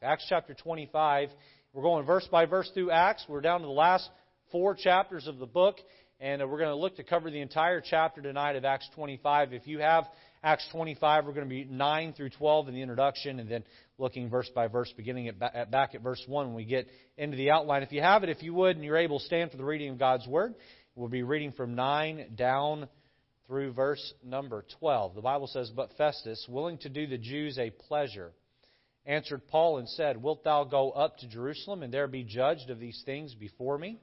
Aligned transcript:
Acts 0.00 0.26
chapter 0.28 0.54
25. 0.54 1.30
We're 1.72 1.82
going 1.82 2.06
verse 2.06 2.26
by 2.30 2.46
verse 2.46 2.70
through 2.72 2.92
Acts. 2.92 3.26
We're 3.28 3.40
down 3.40 3.62
to 3.62 3.66
the 3.66 3.72
last 3.72 4.08
four 4.52 4.76
chapters 4.76 5.26
of 5.26 5.38
the 5.38 5.46
book, 5.46 5.74
and 6.20 6.40
uh, 6.40 6.46
we're 6.46 6.58
going 6.58 6.70
to 6.70 6.76
look 6.76 6.94
to 6.96 7.02
cover 7.02 7.32
the 7.32 7.40
entire 7.40 7.82
chapter 7.84 8.22
tonight 8.22 8.54
of 8.54 8.64
Acts 8.64 8.88
25. 8.94 9.52
If 9.52 9.66
you 9.66 9.80
have 9.80 10.04
Acts 10.44 10.64
25, 10.70 11.24
we're 11.26 11.32
going 11.32 11.48
to 11.48 11.50
be 11.50 11.64
9 11.64 12.12
through 12.12 12.30
12 12.30 12.68
in 12.68 12.74
the 12.74 12.80
introduction, 12.80 13.40
and 13.40 13.50
then 13.50 13.64
looking 13.98 14.30
verse 14.30 14.48
by 14.54 14.68
verse, 14.68 14.92
beginning 14.96 15.26
at, 15.26 15.70
back 15.72 15.96
at 15.96 16.00
verse 16.00 16.22
1 16.28 16.46
when 16.46 16.54
we 16.54 16.64
get 16.64 16.86
into 17.16 17.36
the 17.36 17.50
outline. 17.50 17.82
If 17.82 17.90
you 17.90 18.00
have 18.00 18.22
it, 18.22 18.28
if 18.28 18.40
you 18.40 18.54
would, 18.54 18.76
and 18.76 18.84
you're 18.84 18.98
able, 18.98 19.18
stand 19.18 19.50
for 19.50 19.56
the 19.56 19.64
reading 19.64 19.90
of 19.90 19.98
God's 19.98 20.28
Word. 20.28 20.54
We'll 20.94 21.08
be 21.08 21.24
reading 21.24 21.50
from 21.50 21.74
9 21.74 22.34
down 22.36 22.86
through 23.48 23.72
verse 23.72 24.14
number 24.24 24.64
12. 24.78 25.16
The 25.16 25.22
Bible 25.22 25.48
says, 25.48 25.72
But 25.74 25.90
Festus, 25.98 26.46
willing 26.48 26.78
to 26.78 26.88
do 26.88 27.08
the 27.08 27.18
Jews 27.18 27.58
a 27.58 27.70
pleasure, 27.70 28.30
answered 29.08 29.48
Paul 29.48 29.78
and 29.78 29.88
said, 29.88 30.22
Wilt 30.22 30.44
thou 30.44 30.64
go 30.64 30.90
up 30.90 31.18
to 31.18 31.28
Jerusalem 31.28 31.82
and 31.82 31.92
there 31.92 32.06
be 32.06 32.22
judged 32.22 32.70
of 32.70 32.78
these 32.78 33.02
things 33.04 33.34
before 33.34 33.78
me? 33.78 33.98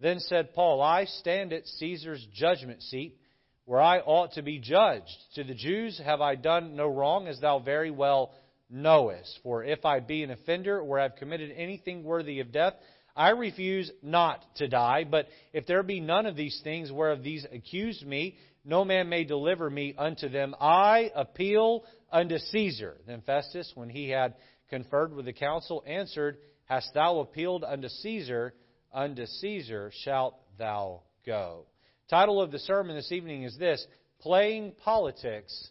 Then 0.00 0.20
said 0.20 0.54
Paul, 0.54 0.80
I 0.80 1.04
stand 1.06 1.52
at 1.52 1.66
Caesar's 1.66 2.24
judgment 2.32 2.80
seat, 2.82 3.18
where 3.64 3.80
I 3.80 3.98
ought 3.98 4.32
to 4.34 4.42
be 4.42 4.60
judged. 4.60 5.10
To 5.34 5.44
the 5.44 5.54
Jews 5.54 6.00
have 6.02 6.20
I 6.20 6.36
done 6.36 6.76
no 6.76 6.86
wrong, 6.86 7.26
as 7.26 7.40
thou 7.40 7.58
very 7.58 7.90
well 7.90 8.32
knowest. 8.70 9.40
For 9.42 9.64
if 9.64 9.84
I 9.84 9.98
be 9.98 10.22
an 10.22 10.30
offender 10.30 10.80
or 10.80 11.00
have 11.00 11.16
committed 11.16 11.50
anything 11.56 12.04
worthy 12.04 12.38
of 12.38 12.52
death, 12.52 12.74
I 13.16 13.30
refuse 13.30 13.90
not 14.00 14.44
to 14.56 14.68
die. 14.68 15.02
But 15.02 15.26
if 15.52 15.66
there 15.66 15.82
be 15.82 15.98
none 15.98 16.26
of 16.26 16.36
these 16.36 16.60
things 16.62 16.92
whereof 16.92 17.24
these 17.24 17.44
accuse 17.52 18.00
me, 18.04 18.36
no 18.64 18.84
man 18.84 19.08
may 19.08 19.24
deliver 19.24 19.68
me 19.68 19.94
unto 19.98 20.28
them. 20.28 20.54
I 20.60 21.10
appeal 21.14 21.84
unto 22.10 22.38
Caesar. 22.38 22.96
Then 23.06 23.22
Festus, 23.22 23.70
when 23.74 23.88
he 23.88 24.08
had 24.08 24.34
conferred 24.70 25.14
with 25.14 25.24
the 25.24 25.32
council, 25.32 25.82
answered, 25.86 26.38
Hast 26.64 26.92
thou 26.94 27.20
appealed 27.20 27.64
unto 27.64 27.88
Caesar? 27.88 28.54
Unto 28.92 29.26
Caesar 29.26 29.90
shalt 30.04 30.34
thou 30.58 31.02
go. 31.24 31.66
Title 32.10 32.40
of 32.40 32.50
the 32.50 32.58
sermon 32.58 32.96
this 32.96 33.12
evening 33.12 33.42
is 33.42 33.56
this 33.58 33.86
Playing 34.20 34.72
Politics 34.82 35.70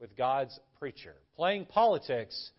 with 0.00 0.16
God's 0.16 0.58
Preacher. 0.78 1.14
Playing 1.36 1.66
Politics 1.66 2.50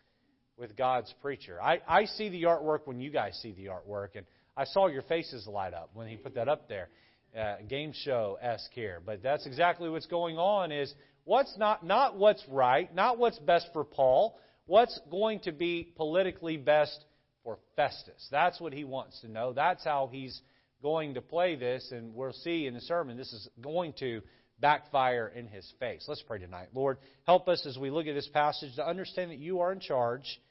with 0.58 0.76
God's 0.76 1.14
Preacher. 1.22 1.62
I, 1.62 1.80
I 1.88 2.06
see 2.06 2.30
the 2.30 2.44
artwork 2.44 2.80
when 2.86 3.00
you 3.00 3.10
guys 3.10 3.40
see 3.42 3.54
the 3.54 3.68
artwork, 3.68 4.10
and 4.16 4.26
I 4.58 4.66
saw 4.66 4.88
your 4.88 5.04
faces 5.04 5.48
light 5.48 5.74
up 5.74 5.92
when 5.94 6.08
he 6.08 6.18
put 6.18 6.36
that 6.36 6.50
up 6.50 6.68
there. 6.68 6.90
Uh, 7.38 7.58
game 7.68 7.94
show 7.94 8.38
esque 8.42 8.72
here. 8.74 9.02
But 9.06 9.22
that's 9.22 9.46
exactly 9.46 9.90
what's 9.90 10.08
going 10.08 10.38
on 10.38 10.72
is 10.72 10.94
what's 11.30 11.56
not, 11.60 11.86
not 11.86 12.18
what's 12.18 12.44
right, 12.50 12.94
not 12.96 13.20
what's 13.20 13.38
best 13.38 13.68
for 13.72 13.84
Paul, 13.84 14.40
what's 14.66 15.00
going 15.12 15.42
to 15.42 15.52
be 15.52 15.94
politically 15.96 16.58
best 16.58 17.06
for 17.44 17.60
Festus. 17.76 18.28
That's 18.32 18.60
what 18.60 18.74
he 18.74 18.84
wants 18.84 19.22
to 19.22 19.28
know. 19.28 19.54
That's 19.54 19.84
how 19.84 20.10
he's 20.12 20.42
going 20.82 21.14
to 21.14 21.22
play 21.22 21.56
this, 21.56 21.92
and 21.92 22.16
we'll 22.16 22.34
see 22.34 22.66
in 22.66 22.74
the 22.74 22.82
sermon 22.82 23.16
this 23.16 23.32
is 23.32 23.48
going 23.62 23.94
to 24.00 24.22
backfire 24.60 25.32
in 25.34 25.46
his 25.46 25.72
face. 25.80 26.04
Let's 26.08 26.24
pray 26.24 26.40
tonight. 26.40 26.70
Lord, 26.74 26.98
help 27.28 27.48
us 27.48 27.64
as 27.68 27.78
we 27.78 27.92
look 27.92 28.08
at 28.08 28.16
this 28.16 28.30
passage 28.30 28.76
to 28.78 28.88
understand 28.88 29.30
that 29.30 29.38
you 29.38 29.60
are 29.60 29.72
in 29.72 29.80
charge, 29.80 30.42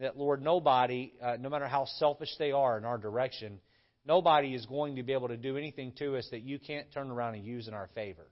that, 0.00 0.16
Lord, 0.16 0.42
nobody, 0.42 1.12
uh, 1.22 1.36
no 1.38 1.48
matter 1.48 1.68
how 1.68 1.84
selfish 1.98 2.30
they 2.40 2.50
are 2.50 2.76
in 2.76 2.84
our 2.84 2.98
direction, 2.98 3.60
Nobody 4.06 4.54
is 4.54 4.66
going 4.66 4.96
to 4.96 5.02
be 5.02 5.14
able 5.14 5.28
to 5.28 5.36
do 5.36 5.56
anything 5.56 5.92
to 5.98 6.16
us 6.16 6.28
that 6.30 6.42
you 6.42 6.58
can't 6.58 6.92
turn 6.92 7.10
around 7.10 7.36
and 7.36 7.44
use 7.44 7.68
in 7.68 7.74
our 7.74 7.88
favor. 7.94 8.26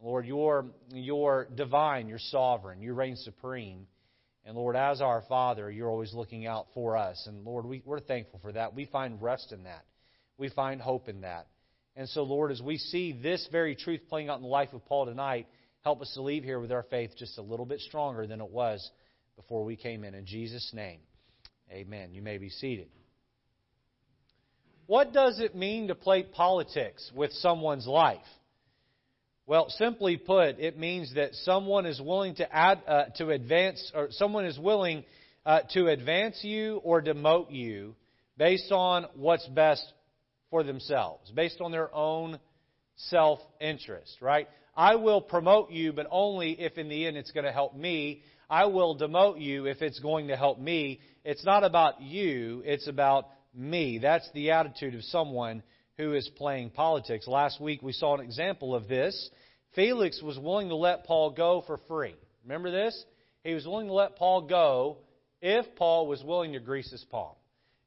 Lord, 0.00 0.26
you're, 0.26 0.66
you're 0.92 1.48
divine, 1.54 2.08
you're 2.08 2.18
sovereign, 2.18 2.80
you 2.80 2.94
reign 2.94 3.16
supreme. 3.16 3.86
And 4.44 4.56
Lord, 4.56 4.76
as 4.76 5.00
our 5.00 5.22
Father, 5.28 5.70
you're 5.70 5.88
always 5.88 6.12
looking 6.12 6.46
out 6.46 6.66
for 6.74 6.96
us. 6.96 7.24
And 7.26 7.44
Lord, 7.44 7.64
we, 7.64 7.82
we're 7.84 8.00
thankful 8.00 8.38
for 8.42 8.52
that. 8.52 8.74
We 8.74 8.84
find 8.84 9.20
rest 9.22 9.52
in 9.52 9.64
that. 9.64 9.84
We 10.36 10.50
find 10.50 10.80
hope 10.80 11.08
in 11.08 11.22
that. 11.22 11.46
And 11.96 12.08
so, 12.08 12.24
Lord, 12.24 12.50
as 12.50 12.60
we 12.60 12.76
see 12.76 13.12
this 13.12 13.48
very 13.50 13.76
truth 13.76 14.00
playing 14.08 14.28
out 14.28 14.36
in 14.36 14.42
the 14.42 14.48
life 14.48 14.72
of 14.72 14.84
Paul 14.84 15.06
tonight, 15.06 15.46
help 15.82 16.02
us 16.02 16.12
to 16.14 16.22
leave 16.22 16.42
here 16.42 16.58
with 16.58 16.72
our 16.72 16.82
faith 16.82 17.12
just 17.16 17.38
a 17.38 17.42
little 17.42 17.66
bit 17.66 17.80
stronger 17.80 18.26
than 18.26 18.40
it 18.40 18.50
was 18.50 18.90
before 19.36 19.64
we 19.64 19.76
came 19.76 20.04
in. 20.04 20.14
In 20.14 20.26
Jesus' 20.26 20.72
name, 20.74 20.98
amen. 21.70 22.12
You 22.12 22.20
may 22.20 22.38
be 22.38 22.50
seated. 22.50 22.88
What 24.86 25.12
does 25.12 25.40
it 25.40 25.54
mean 25.54 25.88
to 25.88 25.94
play 25.94 26.24
politics 26.24 27.10
with 27.14 27.32
someone's 27.32 27.86
life? 27.86 28.18
Well, 29.46 29.68
simply 29.68 30.16
put, 30.16 30.58
it 30.58 30.78
means 30.78 31.14
that 31.16 31.34
someone 31.34 31.84
is 31.84 32.00
willing 32.00 32.36
to 32.36 32.50
add 32.50 32.80
uh, 32.88 33.04
to 33.16 33.28
advance, 33.28 33.92
or 33.94 34.08
someone 34.10 34.46
is 34.46 34.58
willing 34.58 35.04
uh, 35.44 35.60
to 35.74 35.88
advance 35.88 36.38
you 36.42 36.76
or 36.82 37.02
demote 37.02 37.52
you 37.52 37.94
based 38.38 38.72
on 38.72 39.04
what's 39.14 39.46
best 39.48 39.84
for 40.48 40.62
themselves, 40.62 41.30
based 41.30 41.60
on 41.60 41.72
their 41.72 41.94
own 41.94 42.38
self-interest. 42.96 44.16
Right? 44.22 44.48
I 44.74 44.94
will 44.94 45.20
promote 45.20 45.70
you, 45.70 45.92
but 45.92 46.06
only 46.10 46.52
if 46.52 46.78
in 46.78 46.88
the 46.88 47.06
end 47.06 47.18
it's 47.18 47.32
going 47.32 47.44
to 47.44 47.52
help 47.52 47.76
me. 47.76 48.22
I 48.48 48.64
will 48.64 48.96
demote 48.96 49.42
you 49.42 49.66
if 49.66 49.82
it's 49.82 49.98
going 49.98 50.28
to 50.28 50.36
help 50.36 50.58
me. 50.58 51.00
It's 51.22 51.44
not 51.44 51.64
about 51.64 52.00
you; 52.00 52.62
it's 52.64 52.88
about 52.88 53.28
me. 53.54 53.98
That's 53.98 54.28
the 54.32 54.52
attitude 54.52 54.94
of 54.94 55.04
someone 55.04 55.62
who 55.98 56.14
is 56.14 56.28
playing 56.36 56.70
politics. 56.70 57.26
Last 57.26 57.60
week 57.60 57.82
we 57.82 57.92
saw 57.92 58.14
an 58.14 58.24
example 58.24 58.74
of 58.74 58.88
this. 58.88 59.30
Felix 59.74 60.22
was 60.22 60.38
willing 60.38 60.68
to 60.68 60.76
let 60.76 61.04
Paul 61.04 61.30
go 61.30 61.62
for 61.66 61.78
free. 61.88 62.14
Remember 62.44 62.70
this? 62.70 63.04
He 63.42 63.54
was 63.54 63.66
willing 63.66 63.88
to 63.88 63.92
let 63.92 64.16
Paul 64.16 64.42
go 64.42 64.98
if 65.40 65.66
Paul 65.76 66.06
was 66.06 66.22
willing 66.22 66.52
to 66.52 66.60
grease 66.60 66.90
his 66.90 67.04
palm. 67.04 67.34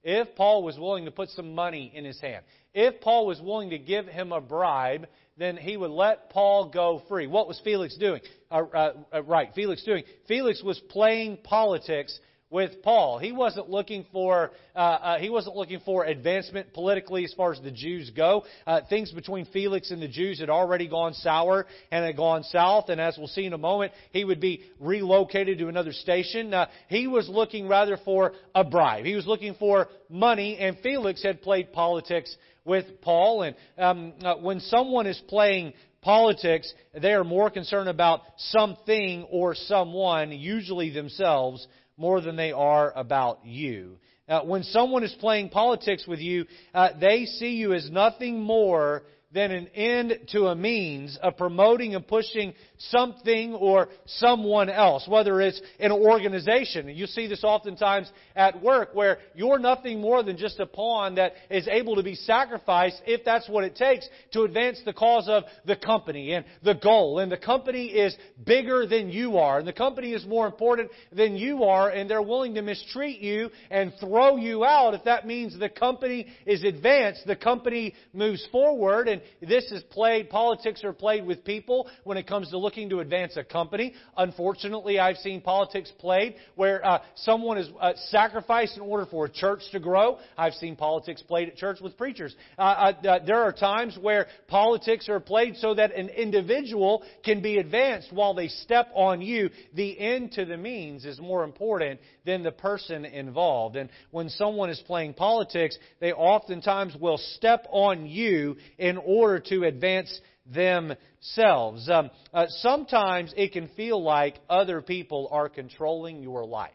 If 0.03 0.35
Paul 0.35 0.63
was 0.63 0.77
willing 0.77 1.05
to 1.05 1.11
put 1.11 1.29
some 1.29 1.55
money 1.55 1.91
in 1.93 2.05
his 2.05 2.19
hand. 2.21 2.45
If 2.73 3.01
Paul 3.01 3.25
was 3.25 3.41
willing 3.41 3.71
to 3.71 3.79
give 3.79 4.05
him 4.05 4.31
a 4.31 4.39
bribe, 4.39 5.07
then 5.37 5.57
he 5.57 5.75
would 5.75 5.91
let 5.91 6.29
Paul 6.29 6.69
go 6.69 7.01
free. 7.09 7.27
What 7.27 7.47
was 7.47 7.59
Felix 7.63 7.97
doing? 7.97 8.21
Uh, 8.49 8.63
uh, 8.73 8.93
uh 9.13 9.23
right, 9.23 9.49
Felix 9.55 9.83
doing. 9.83 10.03
Felix 10.27 10.63
was 10.63 10.79
playing 10.89 11.39
politics 11.43 12.17
with 12.49 12.81
Paul. 12.81 13.19
He 13.19 13.31
wasn't 13.31 13.69
looking 13.69 14.05
for 14.11 14.51
uh, 14.75 14.79
uh, 14.79 15.19
he 15.19 15.29
wasn't 15.29 15.55
looking 15.55 15.81
for 15.83 16.05
advancement 16.05 16.73
politically 16.73 17.25
as 17.25 17.33
far 17.33 17.51
as 17.51 17.59
the 17.61 17.71
Jews 17.71 18.09
go. 18.15 18.45
Uh, 18.65 18.81
things 18.89 19.11
between 19.11 19.45
Felix 19.47 19.91
and 19.91 20.01
the 20.01 20.07
Jews 20.07 20.39
had 20.39 20.49
already 20.49 20.87
gone 20.87 21.13
sour 21.13 21.65
and 21.91 22.05
had 22.05 22.15
gone 22.15 22.43
south, 22.43 22.89
and 22.89 23.01
as 23.01 23.17
we'll 23.17 23.27
see 23.27 23.45
in 23.45 23.53
a 23.53 23.57
moment, 23.57 23.91
he 24.11 24.23
would 24.23 24.39
be 24.39 24.63
relocated 24.79 25.57
to 25.59 25.67
another 25.67 25.91
station. 25.91 26.53
Uh, 26.53 26.67
he 26.87 27.07
was 27.07 27.27
looking 27.27 27.67
rather 27.67 27.97
for 28.05 28.33
a 28.55 28.63
bribe. 28.63 29.03
He 29.03 29.15
was 29.15 29.27
looking 29.27 29.55
for 29.55 29.87
money, 30.09 30.57
and 30.57 30.77
Felix 30.79 31.21
had 31.23 31.41
played 31.41 31.73
politics 31.73 32.35
with 32.63 33.01
Paul. 33.01 33.43
And 33.43 33.55
um, 33.77 34.13
uh, 34.23 34.35
when 34.35 34.59
someone 34.59 35.07
is 35.07 35.21
playing 35.27 35.73
politics, 36.01 36.73
they 36.93 37.13
are 37.13 37.23
more 37.23 37.49
concerned 37.49 37.89
about 37.89 38.21
something 38.37 39.23
or 39.29 39.55
someone, 39.55 40.31
usually 40.31 40.91
themselves, 40.91 41.67
more 41.97 42.21
than 42.21 42.35
they 42.35 42.51
are 42.51 42.93
about 42.95 43.45
you. 43.45 43.97
Uh, 44.29 44.41
when 44.41 44.63
someone 44.63 45.03
is 45.03 45.15
playing 45.19 45.49
politics 45.49 46.05
with 46.07 46.19
you, 46.19 46.45
uh, 46.73 46.89
they 46.99 47.25
see 47.25 47.55
you 47.55 47.73
as 47.73 47.89
nothing 47.89 48.41
more 48.41 49.03
than 49.37 49.51
an 49.51 49.67
end 49.75 50.17
to 50.31 50.47
a 50.47 50.55
means 50.55 51.15
of 51.21 51.37
promoting 51.37 51.93
and 51.93 52.07
pushing 52.07 52.55
something 52.79 53.53
or 53.53 53.87
someone 54.07 54.67
else, 54.67 55.07
whether 55.07 55.39
it's 55.39 55.61
an 55.79 55.91
organization. 55.91 56.89
You 56.89 57.05
see 57.05 57.27
this 57.27 57.43
oftentimes 57.43 58.11
at 58.35 58.63
work 58.63 58.95
where 58.95 59.19
you're 59.35 59.59
nothing 59.59 60.01
more 60.01 60.23
than 60.23 60.37
just 60.37 60.59
a 60.59 60.65
pawn 60.65 61.15
that 61.15 61.33
is 61.51 61.67
able 61.67 61.97
to 61.97 62.03
be 62.03 62.15
sacrificed 62.15 62.99
if 63.05 63.23
that's 63.23 63.47
what 63.47 63.63
it 63.63 63.75
takes 63.75 64.09
to 64.33 64.41
advance 64.41 64.81
the 64.85 64.93
cause 64.93 65.27
of 65.29 65.43
the 65.65 65.75
company 65.75 66.33
and 66.33 66.43
the 66.63 66.73
goal. 66.73 67.19
And 67.19 67.31
the 67.31 67.37
company 67.37 67.89
is 67.89 68.17
bigger 68.43 68.87
than 68.87 69.11
you 69.11 69.37
are, 69.37 69.59
and 69.59 69.67
the 69.67 69.73
company 69.73 70.13
is 70.13 70.25
more 70.25 70.47
important 70.47 70.89
than 71.11 71.35
you 71.35 71.63
are, 71.65 71.91
and 71.91 72.09
they're 72.09 72.23
willing 72.23 72.55
to 72.55 72.63
mistreat 72.63 73.19
you 73.19 73.51
and 73.69 73.93
throw 73.99 74.37
you 74.37 74.65
out 74.65 74.95
if 74.95 75.03
that 75.03 75.27
means 75.27 75.57
the 75.59 75.69
company 75.69 76.25
is 76.47 76.63
advanced, 76.63 77.27
the 77.27 77.35
company 77.35 77.93
moves 78.13 78.43
forward, 78.51 79.07
and 79.07 79.21
this 79.41 79.71
is 79.71 79.83
played, 79.83 80.29
politics 80.29 80.83
are 80.83 80.93
played 80.93 81.25
with 81.25 81.43
people 81.43 81.89
when 82.03 82.17
it 82.17 82.27
comes 82.27 82.49
to 82.49 82.57
looking 82.57 82.89
to 82.89 82.99
advance 82.99 83.37
a 83.37 83.43
company. 83.43 83.93
Unfortunately, 84.15 84.99
I've 84.99 85.17
seen 85.17 85.41
politics 85.41 85.91
played 85.99 86.35
where 86.55 86.85
uh, 86.85 86.99
someone 87.15 87.57
is 87.57 87.69
uh, 87.79 87.93
sacrificed 88.09 88.77
in 88.77 88.83
order 88.83 89.05
for 89.05 89.25
a 89.25 89.29
church 89.29 89.61
to 89.71 89.79
grow. 89.79 90.17
I've 90.37 90.53
seen 90.53 90.75
politics 90.75 91.21
played 91.21 91.49
at 91.49 91.55
church 91.55 91.79
with 91.81 91.97
preachers. 91.97 92.35
Uh, 92.57 92.61
uh, 92.61 93.07
uh, 93.07 93.25
there 93.25 93.41
are 93.41 93.51
times 93.51 93.97
where 93.99 94.27
politics 94.47 95.09
are 95.09 95.19
played 95.19 95.55
so 95.57 95.73
that 95.73 95.93
an 95.95 96.09
individual 96.09 97.03
can 97.23 97.41
be 97.41 97.57
advanced 97.57 98.11
while 98.11 98.33
they 98.33 98.47
step 98.47 98.89
on 98.93 99.21
you. 99.21 99.49
The 99.73 99.99
end 99.99 100.33
to 100.33 100.45
the 100.45 100.57
means 100.57 101.05
is 101.05 101.19
more 101.19 101.43
important 101.43 101.99
than 102.25 102.43
the 102.43 102.51
person 102.51 103.05
involved. 103.05 103.75
And 103.75 103.89
when 104.11 104.29
someone 104.29 104.69
is 104.69 104.81
playing 104.85 105.13
politics, 105.13 105.77
they 105.99 106.13
oftentimes 106.13 106.95
will 106.95 107.17
step 107.17 107.65
on 107.71 108.05
you 108.05 108.57
in 108.77 108.97
order 109.07 109.39
to 109.39 109.63
advance 109.63 110.19
themselves. 110.53 111.89
Um, 111.89 112.11
uh, 112.33 112.45
sometimes 112.47 113.33
it 113.35 113.53
can 113.53 113.69
feel 113.69 114.01
like 114.01 114.35
other 114.49 114.81
people 114.81 115.29
are 115.31 115.49
controlling 115.49 116.21
your 116.21 116.45
life. 116.45 116.71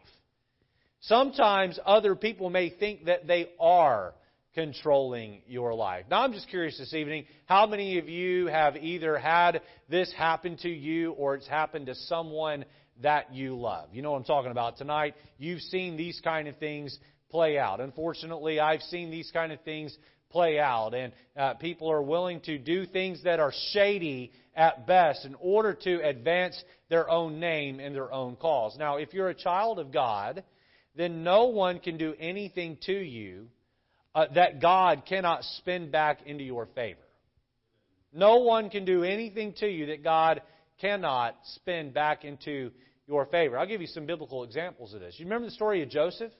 Sometimes 1.00 1.78
other 1.84 2.14
people 2.14 2.50
may 2.50 2.70
think 2.70 3.06
that 3.06 3.26
they 3.26 3.50
are 3.60 4.14
controlling 4.54 5.42
your 5.46 5.74
life. 5.74 6.04
Now, 6.10 6.22
I'm 6.22 6.32
just 6.32 6.48
curious 6.48 6.78
this 6.78 6.94
evening 6.94 7.24
how 7.46 7.66
many 7.66 7.98
of 7.98 8.08
you 8.08 8.46
have 8.46 8.76
either 8.76 9.18
had 9.18 9.62
this 9.88 10.12
happen 10.12 10.56
to 10.58 10.68
you 10.68 11.12
or 11.12 11.34
it's 11.34 11.48
happened 11.48 11.86
to 11.86 11.94
someone 11.94 12.64
that 13.02 13.34
you 13.34 13.58
love? 13.58 13.88
You 13.92 14.02
know 14.02 14.12
what 14.12 14.18
I'm 14.18 14.24
talking 14.24 14.50
about 14.50 14.76
tonight. 14.76 15.14
You've 15.38 15.60
seen 15.60 15.96
these 15.96 16.20
kind 16.22 16.48
of 16.48 16.56
things 16.58 16.96
play 17.30 17.58
out. 17.58 17.80
Unfortunately, 17.80 18.60
I've 18.60 18.82
seen 18.82 19.10
these 19.10 19.30
kind 19.32 19.52
of 19.52 19.60
things 19.62 19.96
play 20.32 20.58
out, 20.58 20.94
and 20.94 21.12
uh, 21.36 21.54
people 21.54 21.90
are 21.90 22.02
willing 22.02 22.40
to 22.42 22.58
do 22.58 22.86
things 22.86 23.22
that 23.24 23.38
are 23.38 23.52
shady 23.72 24.32
at 24.54 24.86
best 24.86 25.24
in 25.24 25.34
order 25.40 25.74
to 25.74 26.00
advance 26.06 26.62
their 26.88 27.08
own 27.08 27.38
name 27.38 27.80
and 27.80 27.94
their 27.94 28.12
own 28.12 28.36
cause. 28.36 28.76
Now, 28.78 28.96
if 28.96 29.14
you're 29.14 29.28
a 29.28 29.34
child 29.34 29.78
of 29.78 29.92
God, 29.92 30.42
then 30.96 31.22
no 31.22 31.46
one 31.46 31.78
can 31.78 31.96
do 31.96 32.14
anything 32.18 32.78
to 32.86 32.92
you 32.92 33.48
uh, 34.14 34.26
that 34.34 34.60
God 34.60 35.04
cannot 35.08 35.44
spin 35.58 35.90
back 35.90 36.26
into 36.26 36.44
your 36.44 36.66
favor. 36.74 37.00
No 38.12 38.38
one 38.38 38.68
can 38.68 38.84
do 38.84 39.04
anything 39.04 39.54
to 39.60 39.66
you 39.66 39.86
that 39.86 40.04
God 40.04 40.42
cannot 40.80 41.36
spin 41.54 41.92
back 41.92 42.24
into 42.24 42.70
your 43.06 43.24
favor. 43.26 43.58
I'll 43.58 43.66
give 43.66 43.80
you 43.80 43.86
some 43.86 44.04
biblical 44.04 44.44
examples 44.44 44.92
of 44.92 45.00
this. 45.00 45.14
You 45.16 45.24
remember 45.24 45.46
the 45.46 45.54
story 45.54 45.82
of 45.82 45.88
Joseph? 45.88 46.32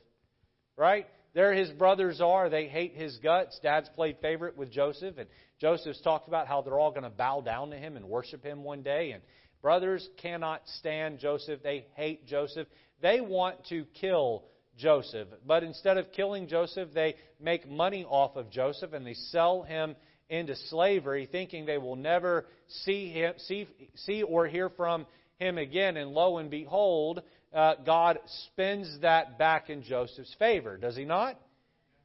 Right? 0.76 1.06
There 1.34 1.54
his 1.54 1.70
brothers 1.70 2.20
are. 2.20 2.50
They 2.50 2.66
hate 2.66 2.94
his 2.94 3.16
guts. 3.18 3.58
Dad's 3.62 3.88
played 3.90 4.18
favorite 4.20 4.56
with 4.56 4.70
Joseph, 4.70 5.16
and 5.18 5.28
Joseph's 5.60 6.00
talked 6.02 6.28
about 6.28 6.46
how 6.46 6.60
they're 6.60 6.78
all 6.78 6.90
going 6.90 7.04
to 7.04 7.10
bow 7.10 7.40
down 7.40 7.70
to 7.70 7.76
him 7.76 7.96
and 7.96 8.06
worship 8.06 8.44
him 8.44 8.64
one 8.64 8.82
day. 8.82 9.12
And 9.12 9.22
brothers 9.62 10.06
cannot 10.20 10.62
stand 10.78 11.20
Joseph. 11.20 11.62
They 11.62 11.86
hate 11.94 12.26
Joseph. 12.26 12.68
They 13.00 13.20
want 13.20 13.64
to 13.70 13.86
kill 14.00 14.44
Joseph. 14.76 15.28
But 15.46 15.62
instead 15.62 15.96
of 15.96 16.12
killing 16.12 16.48
Joseph, 16.48 16.90
they 16.92 17.14
make 17.40 17.68
money 17.68 18.04
off 18.04 18.36
of 18.36 18.50
Joseph 18.50 18.92
and 18.92 19.06
they 19.06 19.14
sell 19.14 19.62
him 19.62 19.96
into 20.28 20.56
slavery, 20.68 21.28
thinking 21.30 21.66
they 21.66 21.78
will 21.78 21.96
never 21.96 22.46
see 22.84 23.10
him, 23.10 23.34
see, 23.38 23.68
see 23.94 24.22
or 24.22 24.46
hear 24.46 24.70
from 24.70 25.06
him 25.38 25.58
again. 25.58 25.96
And 25.96 26.12
lo 26.12 26.38
and 26.38 26.50
behold, 26.50 27.22
uh, 27.54 27.74
God 27.84 28.18
spins 28.46 29.00
that 29.00 29.38
back 29.38 29.70
in 29.70 29.82
Joseph's 29.82 30.34
favor, 30.38 30.76
does 30.76 30.96
he 30.96 31.04
not? 31.04 31.38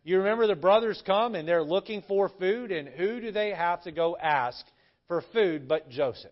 You 0.04 0.20
remember 0.20 0.48
the 0.48 0.56
brothers 0.56 1.02
come 1.06 1.36
and 1.36 1.48
they're 1.48 1.64
looking 1.64 2.02
for 2.08 2.30
food, 2.40 2.72
and 2.72 2.88
who 2.88 3.20
do 3.20 3.32
they 3.32 3.50
have 3.50 3.84
to 3.84 3.92
go 3.92 4.16
ask 4.16 4.66
for 5.08 5.24
food 5.34 5.68
but 5.68 5.90
Joseph? 5.90 6.32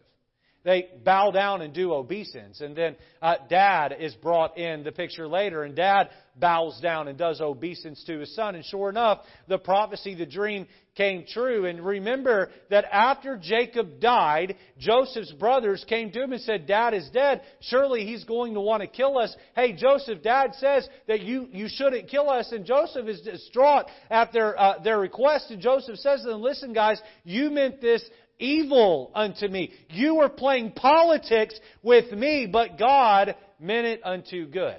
They 0.66 0.90
bow 1.04 1.30
down 1.30 1.62
and 1.62 1.74
do 1.74 1.94
obeisance. 1.94 2.60
And 2.60 2.76
then 2.76 2.96
uh, 3.22 3.36
dad 3.48 3.96
is 4.00 4.16
brought 4.16 4.58
in 4.58 4.84
the 4.84 4.92
picture 4.92 5.28
later, 5.28 5.64
and 5.64 5.76
dad 5.76 6.10
bows 6.36 6.80
down 6.82 7.08
and 7.08 7.18
does 7.18 7.40
obeisance 7.40 8.04
to 8.06 8.20
his 8.20 8.36
son. 8.36 8.56
And 8.56 8.66
sure 8.66 8.90
enough, 8.90 9.22
the 9.48 9.60
prophecy, 9.60 10.16
the 10.16 10.26
dream 10.26 10.68
came 10.96 11.26
true. 11.32 11.66
And 11.66 11.86
remember 11.86 12.50
that 12.70 12.86
after 12.92 13.38
Jacob 13.38 14.00
died, 14.00 14.56
Joseph's 14.78 15.32
brothers 15.34 15.86
came 15.88 16.12
to 16.12 16.24
him 16.24 16.34
and 16.34 16.42
said, 16.42 16.66
Dad 16.66 16.94
is 16.94 17.10
dead. 17.14 17.42
Surely 17.62 18.06
he's 18.06 18.24
going 18.24 18.56
to 18.56 18.62
want 18.62 18.82
to 18.82 18.88
kill 18.88 19.18
us. 19.18 19.36
Hey, 19.56 19.74
Joseph, 19.74 20.24
Dad 20.24 20.56
says 20.56 20.88
that 21.08 21.22
you, 21.22 21.48
you 21.52 21.68
shouldn't 21.70 22.10
kill 22.10 22.30
us. 22.30 22.52
And 22.52 22.66
Joseph 22.66 23.08
is 23.08 23.22
distraught 23.22 23.86
at 24.10 24.34
their, 24.34 24.60
uh, 24.60 24.80
their 24.80 25.00
request. 25.00 25.52
And 25.52 25.62
Joseph 25.62 25.98
says 25.98 26.22
to 26.22 26.30
them, 26.30 26.42
Listen, 26.42 26.74
guys, 26.74 27.00
you 27.24 27.52
meant 27.52 27.82
this 27.82 28.04
evil 28.40 29.12
unto 29.14 29.48
me. 29.48 29.72
You 29.90 30.16
were 30.16 30.30
playing 30.30 30.72
politics 30.72 31.58
with 31.84 32.12
me, 32.12 32.48
but 32.52 32.78
God 32.78 33.36
meant 33.60 33.88
it 33.88 34.02
unto 34.04 34.48
good. 34.48 34.78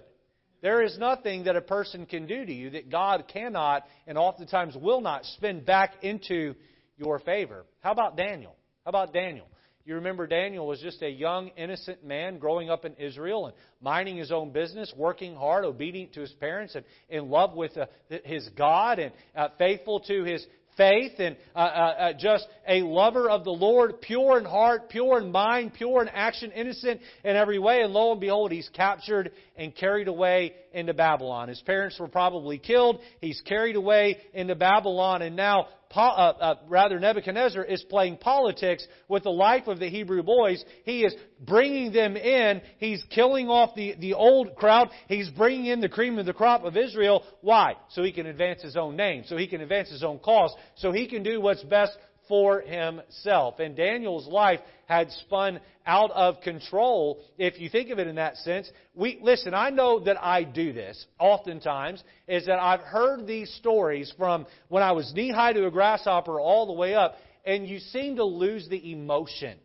There 0.63 0.83
is 0.83 0.99
nothing 0.99 1.45
that 1.45 1.57
a 1.57 1.61
person 1.61 2.07
can 2.07 2.27
do 2.27 2.45
to 2.45 2.53
you 2.53 2.71
that 2.71 2.91
God 2.91 3.25
cannot 3.33 3.85
and 4.07 4.19
oftentimes 4.19 4.77
will 4.77 5.01
not 5.01 5.25
spin 5.25 5.65
back 5.65 6.03
into 6.03 6.55
your 6.97 7.19
favor. 7.21 7.65
How 7.81 7.93
about 7.93 8.17
Daniel? 8.17 8.57
How 8.85 8.89
about 8.89 9.13
Daniel? 9.13 9.47
You 9.85 9.95
remember 9.95 10.27
Daniel 10.27 10.67
was 10.67 10.81
just 10.81 11.01
a 11.03 11.09
young, 11.09 11.51
innocent 11.57 12.05
man 12.05 12.39
growing 12.39 12.71
up 12.71 12.85
in 12.85 12.95
Israel 12.95 13.47
and 13.47 13.55
minding 13.81 14.17
his 14.17 14.33
own 14.33 14.51
business, 14.51 14.93
working 14.97 15.37
hard, 15.37 15.65
obedient 15.65 16.15
to 16.15 16.21
his 16.23 16.33
parents, 16.33 16.75
and 16.75 16.85
in 17.09 17.31
love 17.31 17.55
with 17.55 17.77
uh, 17.77 17.87
his 18.25 18.49
God, 18.57 18.99
and 18.99 19.13
uh, 19.37 19.49
faithful 19.59 20.01
to 20.01 20.25
his 20.25 20.45
faith 20.77 21.13
and 21.19 21.37
uh, 21.55 21.59
uh, 21.59 21.63
uh, 21.63 22.13
just 22.19 22.47
a 22.69 22.83
lover 22.83 23.31
of 23.31 23.45
the 23.45 23.51
Lord, 23.51 24.01
pure 24.01 24.39
in 24.39 24.45
heart, 24.45 24.89
pure 24.89 25.19
in 25.19 25.33
mind, 25.33 25.75
pure 25.75 26.03
in 26.03 26.09
action, 26.09 26.53
innocent 26.53 27.01
in 27.25 27.37
every 27.37 27.59
way. 27.59 27.83
And 27.83 27.93
lo 27.93 28.13
and 28.13 28.21
behold, 28.21 28.53
he's 28.53 28.69
captured 28.71 29.33
and 29.57 29.75
carried 29.75 30.09
away 30.09 30.55
into 30.73 30.95
Babylon. 30.95 31.49
His 31.49 31.61
parents 31.63 31.99
were 31.99 32.09
probably 32.09 32.59
killed. 32.59 33.01
He's 33.21 33.41
carried 33.47 33.77
away 33.77 34.19
into 34.35 34.55
Babylon, 34.55 35.23
and 35.23 35.37
now 35.37 35.69
uh, 35.95 35.99
uh, 35.99 36.55
rather 36.69 36.99
Nebuchadnezzar 36.99 37.65
is 37.65 37.83
playing 37.85 38.19
politics 38.19 38.87
with 39.09 39.23
the 39.23 39.31
life 39.31 39.67
of 39.67 39.79
the 39.79 39.89
Hebrew 39.89 40.23
boys. 40.23 40.65
He 40.85 41.05
is 41.05 41.15
bringing 41.41 41.93
them 41.93 42.17
in. 42.17 42.61
He's 42.79 43.03
killing 43.11 43.49
off 43.49 43.75
the, 43.75 43.95
the 43.99 44.15
old 44.15 44.57
crowd. 44.57 44.91
He's 45.09 45.31
bringing 45.31 45.67
in 45.67 45.81
the 45.81 45.89
cream 45.89 46.19
of 46.19 46.27
the 46.27 46.33
crop 46.33 46.65
of 46.65 46.77
Israel. 46.77 47.25
Why? 47.41 47.75
So 47.91 48.03
he 48.03 48.13
can 48.13 48.27
advance 48.27 48.63
his 48.63 48.77
own 48.77 48.97
name. 48.97 49.25
So 49.27 49.37
he 49.37 49.47
can 49.47 49.61
advance 49.61 49.91
his 49.91 50.03
own 50.03 50.19
cause. 50.19 50.55
So 50.77 50.93
he 50.93 51.07
can 51.07 51.23
do 51.23 51.41
what's 51.41 51.63
best 51.65 51.97
for 52.29 52.61
himself. 52.61 53.59
And 53.59 53.77
Daniel's 53.77 54.27
life 54.27 54.61
had 54.87 55.11
spun 55.11 55.61
out 55.87 56.11
of 56.13 56.41
control, 56.41 57.21
if 57.39 57.61
you 57.61 57.69
think 57.69 57.91
of 57.91 57.99
it 57.99 58.07
in 58.07 58.17
that 58.17 58.37
sense. 58.39 58.71
We, 58.95 59.19
listen, 59.23 59.55
I 59.55 59.71
know 59.71 60.01
that 60.01 60.23
I 60.23 60.45
do 60.45 60.73
this 60.73 61.07
oftentimes, 61.19 62.03
is 62.27 62.47
that 62.47 62.59
I've 62.59 62.81
heard 62.81 63.27
these 63.27 63.53
stories 63.55 64.13
from 64.17 64.47
when 64.69 64.83
I 64.83 64.93
was 64.93 65.13
knee 65.15 65.31
high 65.31 65.53
to 65.53 65.67
a 65.67 65.71
grasshopper 65.71 66.41
all 66.41 66.67
the 66.67 66.73
way 66.73 66.95
up, 66.95 67.17
and 67.45 67.67
you 67.67 67.79
seem 67.79 68.17
to 68.17 68.25
lose 68.25 68.69
the 68.69 68.93
emotion 68.93 69.59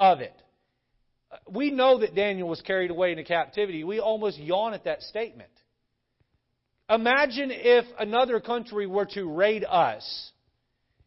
of 0.00 0.20
it. 0.20 0.34
We 1.48 1.70
know 1.70 1.98
that 1.98 2.14
Daniel 2.14 2.48
was 2.48 2.60
carried 2.62 2.90
away 2.90 3.12
into 3.12 3.24
captivity. 3.24 3.84
We 3.84 4.00
almost 4.00 4.38
yawn 4.38 4.74
at 4.74 4.84
that 4.84 5.02
statement. 5.02 5.50
Imagine 6.88 7.50
if 7.52 7.84
another 7.98 8.38
country 8.40 8.86
were 8.86 9.06
to 9.06 9.28
raid 9.28 9.64
us 9.64 10.32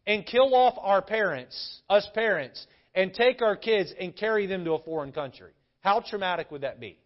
and 0.10 0.26
kill 0.26 0.56
off 0.56 0.74
our 0.82 1.04
parents, 1.04 1.82
us 1.88 2.08
parents, 2.16 2.66
and 2.96 3.14
take 3.14 3.44
our 3.44 3.56
kids 3.56 3.94
and 4.02 4.16
carry 4.16 4.48
them 4.48 4.66
to 4.66 4.72
a 4.74 4.80
foreign 4.82 5.12
country. 5.12 5.52
How 5.82 6.00
traumatic 6.00 6.50
would 6.50 6.62
that 6.62 6.80
be? 6.80 6.98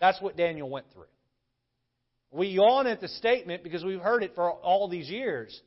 That's 0.00 0.20
what 0.20 0.36
Daniel 0.36 0.68
went 0.68 0.86
through. 0.92 1.04
We 2.32 2.48
yawn 2.48 2.88
at 2.88 3.00
the 3.00 3.06
statement 3.06 3.62
because 3.62 3.84
we've 3.84 4.00
heard 4.00 4.24
it 4.24 4.34
for 4.34 4.50
all 4.50 4.88
these 4.88 5.08
years. 5.08 5.62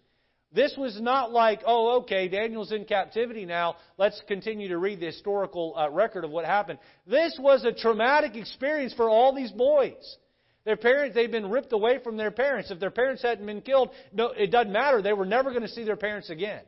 This 0.52 0.76
was 0.78 1.00
not 1.00 1.32
like, 1.32 1.62
oh, 1.66 2.02
okay, 2.02 2.28
Daniel's 2.28 2.74
in 2.74 2.84
captivity 2.84 3.46
now. 3.46 3.78
Let's 3.98 4.22
continue 4.28 4.68
to 4.68 4.78
read 4.78 5.00
the 5.00 5.06
historical 5.06 5.74
uh, 5.78 5.90
record 5.90 6.26
of 6.26 6.32
what 6.32 6.44
happened. 6.44 6.80
This 7.08 7.38
was 7.40 7.64
a 7.64 7.72
traumatic 7.72 8.36
experience 8.36 8.94
for 8.94 9.10
all 9.10 9.34
these 9.34 9.52
boys. 9.54 10.18
Their 10.66 10.78
parents, 10.78 11.16
they've 11.16 11.32
been 11.32 11.50
ripped 11.50 11.74
away 11.74 12.00
from 12.04 12.18
their 12.18 12.32
parents. 12.32 12.72
If 12.72 12.80
their 12.80 12.92
parents 12.92 13.22
hadn't 13.22 13.46
been 13.46 13.62
killed, 13.62 13.92
no, 14.12 14.32
it 14.32 14.52
doesn't 14.52 14.74
matter. 14.74 15.02
They 15.02 15.14
were 15.14 15.26
never 15.26 15.52
going 15.52 15.62
to 15.62 15.70
see 15.70 15.84
their 15.84 15.96
parents 15.96 16.30
again. 16.30 16.62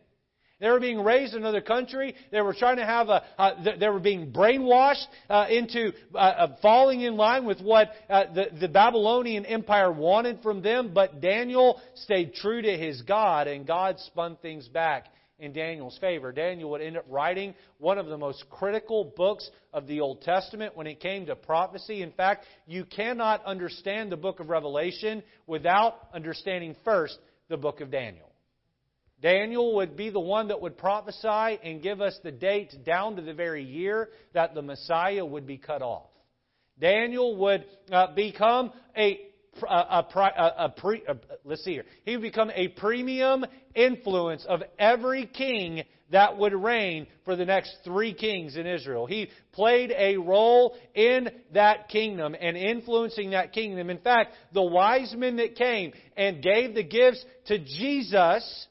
They 0.59 0.69
were 0.69 0.79
being 0.79 1.03
raised 1.03 1.33
in 1.33 1.41
another 1.41 1.61
country. 1.61 2.15
They 2.31 2.41
were 2.41 2.53
trying 2.53 2.77
to 2.77 2.85
have 2.85 3.09
a. 3.09 3.23
Uh, 3.37 3.75
they 3.79 3.89
were 3.89 3.99
being 3.99 4.31
brainwashed 4.31 5.05
uh, 5.29 5.45
into 5.49 5.93
uh, 6.15 6.17
uh 6.17 6.55
falling 6.63 7.01
in 7.01 7.15
line 7.15 7.45
with 7.45 7.61
what 7.61 7.91
uh, 8.09 8.33
the, 8.33 8.47
the 8.59 8.67
Babylonian 8.67 9.45
Empire 9.45 9.91
wanted 9.91 10.41
from 10.41 10.63
them. 10.63 10.91
But 10.95 11.21
Daniel 11.21 11.79
stayed 11.93 12.33
true 12.33 12.59
to 12.59 12.75
his 12.75 13.03
God, 13.03 13.47
and 13.47 13.67
God 13.67 13.99
spun 13.99 14.35
things 14.41 14.67
back 14.67 15.05
in 15.39 15.53
Daniel's 15.53 15.97
favor. 15.99 16.31
Daniel 16.31 16.71
would 16.71 16.81
end 16.81 16.97
up 16.97 17.05
writing 17.09 17.53
one 17.77 17.97
of 17.97 18.07
the 18.07 18.17
most 18.17 18.49
critical 18.49 19.13
books 19.15 19.49
of 19.73 19.87
the 19.87 19.99
Old 20.01 20.21
Testament 20.21 20.75
when 20.75 20.87
it 20.87 20.99
came 20.99 21.25
to 21.27 21.35
prophecy. 21.35 22.01
In 22.01 22.11
fact, 22.11 22.45
you 22.65 22.85
cannot 22.85 23.45
understand 23.45 24.11
the 24.11 24.17
book 24.17 24.39
of 24.39 24.49
Revelation 24.49 25.23
without 25.45 26.07
understanding 26.13 26.75
first 26.83 27.17
the 27.49 27.57
book 27.57 27.81
of 27.81 27.91
Daniel. 27.91 28.31
Daniel 29.21 29.75
would 29.75 29.97
be 29.97 30.09
the 30.09 30.19
one 30.19 30.49
that 30.49 30.61
would 30.61 30.77
prophesy 30.77 31.59
and 31.63 31.81
give 31.81 32.01
us 32.01 32.17
the 32.23 32.31
date 32.31 32.73
down 32.85 33.15
to 33.15 33.21
the 33.21 33.33
very 33.33 33.63
year 33.63 34.09
that 34.33 34.53
the 34.53 34.61
Messiah 34.61 35.25
would 35.25 35.47
be 35.47 35.57
cut 35.57 35.81
off. 35.81 36.09
Daniel 36.79 37.35
would 37.37 37.65
uh, 37.91 38.13
become 38.13 38.71
a 38.95 39.19
Uh, 39.63 40.03
a, 40.03 40.19
a, 40.19 40.21
uh, 40.21 40.53
a, 40.57 40.69
pre, 40.69 41.03
uh, 41.07 41.15
let's 41.43 41.63
see 41.63 41.73
here. 41.73 41.85
He 42.05 42.15
would 42.15 42.21
become 42.21 42.51
a 42.53 42.69
premium 42.69 43.45
influence 43.75 44.45
of 44.45 44.61
every 44.77 45.25
king 45.25 45.83
that 46.11 46.37
would 46.37 46.53
reign 46.53 47.07
for 47.25 47.35
the 47.35 47.45
next 47.45 47.77
three 47.83 48.13
kings 48.13 48.55
in 48.55 48.65
Israel. 48.65 49.05
He 49.05 49.29
played 49.51 49.93
a 49.95 50.17
role 50.17 50.75
in 50.95 51.29
that 51.53 51.89
kingdom 51.89 52.35
and 52.39 52.55
influencing 52.55 53.31
that 53.31 53.51
kingdom. 53.51 53.89
In 53.89 53.99
fact, 53.99 54.33
the 54.53 54.63
wise 54.63 55.13
men 55.17 55.37
that 55.37 55.55
came 55.55 55.91
and 56.15 56.41
gave 56.41 56.75
the 56.75 56.83
gifts 56.83 57.23
to 57.47 57.59
Jesus 57.59 58.67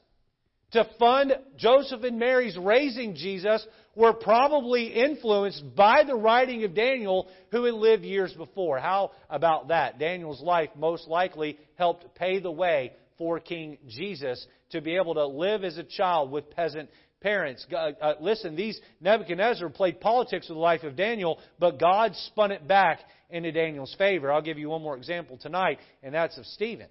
to 0.71 0.87
fund 0.99 1.33
Joseph 1.57 2.03
and 2.03 2.19
Mary's 2.19 2.57
raising 2.57 3.15
Jesus 3.15 3.65
were 3.95 4.13
probably 4.13 4.87
influenced 4.87 5.63
by 5.75 6.03
the 6.03 6.15
writing 6.15 6.63
of 6.63 6.75
Daniel, 6.75 7.27
who 7.51 7.63
had 7.63 7.73
lived 7.73 8.03
years 8.03 8.33
before. 8.33 8.77
How 8.77 9.11
about 9.29 9.69
that? 9.69 9.97
Daniel's 9.97 10.41
life 10.41 10.69
most 10.75 11.07
likely 11.07 11.57
helped 11.75 12.13
pay 12.15 12.39
the 12.39 12.51
way 12.51 12.93
for 13.17 13.39
King 13.39 13.77
Jesus 13.87 14.45
to 14.71 14.81
be 14.81 14.95
able 14.95 15.15
to 15.15 15.25
live 15.25 15.63
as 15.63 15.77
a 15.77 15.83
child 15.83 16.31
with 16.31 16.51
peasant 16.51 16.89
parents. 17.21 17.65
Uh, 17.71 17.91
uh, 17.99 18.13
listen, 18.19 18.55
these 18.55 18.79
Nebuchadnezzar 19.01 19.69
played 19.69 19.99
politics 19.99 20.49
with 20.49 20.57
the 20.57 20.61
life 20.61 20.83
of 20.83 20.95
Daniel, 20.95 21.39
but 21.59 21.79
God 21.79 22.13
spun 22.15 22.51
it 22.51 22.67
back 22.67 22.99
into 23.29 23.51
Daniel's 23.51 23.95
favor. 23.97 24.31
I'll 24.31 24.41
give 24.41 24.59
you 24.59 24.69
one 24.69 24.81
more 24.81 24.97
example 24.97 25.37
tonight, 25.37 25.79
and 26.03 26.13
that's 26.13 26.37
of 26.37 26.45
Stephen, 26.45 26.87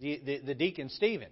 the, 0.00 0.20
the, 0.24 0.38
the 0.40 0.54
deacon 0.54 0.90
Stephen. 0.90 1.28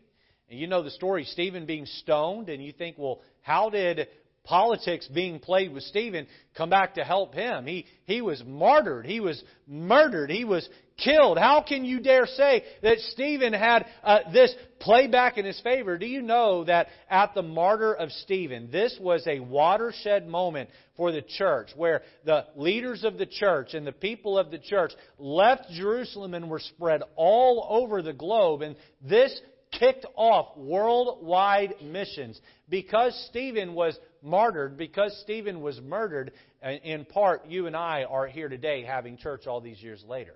And 0.49 0.59
you 0.59 0.67
know 0.67 0.83
the 0.83 0.91
story, 0.91 1.25
Stephen 1.25 1.67
being 1.67 1.87
stoned, 1.87 2.49
and 2.49 2.63
you 2.63 2.73
think, 2.73 2.97
well, 2.99 3.21
how 3.41 3.71
did 3.71 4.07
politics 4.45 5.09
being 5.09 5.39
played 5.39 5.73
with 5.73 5.85
Stephen 5.85 6.27
come 6.57 6.71
back 6.71 6.95
to 6.95 7.05
help 7.05 7.35
him? 7.35 7.67
He, 7.67 7.87
he 8.05 8.21
was 8.21 8.43
martyred. 8.47 9.07
He 9.07 9.21
was 9.21 9.43
murdered. 9.67 10.31
He 10.31 10.45
was 10.45 10.69
killed. 11.03 11.39
How 11.39 11.65
can 11.67 11.85
you 11.85 12.01
dare 12.01 12.27
say 12.27 12.65
that 12.83 12.99
Stephen 12.99 13.53
had 13.53 13.87
uh, 14.03 14.21
this 14.33 14.55
playback 14.81 15.39
in 15.39 15.45
his 15.45 15.61
favor? 15.61 15.97
Do 15.97 16.07
you 16.07 16.23
know 16.23 16.65
that 16.65 16.89
at 17.09 17.35
the 17.35 17.43
martyr 17.43 17.95
of 17.95 18.11
Stephen, 18.11 18.71
this 18.71 18.97
was 19.01 19.27
a 19.27 19.41
watershed 19.41 20.27
moment 20.27 20.71
for 20.97 21.13
the 21.13 21.23
church 21.23 21.71
where 21.77 22.03
the 22.25 22.47
leaders 22.57 23.05
of 23.05 23.19
the 23.19 23.27
church 23.27 23.75
and 23.75 23.87
the 23.87 23.93
people 23.93 24.39
of 24.39 24.51
the 24.51 24.59
church 24.59 24.93
left 25.19 25.71
Jerusalem 25.71 26.35
and 26.35 26.51
were 26.51 26.61
spread 26.61 27.03
all 27.17 27.67
over 27.71 28.03
the 28.03 28.13
globe. 28.13 28.63
And 28.63 28.77
this 29.01 29.41
kicked 29.73 30.07
off 30.15 30.57
worldwide 30.57 31.75
missions. 31.83 32.41
Because 32.69 33.15
Stephen 33.29 33.75
was 33.75 33.99
martyred, 34.23 34.77
because 34.77 35.19
Stephen 35.23 35.61
was 35.61 35.81
murdered, 35.81 36.33
uh, 36.65 36.71
in 36.71 37.05
part, 37.05 37.47
you 37.47 37.67
and 37.67 37.77
I 37.77 38.05
are 38.05 38.27
here 38.27 38.49
today 38.49 38.85
having 38.85 39.17
church 39.17 39.47
all 39.47 39.61
these 39.61 39.83
years 39.83 40.05
later. 40.07 40.35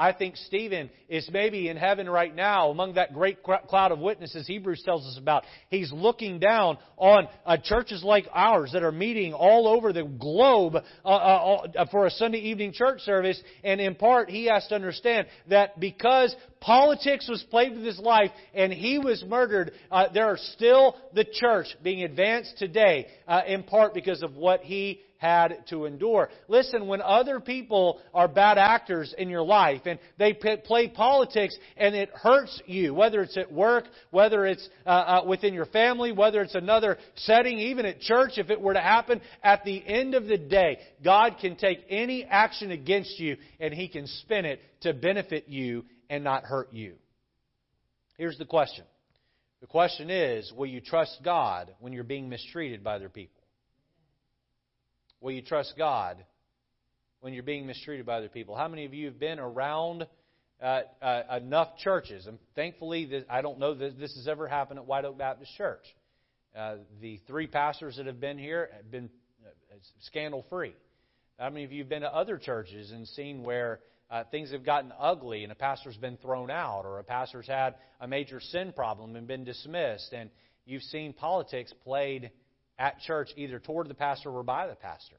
I 0.00 0.14
think 0.14 0.36
Stephen 0.36 0.88
is 1.10 1.28
maybe 1.30 1.68
in 1.68 1.76
heaven 1.76 2.08
right 2.08 2.34
now 2.34 2.70
among 2.70 2.94
that 2.94 3.12
great 3.12 3.42
cloud 3.42 3.92
of 3.92 3.98
witnesses 3.98 4.46
Hebrews 4.46 4.82
tells 4.82 5.06
us 5.06 5.18
about. 5.20 5.44
He's 5.68 5.92
looking 5.92 6.38
down 6.38 6.78
on 6.96 7.28
uh, 7.44 7.58
churches 7.62 8.02
like 8.02 8.26
ours 8.32 8.70
that 8.72 8.82
are 8.82 8.92
meeting 8.92 9.34
all 9.34 9.68
over 9.68 9.92
the 9.92 10.04
globe 10.04 10.76
uh, 11.04 11.08
uh, 11.08 11.66
uh, 11.76 11.86
for 11.90 12.06
a 12.06 12.10
Sunday 12.10 12.38
evening 12.38 12.72
church 12.72 13.00
service. 13.00 13.38
And 13.62 13.78
in 13.78 13.94
part, 13.94 14.30
he 14.30 14.46
has 14.46 14.66
to 14.68 14.74
understand 14.74 15.26
that 15.50 15.78
because 15.78 16.34
politics 16.60 17.28
was 17.28 17.44
played 17.50 17.74
with 17.74 17.84
his 17.84 17.98
life 17.98 18.30
and 18.54 18.72
he 18.72 18.98
was 18.98 19.22
murdered, 19.28 19.72
uh, 19.90 20.06
there 20.14 20.28
are 20.28 20.38
still 20.38 20.96
the 21.14 21.26
church 21.30 21.66
being 21.82 22.04
advanced 22.04 22.56
today, 22.56 23.06
uh, 23.28 23.42
in 23.46 23.64
part 23.64 23.92
because 23.92 24.22
of 24.22 24.34
what 24.34 24.60
he 24.62 25.02
had 25.20 25.66
to 25.68 25.84
endure. 25.84 26.30
Listen, 26.48 26.86
when 26.86 27.02
other 27.02 27.40
people 27.40 28.00
are 28.14 28.26
bad 28.26 28.56
actors 28.56 29.14
in 29.18 29.28
your 29.28 29.42
life 29.42 29.82
and 29.84 29.98
they 30.18 30.32
play 30.32 30.88
politics 30.88 31.54
and 31.76 31.94
it 31.94 32.08
hurts 32.14 32.58
you, 32.64 32.94
whether 32.94 33.20
it's 33.20 33.36
at 33.36 33.52
work, 33.52 33.84
whether 34.10 34.46
it's 34.46 34.66
uh, 34.86 34.88
uh, 34.88 35.24
within 35.26 35.52
your 35.52 35.66
family, 35.66 36.10
whether 36.10 36.40
it's 36.40 36.54
another 36.54 36.96
setting, 37.16 37.58
even 37.58 37.84
at 37.84 38.00
church, 38.00 38.32
if 38.38 38.48
it 38.48 38.58
were 38.58 38.72
to 38.72 38.80
happen, 38.80 39.20
at 39.42 39.62
the 39.62 39.86
end 39.86 40.14
of 40.14 40.24
the 40.24 40.38
day, 40.38 40.78
God 41.04 41.36
can 41.38 41.54
take 41.56 41.80
any 41.90 42.24
action 42.24 42.70
against 42.70 43.20
you 43.20 43.36
and 43.60 43.74
He 43.74 43.88
can 43.88 44.06
spin 44.06 44.46
it 44.46 44.62
to 44.80 44.94
benefit 44.94 45.48
you 45.48 45.84
and 46.08 46.24
not 46.24 46.44
hurt 46.44 46.72
you. 46.72 46.94
Here's 48.16 48.38
the 48.38 48.46
question. 48.46 48.84
The 49.60 49.66
question 49.66 50.08
is, 50.08 50.50
will 50.56 50.66
you 50.66 50.80
trust 50.80 51.18
God 51.22 51.74
when 51.78 51.92
you're 51.92 52.04
being 52.04 52.30
mistreated 52.30 52.82
by 52.82 52.94
other 52.94 53.10
people? 53.10 53.39
Will 55.20 55.32
you 55.32 55.42
trust 55.42 55.74
God 55.76 56.24
when 57.20 57.34
you're 57.34 57.42
being 57.42 57.66
mistreated 57.66 58.06
by 58.06 58.16
other 58.16 58.30
people? 58.30 58.56
How 58.56 58.68
many 58.68 58.86
of 58.86 58.94
you 58.94 59.06
have 59.06 59.20
been 59.20 59.38
around 59.38 60.06
uh, 60.62 60.80
uh, 61.02 61.22
enough 61.36 61.76
churches? 61.76 62.26
And 62.26 62.38
thankfully, 62.54 63.04
this, 63.04 63.24
I 63.28 63.42
don't 63.42 63.58
know 63.58 63.74
that 63.74 63.98
this 63.98 64.14
has 64.16 64.26
ever 64.26 64.48
happened 64.48 64.78
at 64.78 64.86
White 64.86 65.04
Oak 65.04 65.18
Baptist 65.18 65.54
Church. 65.58 65.84
Uh, 66.56 66.76
the 67.02 67.20
three 67.26 67.46
pastors 67.46 67.98
that 67.98 68.06
have 68.06 68.18
been 68.18 68.38
here 68.38 68.70
have 68.74 68.90
been 68.90 69.10
uh, 69.44 69.76
scandal 70.00 70.44
free. 70.48 70.74
How 71.38 71.50
many 71.50 71.64
of 71.64 71.72
you 71.72 71.82
have 71.82 71.90
been 71.90 72.02
to 72.02 72.14
other 72.14 72.38
churches 72.38 72.90
and 72.90 73.06
seen 73.08 73.42
where 73.42 73.80
uh, 74.10 74.24
things 74.30 74.52
have 74.52 74.64
gotten 74.64 74.90
ugly 74.98 75.42
and 75.42 75.52
a 75.52 75.54
pastor's 75.54 75.96
been 75.98 76.16
thrown 76.16 76.50
out 76.50 76.84
or 76.86 76.98
a 76.98 77.04
pastor's 77.04 77.46
had 77.46 77.74
a 78.00 78.08
major 78.08 78.40
sin 78.40 78.72
problem 78.72 79.16
and 79.16 79.26
been 79.26 79.44
dismissed 79.44 80.12
and 80.12 80.30
you've 80.64 80.82
seen 80.82 81.12
politics 81.12 81.72
played 81.84 82.30
at 82.80 82.98
church 83.00 83.28
either 83.36 83.60
toward 83.60 83.88
the 83.88 83.94
pastor 83.94 84.30
or 84.30 84.42
by 84.42 84.66
the 84.66 84.74
pastor. 84.74 85.16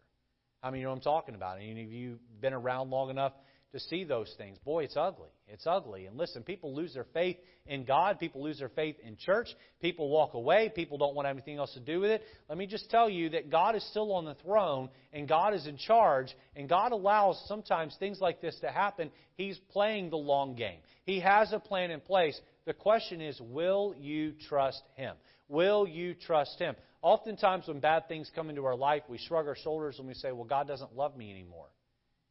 I 0.63 0.71
mean, 0.71 0.81
you 0.81 0.85
know 0.85 0.91
what 0.91 0.97
I'm 0.97 1.03
talking 1.03 1.35
about? 1.35 1.57
Any 1.57 1.83
of 1.83 1.91
you 1.91 2.19
been 2.41 2.53
around 2.53 2.89
long 2.89 3.09
enough 3.09 3.33
to 3.71 3.79
see 3.79 4.03
those 4.03 4.33
things? 4.37 4.57
Boy, 4.65 4.83
it's 4.83 4.97
ugly. 4.97 5.29
It's 5.47 5.65
ugly. 5.65 6.07
And 6.07 6.17
listen, 6.17 6.43
people 6.43 6.75
lose 6.75 6.93
their 6.93 7.05
faith 7.13 7.37
in 7.67 7.85
God. 7.85 8.19
People 8.19 8.43
lose 8.43 8.59
their 8.59 8.69
faith 8.69 8.95
in 9.03 9.15
church. 9.15 9.47
People 9.79 10.09
walk 10.09 10.33
away. 10.33 10.71
People 10.75 10.97
don't 10.97 11.15
want 11.15 11.27
anything 11.27 11.57
else 11.57 11.73
to 11.73 11.79
do 11.79 11.99
with 11.99 12.09
it. 12.09 12.23
Let 12.49 12.57
me 12.57 12.65
just 12.65 12.89
tell 12.89 13.09
you 13.09 13.29
that 13.29 13.51
God 13.51 13.75
is 13.75 13.87
still 13.89 14.11
on 14.13 14.25
the 14.25 14.35
throne 14.35 14.89
and 15.13 15.27
God 15.27 15.53
is 15.53 15.67
in 15.67 15.77
charge 15.77 16.35
and 16.55 16.67
God 16.67 16.91
allows 16.91 17.41
sometimes 17.47 17.95
things 17.99 18.19
like 18.19 18.41
this 18.41 18.57
to 18.61 18.69
happen. 18.69 19.11
He's 19.35 19.57
playing 19.71 20.09
the 20.09 20.17
long 20.17 20.55
game. 20.55 20.79
He 21.03 21.19
has 21.19 21.53
a 21.53 21.59
plan 21.59 21.91
in 21.91 22.01
place. 22.01 22.39
The 22.65 22.73
question 22.73 23.21
is, 23.21 23.39
will 23.39 23.95
you 23.99 24.33
trust 24.47 24.81
Him? 24.95 25.15
Will 25.51 25.85
you 25.85 26.13
trust 26.13 26.57
Him? 26.59 26.75
Oftentimes, 27.01 27.67
when 27.67 27.81
bad 27.81 28.07
things 28.07 28.31
come 28.33 28.49
into 28.49 28.63
our 28.63 28.75
life, 28.75 29.03
we 29.09 29.17
shrug 29.17 29.47
our 29.47 29.55
shoulders 29.57 29.99
and 29.99 30.07
we 30.07 30.13
say, 30.13 30.31
Well, 30.31 30.45
God 30.45 30.65
doesn't 30.65 30.95
love 30.95 31.17
me 31.17 31.29
anymore. 31.29 31.67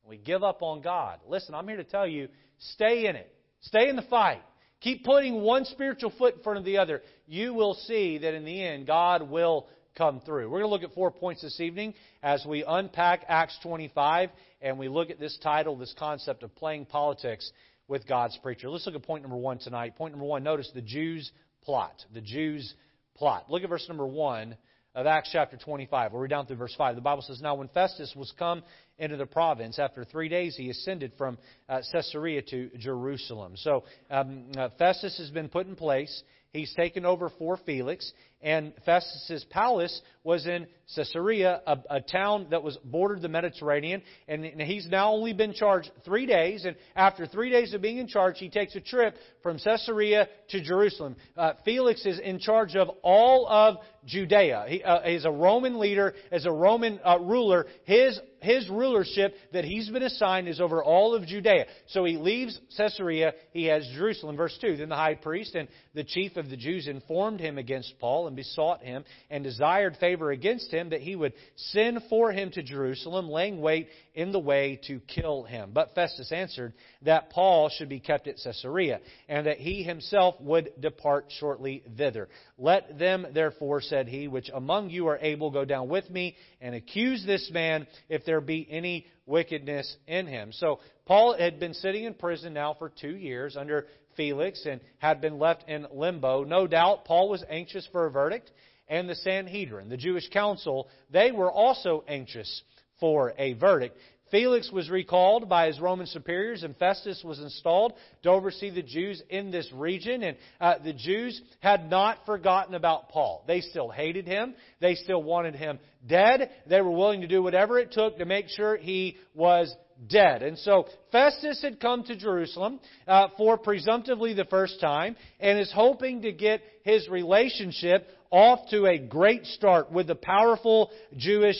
we 0.08 0.16
give 0.16 0.42
up 0.42 0.62
on 0.62 0.80
God. 0.80 1.20
Listen, 1.28 1.54
I'm 1.54 1.68
here 1.68 1.76
to 1.76 1.84
tell 1.84 2.06
you 2.06 2.28
stay 2.58 3.06
in 3.06 3.16
it, 3.16 3.30
stay 3.60 3.90
in 3.90 3.96
the 3.96 4.02
fight. 4.02 4.40
Keep 4.80 5.04
putting 5.04 5.42
one 5.42 5.66
spiritual 5.66 6.10
foot 6.16 6.36
in 6.36 6.42
front 6.42 6.58
of 6.58 6.64
the 6.64 6.78
other. 6.78 7.02
You 7.26 7.52
will 7.52 7.74
see 7.74 8.16
that 8.16 8.32
in 8.32 8.46
the 8.46 8.64
end, 8.64 8.86
God 8.86 9.28
will 9.28 9.66
come 9.98 10.20
through. 10.20 10.48
We're 10.48 10.60
going 10.60 10.70
to 10.70 10.74
look 10.74 10.90
at 10.90 10.94
four 10.94 11.10
points 11.10 11.42
this 11.42 11.60
evening 11.60 11.92
as 12.22 12.46
we 12.48 12.64
unpack 12.66 13.26
Acts 13.28 13.58
25 13.62 14.30
and 14.62 14.78
we 14.78 14.88
look 14.88 15.10
at 15.10 15.20
this 15.20 15.38
title, 15.42 15.76
this 15.76 15.94
concept 15.98 16.42
of 16.42 16.54
playing 16.54 16.86
politics 16.86 17.52
with 17.86 18.08
God's 18.08 18.38
preacher. 18.42 18.70
Let's 18.70 18.86
look 18.86 18.94
at 18.94 19.02
point 19.02 19.22
number 19.22 19.36
one 19.36 19.58
tonight. 19.58 19.96
Point 19.96 20.14
number 20.14 20.26
one 20.26 20.42
notice 20.42 20.70
the 20.74 20.80
Jews' 20.80 21.30
plot. 21.62 22.02
The 22.14 22.22
Jews' 22.22 22.72
plot. 23.20 23.44
Look 23.50 23.62
at 23.62 23.68
verse 23.68 23.84
number 23.86 24.06
1 24.06 24.56
of 24.94 25.06
Acts 25.06 25.28
chapter 25.30 25.58
25. 25.58 26.12
We'll 26.12 26.22
read 26.22 26.30
down 26.30 26.46
through 26.46 26.56
verse 26.56 26.74
5. 26.76 26.94
The 26.94 27.02
Bible 27.02 27.20
says, 27.20 27.42
Now 27.42 27.54
when 27.54 27.68
Festus 27.68 28.14
was 28.16 28.32
come 28.38 28.62
into 28.98 29.18
the 29.18 29.26
province, 29.26 29.78
after 29.78 30.06
three 30.06 30.30
days 30.30 30.56
he 30.56 30.70
ascended 30.70 31.12
from 31.18 31.36
uh, 31.68 31.82
Caesarea 31.92 32.40
to 32.40 32.70
Jerusalem. 32.78 33.52
So 33.56 33.84
um, 34.10 34.46
uh, 34.56 34.70
Festus 34.78 35.18
has 35.18 35.28
been 35.30 35.50
put 35.50 35.66
in 35.66 35.76
place. 35.76 36.22
He's 36.54 36.72
taken 36.74 37.04
over 37.04 37.30
for 37.38 37.58
Felix, 37.66 38.10
and 38.42 38.72
Festus's 38.84 39.44
palace 39.50 40.00
was 40.24 40.46
in 40.46 40.66
Caesarea, 40.94 41.60
a, 41.66 41.78
a, 41.88 42.00
town 42.00 42.48
that 42.50 42.62
was 42.62 42.76
bordered 42.84 43.22
the 43.22 43.28
Mediterranean. 43.28 44.02
And 44.28 44.44
he's 44.44 44.88
now 44.88 45.12
only 45.12 45.32
been 45.32 45.52
charged 45.52 45.90
three 46.04 46.26
days. 46.26 46.64
And 46.64 46.76
after 46.96 47.26
three 47.26 47.50
days 47.50 47.74
of 47.74 47.82
being 47.82 47.98
in 47.98 48.06
charge, 48.06 48.38
he 48.38 48.50
takes 48.50 48.74
a 48.74 48.80
trip 48.80 49.14
from 49.42 49.58
Caesarea 49.58 50.28
to 50.50 50.62
Jerusalem. 50.62 51.16
Uh, 51.36 51.52
Felix 51.64 52.04
is 52.04 52.18
in 52.18 52.38
charge 52.38 52.76
of 52.76 52.88
all 53.02 53.46
of 53.48 53.76
Judea. 54.04 54.64
He 54.68 54.82
uh, 54.82 55.02
is 55.02 55.24
a 55.24 55.30
Roman 55.30 55.78
leader, 55.78 56.14
as 56.32 56.46
a 56.46 56.52
Roman 56.52 56.98
uh, 57.04 57.18
ruler. 57.20 57.66
His 57.84 58.18
his 58.42 58.68
rulership 58.70 59.34
that 59.52 59.66
he's 59.66 59.90
been 59.90 60.02
assigned 60.02 60.48
is 60.48 60.60
over 60.60 60.82
all 60.82 61.14
of 61.14 61.26
Judea. 61.26 61.66
So 61.88 62.04
he 62.04 62.16
leaves 62.16 62.58
Caesarea. 62.76 63.34
He 63.52 63.66
has 63.66 63.86
Jerusalem. 63.94 64.36
Verse 64.36 64.56
two. 64.60 64.76
Then 64.76 64.88
the 64.88 64.96
high 64.96 65.14
priest 65.14 65.54
and 65.54 65.68
the 65.94 66.04
chief 66.04 66.36
of 66.36 66.48
the 66.48 66.56
Jews 66.56 66.88
informed 66.88 67.40
him 67.40 67.58
against 67.58 67.98
Paul 67.98 68.28
and 68.30 68.36
besought 68.36 68.82
him 68.82 69.04
and 69.28 69.44
desired 69.44 69.96
favor 69.98 70.30
against 70.30 70.72
him 70.72 70.90
that 70.90 71.00
he 71.00 71.16
would 71.16 71.34
send 71.56 72.00
for 72.08 72.32
him 72.32 72.50
to 72.52 72.62
Jerusalem, 72.62 73.28
laying 73.28 73.60
wait 73.60 73.88
in 74.14 74.32
the 74.32 74.38
way 74.38 74.80
to 74.86 75.00
kill 75.00 75.42
him. 75.42 75.70
But 75.72 75.94
Festus 75.94 76.30
answered 76.32 76.72
that 77.02 77.30
Paul 77.30 77.68
should 77.68 77.88
be 77.88 78.00
kept 78.00 78.28
at 78.28 78.36
Caesarea, 78.42 79.00
and 79.28 79.46
that 79.46 79.58
he 79.58 79.82
himself 79.82 80.36
would 80.40 80.70
depart 80.80 81.26
shortly 81.38 81.82
thither. 81.96 82.28
Let 82.56 82.98
them, 82.98 83.26
therefore, 83.34 83.80
said 83.80 84.06
he, 84.08 84.28
which 84.28 84.50
among 84.54 84.90
you 84.90 85.08
are 85.08 85.18
able, 85.18 85.50
go 85.50 85.64
down 85.64 85.88
with 85.88 86.08
me 86.08 86.36
and 86.60 86.74
accuse 86.74 87.24
this 87.26 87.50
man 87.52 87.86
if 88.08 88.24
there 88.24 88.40
be 88.40 88.66
any 88.70 89.06
wickedness 89.26 89.96
in 90.06 90.26
him. 90.26 90.52
So 90.52 90.80
Paul 91.06 91.36
had 91.36 91.58
been 91.58 91.74
sitting 91.74 92.04
in 92.04 92.14
prison 92.14 92.52
now 92.52 92.74
for 92.78 92.88
two 92.88 93.16
years 93.16 93.56
under 93.56 93.86
Felix 94.16 94.66
and 94.66 94.80
had 94.98 95.20
been 95.20 95.38
left 95.38 95.68
in 95.68 95.86
limbo. 95.92 96.44
No 96.44 96.66
doubt 96.66 97.04
Paul 97.04 97.28
was 97.28 97.44
anxious 97.48 97.86
for 97.92 98.06
a 98.06 98.10
verdict, 98.10 98.50
and 98.88 99.08
the 99.08 99.14
Sanhedrin, 99.14 99.88
the 99.88 99.96
Jewish 99.96 100.28
council, 100.28 100.88
they 101.10 101.30
were 101.32 101.50
also 101.50 102.04
anxious 102.08 102.62
for 102.98 103.32
a 103.38 103.54
verdict. 103.54 103.96
Felix 104.30 104.70
was 104.72 104.88
recalled 104.88 105.48
by 105.48 105.66
his 105.66 105.80
Roman 105.80 106.06
superiors, 106.06 106.62
and 106.62 106.76
Festus 106.76 107.22
was 107.24 107.38
installed 107.38 107.94
to 108.22 108.30
oversee 108.30 108.70
the 108.70 108.82
Jews 108.82 109.22
in 109.28 109.50
this 109.50 109.70
region. 109.72 110.22
And 110.22 110.36
uh, 110.60 110.74
the 110.82 110.92
Jews 110.92 111.40
had 111.60 111.90
not 111.90 112.18
forgotten 112.26 112.74
about 112.74 113.08
Paul. 113.10 113.44
They 113.46 113.60
still 113.60 113.90
hated 113.90 114.26
him. 114.26 114.54
They 114.80 114.94
still 114.94 115.22
wanted 115.22 115.54
him 115.54 115.78
dead. 116.08 116.50
They 116.66 116.80
were 116.80 116.90
willing 116.90 117.22
to 117.22 117.26
do 117.26 117.42
whatever 117.42 117.78
it 117.78 117.92
took 117.92 118.18
to 118.18 118.24
make 118.24 118.48
sure 118.48 118.76
he 118.76 119.16
was 119.34 119.74
dead. 120.08 120.42
And 120.42 120.58
so 120.58 120.86
Festus 121.12 121.60
had 121.62 121.80
come 121.80 122.04
to 122.04 122.16
Jerusalem 122.16 122.80
uh, 123.06 123.28
for 123.36 123.58
presumptively 123.58 124.34
the 124.34 124.46
first 124.46 124.80
time 124.80 125.16
and 125.38 125.58
is 125.58 125.72
hoping 125.72 126.22
to 126.22 126.32
get 126.32 126.62
his 126.84 127.08
relationship 127.08 128.08
off 128.30 128.60
to 128.70 128.86
a 128.86 128.98
great 128.98 129.44
start 129.44 129.90
with 129.90 130.06
the 130.06 130.14
powerful 130.14 130.90
Jewish 131.16 131.56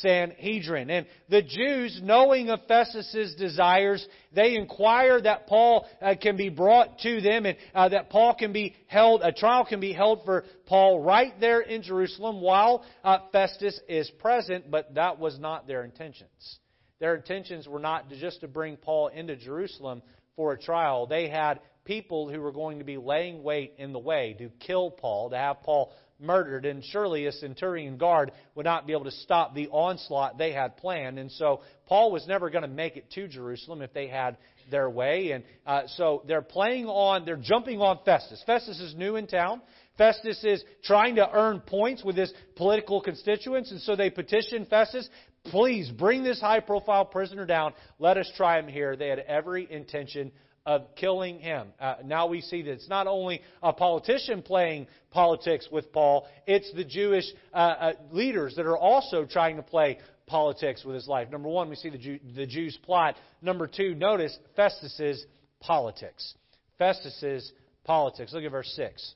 Sanhedrin. 0.00 0.90
And 0.90 1.06
the 1.28 1.42
Jews, 1.42 2.00
knowing 2.02 2.50
of 2.50 2.60
Festus's 2.66 3.34
desires, 3.34 4.06
they 4.32 4.54
inquire 4.56 5.20
that 5.20 5.46
Paul 5.46 5.86
uh, 6.00 6.14
can 6.20 6.36
be 6.36 6.48
brought 6.48 6.98
to 7.00 7.20
them 7.20 7.46
and 7.46 7.56
uh, 7.74 7.88
that 7.90 8.10
Paul 8.10 8.34
can 8.34 8.52
be 8.52 8.74
held, 8.86 9.22
a 9.22 9.32
trial 9.32 9.64
can 9.64 9.80
be 9.80 9.92
held 9.92 10.24
for 10.24 10.44
Paul 10.66 11.00
right 11.00 11.38
there 11.40 11.60
in 11.60 11.82
Jerusalem 11.82 12.40
while 12.40 12.84
uh, 13.02 13.18
Festus 13.32 13.78
is 13.88 14.10
present, 14.18 14.70
but 14.70 14.94
that 14.94 15.18
was 15.18 15.38
not 15.38 15.66
their 15.66 15.84
intentions. 15.84 16.58
Their 17.00 17.16
intentions 17.16 17.66
were 17.66 17.80
not 17.80 18.08
just 18.08 18.40
to 18.40 18.48
bring 18.48 18.76
Paul 18.76 19.08
into 19.08 19.36
Jerusalem 19.36 20.02
for 20.36 20.52
a 20.52 20.58
trial. 20.58 21.06
They 21.06 21.28
had 21.28 21.60
people 21.84 22.30
who 22.30 22.40
were 22.40 22.52
going 22.52 22.78
to 22.78 22.84
be 22.84 22.96
laying 22.96 23.42
wait 23.42 23.74
in 23.78 23.92
the 23.92 23.98
way 23.98 24.34
to 24.38 24.48
kill 24.60 24.90
Paul, 24.90 25.30
to 25.30 25.36
have 25.36 25.62
Paul 25.62 25.92
murdered, 26.20 26.64
and 26.64 26.82
surely 26.84 27.26
a 27.26 27.32
centurion 27.32 27.96
guard 27.96 28.32
would 28.54 28.64
not 28.64 28.86
be 28.86 28.92
able 28.92 29.04
to 29.04 29.10
stop 29.10 29.54
the 29.54 29.68
onslaught 29.68 30.38
they 30.38 30.52
had 30.52 30.76
planned. 30.76 31.18
And 31.18 31.30
so 31.32 31.60
Paul 31.86 32.12
was 32.12 32.26
never 32.26 32.50
going 32.50 32.62
to 32.62 32.68
make 32.68 32.96
it 32.96 33.10
to 33.12 33.28
Jerusalem 33.28 33.82
if 33.82 33.92
they 33.92 34.08
had 34.08 34.36
their 34.70 34.88
way. 34.88 35.32
And 35.32 35.44
uh, 35.66 35.82
so 35.88 36.22
they're 36.26 36.42
playing 36.42 36.86
on, 36.86 37.24
they're 37.24 37.36
jumping 37.36 37.80
on 37.80 37.98
Festus. 38.04 38.42
Festus 38.46 38.80
is 38.80 38.94
new 38.94 39.16
in 39.16 39.26
town. 39.26 39.60
Festus 39.96 40.42
is 40.42 40.64
trying 40.82 41.16
to 41.16 41.30
earn 41.30 41.60
points 41.60 42.02
with 42.04 42.16
his 42.16 42.32
political 42.56 43.00
constituents, 43.00 43.70
and 43.70 43.80
so 43.80 43.94
they 43.94 44.10
petition 44.10 44.66
Festus, 44.66 45.08
please 45.44 45.88
bring 45.90 46.24
this 46.24 46.40
high 46.40 46.60
profile 46.60 47.04
prisoner 47.04 47.46
down. 47.46 47.74
Let 48.00 48.16
us 48.18 48.28
try 48.36 48.58
him 48.58 48.66
here. 48.66 48.96
They 48.96 49.08
had 49.08 49.20
every 49.20 49.70
intention 49.70 50.32
of 50.66 50.94
killing 50.96 51.38
him. 51.40 51.68
Uh, 51.78 51.96
now 52.04 52.26
we 52.26 52.40
see 52.40 52.62
that 52.62 52.72
it's 52.72 52.88
not 52.88 53.06
only 53.06 53.42
a 53.62 53.72
politician 53.72 54.42
playing 54.42 54.86
politics 55.10 55.68
with 55.70 55.92
Paul, 55.92 56.26
it's 56.46 56.72
the 56.72 56.84
Jewish 56.84 57.26
uh, 57.52 57.56
uh, 57.56 57.92
leaders 58.10 58.56
that 58.56 58.66
are 58.66 58.78
also 58.78 59.26
trying 59.26 59.56
to 59.56 59.62
play 59.62 59.98
politics 60.26 60.82
with 60.84 60.94
his 60.94 61.06
life. 61.06 61.30
Number 61.30 61.48
one, 61.48 61.68
we 61.68 61.76
see 61.76 61.90
the, 61.90 61.98
Jew, 61.98 62.18
the 62.34 62.46
Jews' 62.46 62.78
plot. 62.82 63.16
Number 63.42 63.66
two, 63.66 63.94
notice 63.94 64.36
Festus's 64.56 65.24
politics. 65.60 66.34
Festus's 66.78 67.52
politics. 67.84 68.32
Look 68.32 68.44
at 68.44 68.50
verse 68.50 68.72
6. 68.74 69.14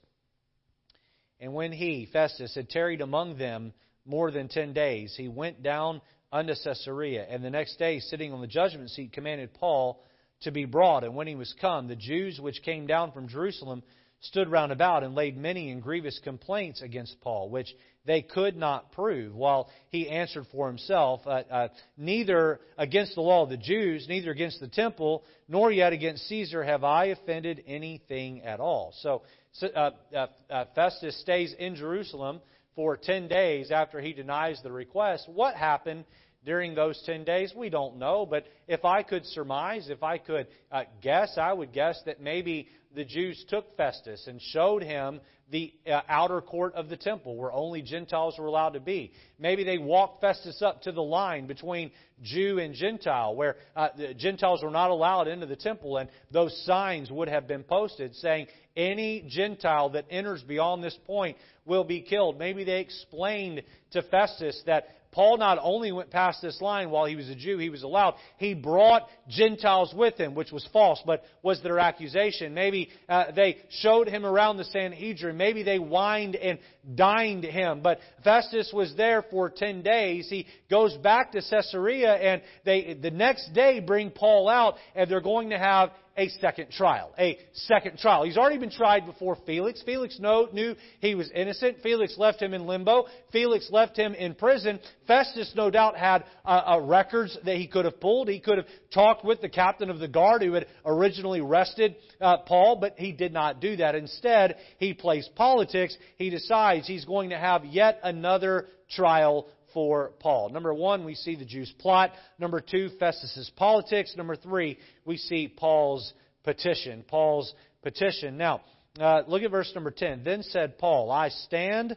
And 1.40 1.55
when 1.55 1.73
he, 1.73 2.09
Festus, 2.12 2.55
had 2.55 2.69
tarried 2.69 3.00
among 3.00 3.38
them 3.38 3.73
more 4.05 4.31
than 4.31 4.49
ten 4.49 4.73
days, 4.73 5.14
he 5.17 5.28
went 5.28 5.62
down 5.62 6.00
unto 6.33 6.52
Caesarea, 6.62 7.26
and 7.28 7.43
the 7.43 7.50
next 7.50 7.78
day, 7.78 8.00
sitting 8.00 8.33
on 8.33 8.40
the 8.40 8.47
judgment 8.47 8.90
seat, 8.90 9.12
commanded 9.12 9.55
Paul 9.55 10.02
to 10.42 10.50
be 10.50 10.64
brought. 10.64 11.04
And 11.04 11.14
when 11.14 11.26
he 11.26 11.35
was 11.35 11.54
come, 11.61 11.88
the 11.88 11.97
Jews 11.97 12.40
which 12.40 12.62
came 12.62 12.87
down 12.87 13.12
from 13.12 13.28
Jerusalem 13.28 13.83
stood 14.21 14.49
round 14.49 14.73
about 14.73 15.04
and 15.04 15.14
laid 15.14 15.37
many 15.37 15.71
and 15.71 15.83
grievous 15.83 16.18
complaints 16.25 16.83
against 16.83 17.21
Paul, 17.21 17.50
which 17.50 17.73
they 18.04 18.23
could 18.23 18.57
not 18.57 18.90
prove, 18.92 19.35
while 19.35 19.71
he 19.90 20.09
answered 20.09 20.47
for 20.50 20.66
himself, 20.66 21.21
uh, 21.26 21.42
uh, 21.50 21.68
Neither 21.97 22.59
against 22.76 23.14
the 23.14 23.21
law 23.21 23.45
of 23.45 23.50
the 23.50 23.57
Jews, 23.57 24.07
neither 24.09 24.30
against 24.30 24.61
the 24.61 24.68
temple, 24.68 25.25
nor 25.47 25.71
yet 25.71 25.92
against 25.92 26.26
Caesar 26.28 26.64
have 26.64 26.85
I 26.85 27.07
offended 27.07 27.62
anything 27.66 28.42
at 28.42 28.61
all. 28.61 28.92
So 29.00 29.23
uh, 29.62 29.90
uh, 30.14 30.26
uh, 30.50 30.64
Festus 30.75 31.21
stays 31.21 31.54
in 31.59 31.76
Jerusalem 31.76 32.40
for 32.75 32.97
10 32.97 33.28
days 33.28 33.71
after 33.71 34.00
he 34.00 34.12
denies 34.12 34.61
the 34.62 34.73
request. 34.73 35.28
What 35.28 35.54
happened 35.54 36.04
during 36.49 36.75
those 36.75 36.99
10 37.05 37.25
days? 37.25 37.52
We 37.55 37.69
don't 37.69 37.99
know, 37.99 38.25
but 38.25 38.47
if 38.67 38.83
I 38.83 39.02
could 39.02 39.26
surmise, 39.26 39.90
if 39.90 40.02
I 40.02 40.17
could 40.17 40.47
uh, 40.73 40.85
guess, 41.02 41.37
I 41.37 41.52
would 41.52 41.75
guess 41.75 42.00
that 42.07 42.23
maybe 42.23 42.69
the 42.95 43.05
Jews 43.05 43.45
took 43.50 43.76
Festus 43.76 44.26
and 44.26 44.40
showed 44.40 44.83
him 44.83 45.21
the 45.50 45.75
uh, 45.87 46.00
outer 46.09 46.40
court 46.40 46.75
of 46.75 46.88
the 46.88 46.96
temple 46.96 47.37
where 47.37 47.53
only 47.53 47.83
Gentiles 47.83 48.37
were 48.38 48.46
allowed 48.46 48.70
to 48.70 48.81
be. 48.81 49.12
Maybe 49.38 49.62
they 49.62 49.77
walked 49.77 50.23
Festus 50.23 50.62
up 50.62 50.81
to 50.83 50.92
the 50.92 51.03
line 51.03 51.46
between 51.46 51.90
Jew 52.23 52.59
and 52.59 52.75
Gentile 52.75 53.37
where 53.37 53.57
uh, 53.77 53.88
the 53.94 54.14
Gentiles 54.14 54.62
were 54.62 54.70
not 54.70 54.88
allowed 54.88 55.29
into 55.29 55.44
the 55.44 55.57
temple 55.57 55.99
and 55.99 56.09
those 56.31 56.64
signs 56.64 57.11
would 57.11 57.29
have 57.29 57.46
been 57.46 57.62
posted 57.62 58.14
saying 58.16 58.46
any 58.75 59.27
Gentile 59.29 59.90
that 59.90 60.07
enters 60.11 60.42
beyond 60.42 60.83
this 60.83 60.99
point 61.07 61.37
will 61.66 61.85
be 61.85 62.01
killed. 62.01 62.38
Maybe 62.38 62.64
they 62.64 62.81
explained 62.81 63.62
to 63.90 64.03
Festus 64.03 64.62
that 64.66 64.88
Paul 65.11 65.38
not 65.38 65.59
only 65.61 65.90
went 65.90 66.11
past 66.11 66.42
this 66.42 66.61
line 66.61 66.90
while 66.90 67.07
he 67.07 67.16
was 67.16 67.29
a 67.29 67.35
Jew, 67.35 67.59
he 67.59 67.71
was 67.71 67.83
allowed, 67.83 68.14
he 68.37 68.55
brought 68.55 69.09
Gentiles 69.29 69.94
with 69.94 70.16
him, 70.16 70.35
which 70.35 70.53
was 70.53 70.68
false, 70.73 71.01
but 71.07 71.23
was 71.42 71.62
their 71.62 71.79
accusation. 71.79 72.53
Maybe 72.55 72.90
uh, 73.09 73.33
they 73.35 73.59
showed 73.81 74.09
him 74.09 74.27
around 74.27 74.59
the 74.59 74.64
Sanhedrin. 74.64 75.37
Maybe 75.37 75.62
they 75.62 75.79
wined 75.79 76.37
and 76.37 76.59
dined 76.94 77.44
him. 77.44 77.81
But 77.83 78.01
Festus 78.23 78.71
was 78.73 78.94
there 78.97 79.23
for 79.23 79.49
10 79.51 79.83
days. 79.83 80.29
He 80.29 80.47
goes 80.71 80.97
back 80.99 81.33
to 81.33 81.40
Caesarea, 81.40 82.14
and 82.14 82.42
they, 82.64 82.94
the 83.01 83.11
next 83.11 83.53
day 83.55 83.81
bring 83.81 84.11
Paul 84.11 84.49
out, 84.49 84.75
and 84.94 85.11
they're 85.11 85.21
going 85.21 85.51
to 85.51 85.59
have 85.59 85.90
a 86.18 86.28
second 86.40 86.70
trial. 86.70 87.14
A 87.18 87.38
second 87.52 87.98
trial. 87.98 88.24
He's 88.24 88.37
already 88.37 88.59
been 88.59 88.70
tried 88.70 89.07
before 89.07 89.38
Felix. 89.46 89.81
Felix 89.83 90.18
knew 90.20 90.74
he 91.00 91.14
was 91.14 91.31
innocent. 91.35 91.78
Felix 91.83 92.18
left 92.18 92.42
him 92.42 92.52
in 92.52 92.66
limbo. 92.66 93.07
Felix 93.33 93.70
left 93.70 93.96
him 93.96 94.14
in 94.14 94.35
prison. 94.35 94.81
Festus, 95.07 95.52
no 95.54 95.70
doubt, 95.70 95.96
had 95.96 96.24
uh, 96.44 96.74
uh, 96.74 96.81
records 96.81 97.38
that 97.44 97.57
he 97.57 97.68
could 97.68 97.85
have 97.85 98.00
pulled. 98.00 98.28
He 98.28 98.40
could 98.40 98.59
have 98.59 98.66
talked 98.92 99.24
with 99.24 99.40
the 99.40 99.48
captain 99.48 99.90
of 99.90 100.00
the 100.00 100.09
guard 100.09 100.42
who 100.42 100.54
had 100.54 100.66
originally 100.85 101.40
arrested 101.40 101.94
uh, 102.20 102.38
Paul, 102.38 102.76
but 102.81 102.98
he 102.98 103.12
did 103.12 103.33
not 103.33 103.61
do 103.61 103.76
that. 103.76 103.94
Instead, 103.94 104.57
he 104.78 104.94
plays 104.94 105.28
politics. 105.37 105.96
He 106.16 106.31
decides 106.31 106.87
he's 106.87 107.04
going 107.04 107.31
to 107.31 107.38
have 107.38 107.64
yet 107.64 108.00
another 108.02 108.66
trial 108.90 109.46
for 109.72 110.12
Paul. 110.20 110.50
Number 110.50 110.72
one, 110.72 111.04
we 111.04 111.14
see 111.14 111.37
the 111.37 111.44
Jews' 111.44 111.72
plot. 111.78 112.12
Number 112.38 112.61
two, 112.61 112.90
Festus's 112.98 113.50
politics. 113.57 114.14
Number 114.16 114.37
three, 114.37 114.78
we 115.04 115.16
see 115.16 115.48
Paul's 115.48 116.12
petition. 116.44 117.04
Paul's 117.07 117.52
petition. 117.83 118.37
Now, 118.37 118.62
uh, 118.98 119.22
look 119.26 119.42
at 119.42 119.50
verse 119.50 119.70
number 119.74 119.90
10. 119.90 120.24
Then 120.24 120.42
said 120.42 120.78
Paul, 120.78 121.11
I 121.11 121.28
stand 121.28 121.96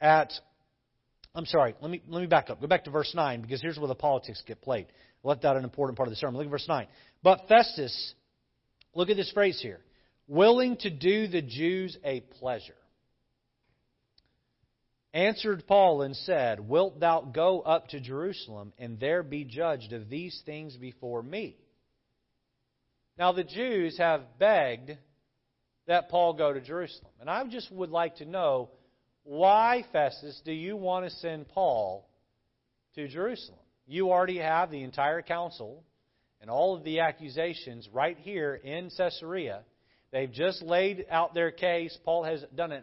at. 0.00 0.32
I'm 1.36 1.46
sorry, 1.46 1.74
let 1.80 1.90
me, 1.90 2.00
let 2.06 2.20
me 2.20 2.26
back 2.26 2.48
up. 2.48 2.60
Go 2.60 2.68
back 2.68 2.84
to 2.84 2.90
verse 2.90 3.12
9 3.12 3.42
because 3.42 3.60
here's 3.60 3.76
where 3.76 3.88
the 3.88 3.94
politics 3.96 4.40
get 4.46 4.62
played. 4.62 4.86
Left 5.24 5.44
out 5.44 5.56
an 5.56 5.64
important 5.64 5.96
part 5.96 6.06
of 6.06 6.12
the 6.12 6.16
sermon. 6.16 6.36
Look 6.36 6.46
at 6.46 6.50
verse 6.50 6.68
9. 6.68 6.86
But 7.24 7.48
Festus, 7.48 8.14
look 8.94 9.10
at 9.10 9.16
this 9.16 9.32
phrase 9.32 9.58
here 9.60 9.80
willing 10.26 10.76
to 10.78 10.90
do 10.90 11.26
the 11.26 11.42
Jews 11.42 11.96
a 12.04 12.20
pleasure 12.20 12.74
answered 15.14 15.64
Paul 15.66 16.02
and 16.02 16.14
said, 16.14 16.60
Wilt 16.60 17.00
thou 17.00 17.20
go 17.22 17.60
up 17.60 17.88
to 17.88 18.00
Jerusalem 18.00 18.72
and 18.78 19.00
there 19.00 19.22
be 19.22 19.44
judged 19.44 19.92
of 19.92 20.10
these 20.10 20.42
things 20.44 20.76
before 20.76 21.22
me? 21.22 21.56
Now, 23.16 23.32
the 23.32 23.44
Jews 23.44 23.96
have 23.98 24.22
begged 24.38 24.90
that 25.86 26.08
Paul 26.08 26.34
go 26.34 26.52
to 26.52 26.60
Jerusalem. 26.60 27.12
And 27.20 27.30
I 27.30 27.44
just 27.44 27.70
would 27.70 27.90
like 27.90 28.16
to 28.16 28.24
know 28.24 28.70
why, 29.22 29.84
Festus, 29.92 30.40
do 30.44 30.52
you 30.52 30.76
want 30.76 31.06
to 31.06 31.10
send 31.18 31.48
Paul 31.48 32.08
to 32.96 33.06
Jerusalem? 33.06 33.58
You 33.86 34.10
already 34.10 34.38
have 34.38 34.70
the 34.70 34.82
entire 34.82 35.22
council 35.22 35.84
and 36.40 36.50
all 36.50 36.74
of 36.74 36.84
the 36.84 37.00
accusations 37.00 37.88
right 37.92 38.18
here 38.18 38.54
in 38.54 38.90
Caesarea. 38.96 39.62
They've 40.10 40.30
just 40.30 40.62
laid 40.62 41.06
out 41.10 41.34
their 41.34 41.50
case. 41.50 41.96
Paul 42.04 42.24
has 42.24 42.44
done 42.54 42.72
an 42.72 42.82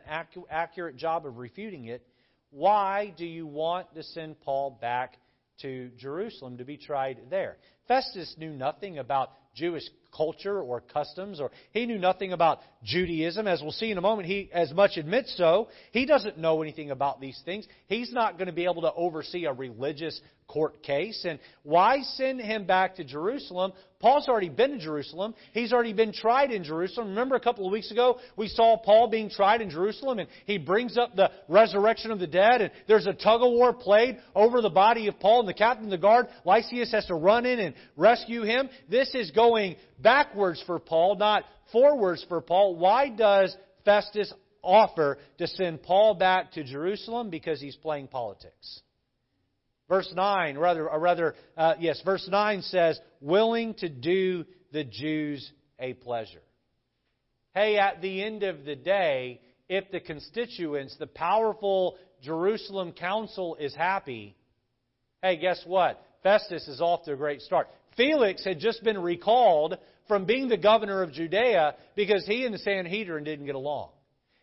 accurate 0.50 0.96
job 0.96 1.26
of 1.26 1.38
refuting 1.38 1.86
it. 1.86 2.06
Why 2.52 3.14
do 3.18 3.26
you 3.26 3.48
want 3.48 3.94
to 3.96 4.04
send 4.04 4.40
Paul 4.42 4.78
back 4.82 5.18
to 5.62 5.90
Jerusalem 5.98 6.58
to 6.58 6.66
be 6.66 6.78
tried 6.78 7.18
there? 7.30 7.58
Festus 7.88 8.36
knew 8.38 8.52
nothing 8.52 9.00
about 9.00 9.32
Jewish 9.56 9.90
culture 10.16 10.60
or 10.60 10.82
customs, 10.82 11.40
or 11.40 11.52
he 11.72 11.86
knew 11.86 11.98
nothing 11.98 12.34
about 12.34 12.60
Judaism. 12.84 13.48
As 13.48 13.62
we'll 13.62 13.72
see 13.72 13.92
in 13.92 13.98
a 13.98 14.02
moment, 14.02 14.28
he 14.28 14.50
as 14.54 14.72
much 14.74 14.98
admits 14.98 15.36
so. 15.38 15.68
He 15.92 16.06
doesn't 16.06 16.38
know 16.38 16.62
anything 16.62 16.92
about 16.92 17.22
these 17.22 17.40
things. 17.46 17.68
He's 17.88 18.12
not 18.12 18.38
going 18.38 18.48
to 18.48 18.54
be 18.54 18.66
able 18.66 18.82
to 18.84 18.94
oversee 18.94 19.46
a 19.46 19.54
religious 19.54 20.20
court 20.48 20.84
case. 20.84 21.26
And 21.28 21.40
why 21.64 22.02
send 22.02 22.42
him 22.42 22.66
back 22.66 22.96
to 22.96 23.04
Jerusalem? 23.04 23.72
Paul's 24.02 24.28
already 24.28 24.50
been 24.50 24.72
to 24.72 24.80
Jerusalem. 24.80 25.34
He's 25.54 25.72
already 25.72 25.94
been 25.94 26.12
tried 26.12 26.52
in 26.52 26.64
Jerusalem. 26.64 27.10
Remember 27.10 27.36
a 27.36 27.40
couple 27.40 27.66
of 27.66 27.72
weeks 27.72 27.92
ago, 27.92 28.18
we 28.36 28.48
saw 28.48 28.78
Paul 28.78 29.10
being 29.10 29.30
tried 29.30 29.62
in 29.62 29.70
Jerusalem, 29.70 30.20
and 30.20 30.28
he 30.46 30.58
brings 30.58 30.98
up 30.98 31.16
the 31.16 31.30
resurrection 31.48 32.12
of 32.12 32.20
the 32.20 32.28
dead, 32.28 32.62
and 32.62 32.72
there's 32.88 33.06
a 33.06 33.14
tug 33.14 33.42
of 33.42 33.52
war 33.52 33.74
played 33.74 34.18
over 34.36 34.62
the 34.62 34.70
body 34.70 35.08
of 35.08 35.20
Paul, 35.20 35.42
and 35.42 35.50
the 35.50 35.54
captain 35.54 35.86
of 35.86 35.92
the 35.92 35.98
guard, 35.98 36.28
Lysias, 36.46 36.92
has 36.92 37.06
to 37.06 37.16
run 37.16 37.46
in 37.46 37.60
and 37.60 37.76
rescue 37.96 38.42
him. 38.42 38.70
This 38.90 39.14
is 39.14 39.32
going 39.32 39.76
backwards 40.02 40.62
for 40.66 40.80
Paul, 40.80 41.16
not 41.16 41.44
forwards 41.72 42.26
for 42.28 42.42
Paul. 42.42 42.76
Why 42.76 43.10
does 43.10 43.56
Festus 43.86 44.32
offer 44.62 45.18
to 45.38 45.48
send 45.48 45.84
Paul 45.84 46.16
back 46.16 46.54
to 46.54 46.64
Jerusalem? 46.64 47.30
Because 47.30 47.60
he's 47.60 47.76
playing 47.76 48.08
politics. 48.08 48.82
Verse 49.90 50.12
9, 50.16 50.58
rather, 50.58 50.90
or 50.90 51.00
rather, 51.00 51.36
uh, 51.58 51.74
yes, 51.80 52.02
verse 52.06 52.28
9 52.32 52.62
says, 52.62 53.00
willing 53.20 53.74
to 53.76 53.90
do 53.90 54.46
the 54.72 54.86
Jews 54.86 55.52
a 55.80 55.94
pleasure. 55.94 56.42
Hey, 57.54 57.78
at 57.78 58.02
the 58.02 58.24
end 58.24 58.44
of 58.44 58.64
the 58.64 58.78
day, 58.78 59.42
if 59.68 59.92
the 59.92 60.00
constituents, 60.00 60.96
the 60.98 61.08
powerful 61.08 61.98
Jerusalem 62.22 62.94
council 62.94 63.58
is 63.60 63.76
happy, 63.76 64.38
hey, 65.22 65.36
guess 65.36 65.62
what? 65.66 66.02
Festus 66.24 66.68
is 66.70 66.80
off 66.80 67.04
to 67.04 67.14
a 67.14 67.18
great 67.18 67.42
start. 67.42 67.68
Felix 67.98 68.44
had 68.44 68.60
just 68.60 68.84
been 68.84 68.98
recalled 68.98 69.78
from 70.08 70.26
being 70.26 70.48
the 70.48 70.58
governor 70.58 71.02
of 71.02 71.12
Judea 71.12 71.76
because 71.96 72.26
he 72.26 72.46
and 72.46 72.54
the 72.54 72.60
Sanhedrin 72.60 73.24
didn't 73.24 73.46
get 73.46 73.56
along. 73.56 73.90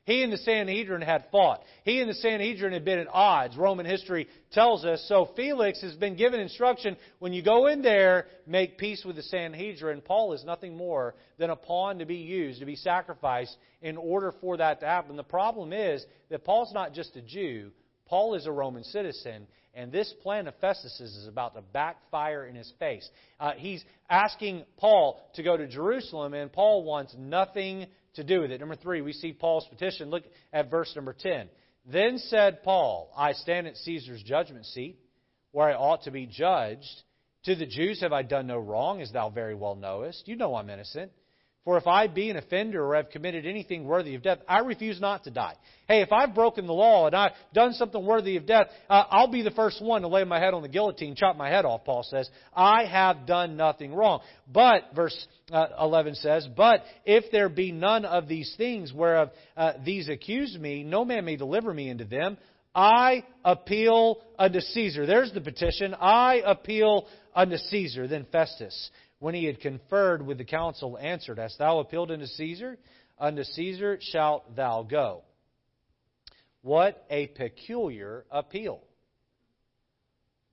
He 0.09 0.23
and 0.23 0.33
the 0.33 0.39
Sanhedrin 0.39 1.03
had 1.03 1.27
fought. 1.31 1.61
He 1.85 2.01
and 2.01 2.09
the 2.09 2.15
Sanhedrin 2.15 2.73
had 2.73 2.83
been 2.83 2.99
at 2.99 3.09
odds. 3.13 3.59
Roman 3.59 3.85
history 3.85 4.27
tells 4.53 4.87
us. 4.87 5.05
So 5.07 5.29
Felix 5.37 5.83
has 5.83 5.95
been 5.97 6.17
given 6.17 6.41
instruction 6.41 6.97
when 7.19 7.35
you 7.35 7.43
go 7.43 7.67
in 7.67 7.83
there, 7.83 8.25
make 8.47 8.79
peace 8.79 9.05
with 9.05 9.17
the 9.17 9.23
Sanhedrin. 9.23 10.01
Paul 10.01 10.33
is 10.33 10.45
nothing 10.45 10.75
more 10.75 11.15
than 11.37 11.51
a 11.51 11.57
pawn 11.57 11.99
to 11.99 12.07
be 12.07 12.17
used, 12.17 12.61
to 12.61 12.65
be 12.65 12.75
sacrificed 12.75 13.55
in 13.83 13.99
order 13.99 14.33
for 14.41 14.57
that 14.57 14.81
to 14.81 14.87
happen. 14.87 15.15
The 15.15 15.25
problem 15.25 15.75
is 15.75 16.07
that 16.31 16.43
Paul's 16.43 16.73
not 16.73 16.95
just 16.95 17.15
a 17.17 17.21
Jew, 17.21 17.71
Paul 18.09 18.35
is 18.35 18.47
a 18.47 18.53
Roman 18.53 18.85
citizen. 18.85 19.47
And 19.75 19.93
this 19.93 20.13
plan 20.23 20.49
of 20.49 20.57
Festus 20.57 21.01
is 21.01 21.29
about 21.29 21.55
to 21.55 21.63
backfire 21.63 22.47
in 22.47 22.57
his 22.57 22.73
face. 22.81 23.09
Uh, 23.39 23.53
he's 23.57 23.85
asking 24.11 24.65
Paul 24.77 25.21
to 25.35 25.43
go 25.45 25.57
to 25.57 25.69
Jerusalem, 25.69 26.35
and 26.35 26.53
Paul 26.53 26.83
wants 26.83 27.15
nothing 27.17 27.87
to 28.15 28.25
do 28.25 28.41
with 28.41 28.51
it. 28.51 28.59
Number 28.59 28.75
three, 28.75 29.03
we 29.03 29.13
see 29.13 29.33
Paul's 29.33 29.69
petition. 29.69 30.11
Look 30.11 30.25
at 30.53 30.69
verse 30.69 30.93
number 30.97 31.15
10. 31.17 31.49
Then 31.87 32.19
said 32.19 32.65
Paul, 32.65 33.13
I 33.17 33.33
stand 33.33 33.67
at 33.67 33.77
Caesar's 33.77 34.23
judgment 34.23 34.67
seat, 34.67 34.99
where 35.53 35.69
I 35.69 35.75
ought 35.75 36.03
to 36.03 36.11
be 36.11 36.27
judged. 36.27 37.03
To 37.45 37.55
the 37.55 37.67
Jews 37.67 38.01
have 38.01 38.13
I 38.13 38.23
done 38.23 38.49
no 38.49 38.59
wrong, 38.59 39.01
as 39.01 39.13
thou 39.13 39.31
very 39.31 39.55
well 39.55 39.77
knowest. 39.77 40.27
You 40.27 40.35
know 40.35 40.57
I'm 40.57 40.71
innocent. 40.71 41.13
For 41.65 41.77
if 41.77 41.87
I 41.87 42.07
be 42.07 42.31
an 42.31 42.37
offender 42.37 42.83
or 42.83 42.97
have 42.97 43.11
committed 43.11 43.45
anything 43.45 43.85
worthy 43.85 44.15
of 44.15 44.23
death, 44.23 44.39
I 44.49 44.61
refuse 44.61 45.01
not 45.01 45.25
to 45.25 45.31
die. 45.31 45.55
Hey, 45.87 46.01
if 46.01 46.13
I've 46.13 46.35
broken 46.35 46.67
the 46.67 46.73
law 46.73 47.07
and 47.07 47.15
I've 47.15 47.33
done 47.53 47.75
something 47.75 48.07
worthy 48.07 48.37
of 48.37 48.47
death, 48.47 48.69
uh, 48.89 49.05
I'll 49.11 49.31
be 49.31 49.43
the 49.43 49.51
first 49.51 49.83
one 49.83 50.03
to 50.03 50.09
lay 50.09 50.25
my 50.25 50.39
head 50.39 50.55
on 50.55 50.63
the 50.63 50.69
guillotine, 50.69 51.15
chop 51.15 51.37
my 51.37 51.51
head 51.51 51.67
off, 51.67 51.85
Paul 51.85 52.05
says. 52.05 52.31
I 52.55 52.85
have 52.87 53.27
done 53.27 53.57
nothing 53.57 53.95
wrong. 53.95 54.21
But, 54.51 54.85
verse 54.95 55.27
uh, 55.53 55.67
11 55.81 56.15
says, 56.15 56.49
But 56.57 56.85
if 57.05 57.31
there 57.33 57.51
be 57.51 57.73
none 57.73 58.07
of 58.07 58.29
these 58.29 58.55
things 58.57 58.93
whereof 58.93 59.31
uh, 59.57 59.75
these 59.85 60.09
accuse 60.09 60.57
me, 60.59 60.85
no 60.85 61.05
man 61.05 61.27
may 61.27 61.37
deliver 61.37 61.75
me 61.75 61.91
into 61.91 62.05
them. 62.05 62.39
I 62.75 63.25
appeal 63.45 64.19
unto 64.39 64.61
Caesar. 64.61 65.05
There's 65.05 65.33
the 65.33 65.41
petition. 65.41 65.95
I 66.01 66.43
appeal 66.47 67.07
unto 67.35 67.57
Caesar. 67.57 68.07
Then 68.07 68.27
Festus, 68.31 68.91
when 69.19 69.35
he 69.35 69.45
had 69.45 69.61
conferred 69.61 70.25
with 70.25 70.39
the 70.39 70.45
council, 70.45 70.99
answered, 70.99 71.39
Hast 71.39 71.59
thou 71.59 71.81
appealed 71.81 72.11
unto 72.11 72.27
Caesar? 72.27 72.79
Unto 73.19 73.43
Caesar 73.43 73.99
shalt 74.01 74.55
thou 74.55 74.83
go. 74.83 75.23
What 76.63 77.05
a 77.11 77.29
peculiar 77.29 78.25
appeal. 78.31 78.83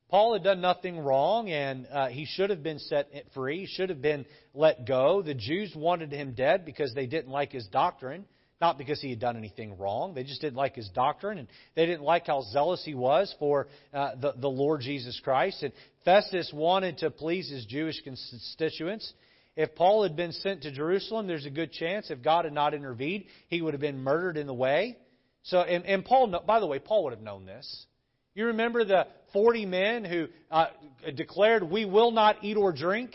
Paul 0.10 0.34
had 0.34 0.44
done 0.44 0.62
nothing 0.62 1.00
wrong, 1.00 1.50
and 1.50 1.88
uh, 1.92 2.08
he 2.08 2.26
should 2.26 2.52
have 2.52 2.62
been 2.62 2.80
set 2.80 3.08
free. 3.34 3.66
Should 3.66 3.90
have 3.90 4.02
been 4.02 4.26
let 4.54 4.86
go. 4.86 5.22
The 5.22 5.34
Jews 5.34 5.74
wanted 5.76 6.12
him 6.12 6.34
dead 6.34 6.64
because 6.64 6.94
they 6.94 7.08
didn't 7.08 7.32
like 7.32 7.52
his 7.52 7.68
doctrine, 7.68 8.26
not 8.62 8.78
because 8.78 9.02
he 9.02 9.10
had 9.10 9.20
done 9.20 9.36
anything 9.36 9.78
wrong. 9.78 10.14
They 10.14 10.24
just 10.24 10.42
didn't 10.42 10.56
like 10.56 10.76
his 10.76 10.90
doctrine, 10.90 11.38
and 11.38 11.48
they 11.76 11.86
didn't 11.86 12.04
like 12.04 12.28
how 12.28 12.42
zealous 12.42 12.84
he 12.86 12.94
was 12.94 13.34
for 13.38 13.68
uh, 13.94 14.16
the, 14.16 14.34
the 14.38 14.48
Lord 14.48 14.82
Jesus 14.82 15.20
Christ. 15.24 15.62
And 15.64 15.74
Festus 16.06 16.52
wanted 16.54 17.00
to 17.00 17.12
please 17.12 17.50
his 17.50 17.66
Jewish 17.66 18.02
constituents. 18.02 19.12
If 19.58 19.76
Paul 19.76 20.04
had 20.04 20.16
been 20.16 20.32
sent 20.32 20.64
to 20.64 20.72
Jerusalem, 20.72 21.28
there's 21.28 21.46
a 21.46 21.50
good 21.50 21.72
chance 21.72 22.10
if 22.10 22.22
God 22.22 22.46
had 22.46 22.54
not 22.54 22.74
intervened, 22.74 23.26
he 23.48 23.62
would 23.62 23.74
have 23.74 23.82
been 23.82 24.00
murdered 24.00 24.38
in 24.38 24.48
the 24.48 24.54
way. 24.54 24.98
So, 25.44 25.60
and, 25.60 25.86
and 25.86 26.04
Paul, 26.04 26.42
by 26.46 26.60
the 26.60 26.68
way, 26.68 26.80
Paul 26.80 27.06
would 27.06 27.14
have 27.14 27.22
known 27.22 27.46
this. 27.46 27.86
You 28.34 28.48
remember 28.48 28.84
the 28.84 29.08
40 29.32 29.66
men 29.66 30.04
who 30.04 30.28
uh, 30.52 30.68
declared, 31.16 31.64
We 31.64 31.86
will 31.86 32.12
not 32.12 32.44
eat 32.44 32.58
or 32.58 32.74
drink 32.74 33.12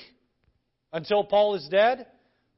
until 0.92 1.24
Paul 1.24 1.56
is 1.56 1.68
dead? 1.70 2.06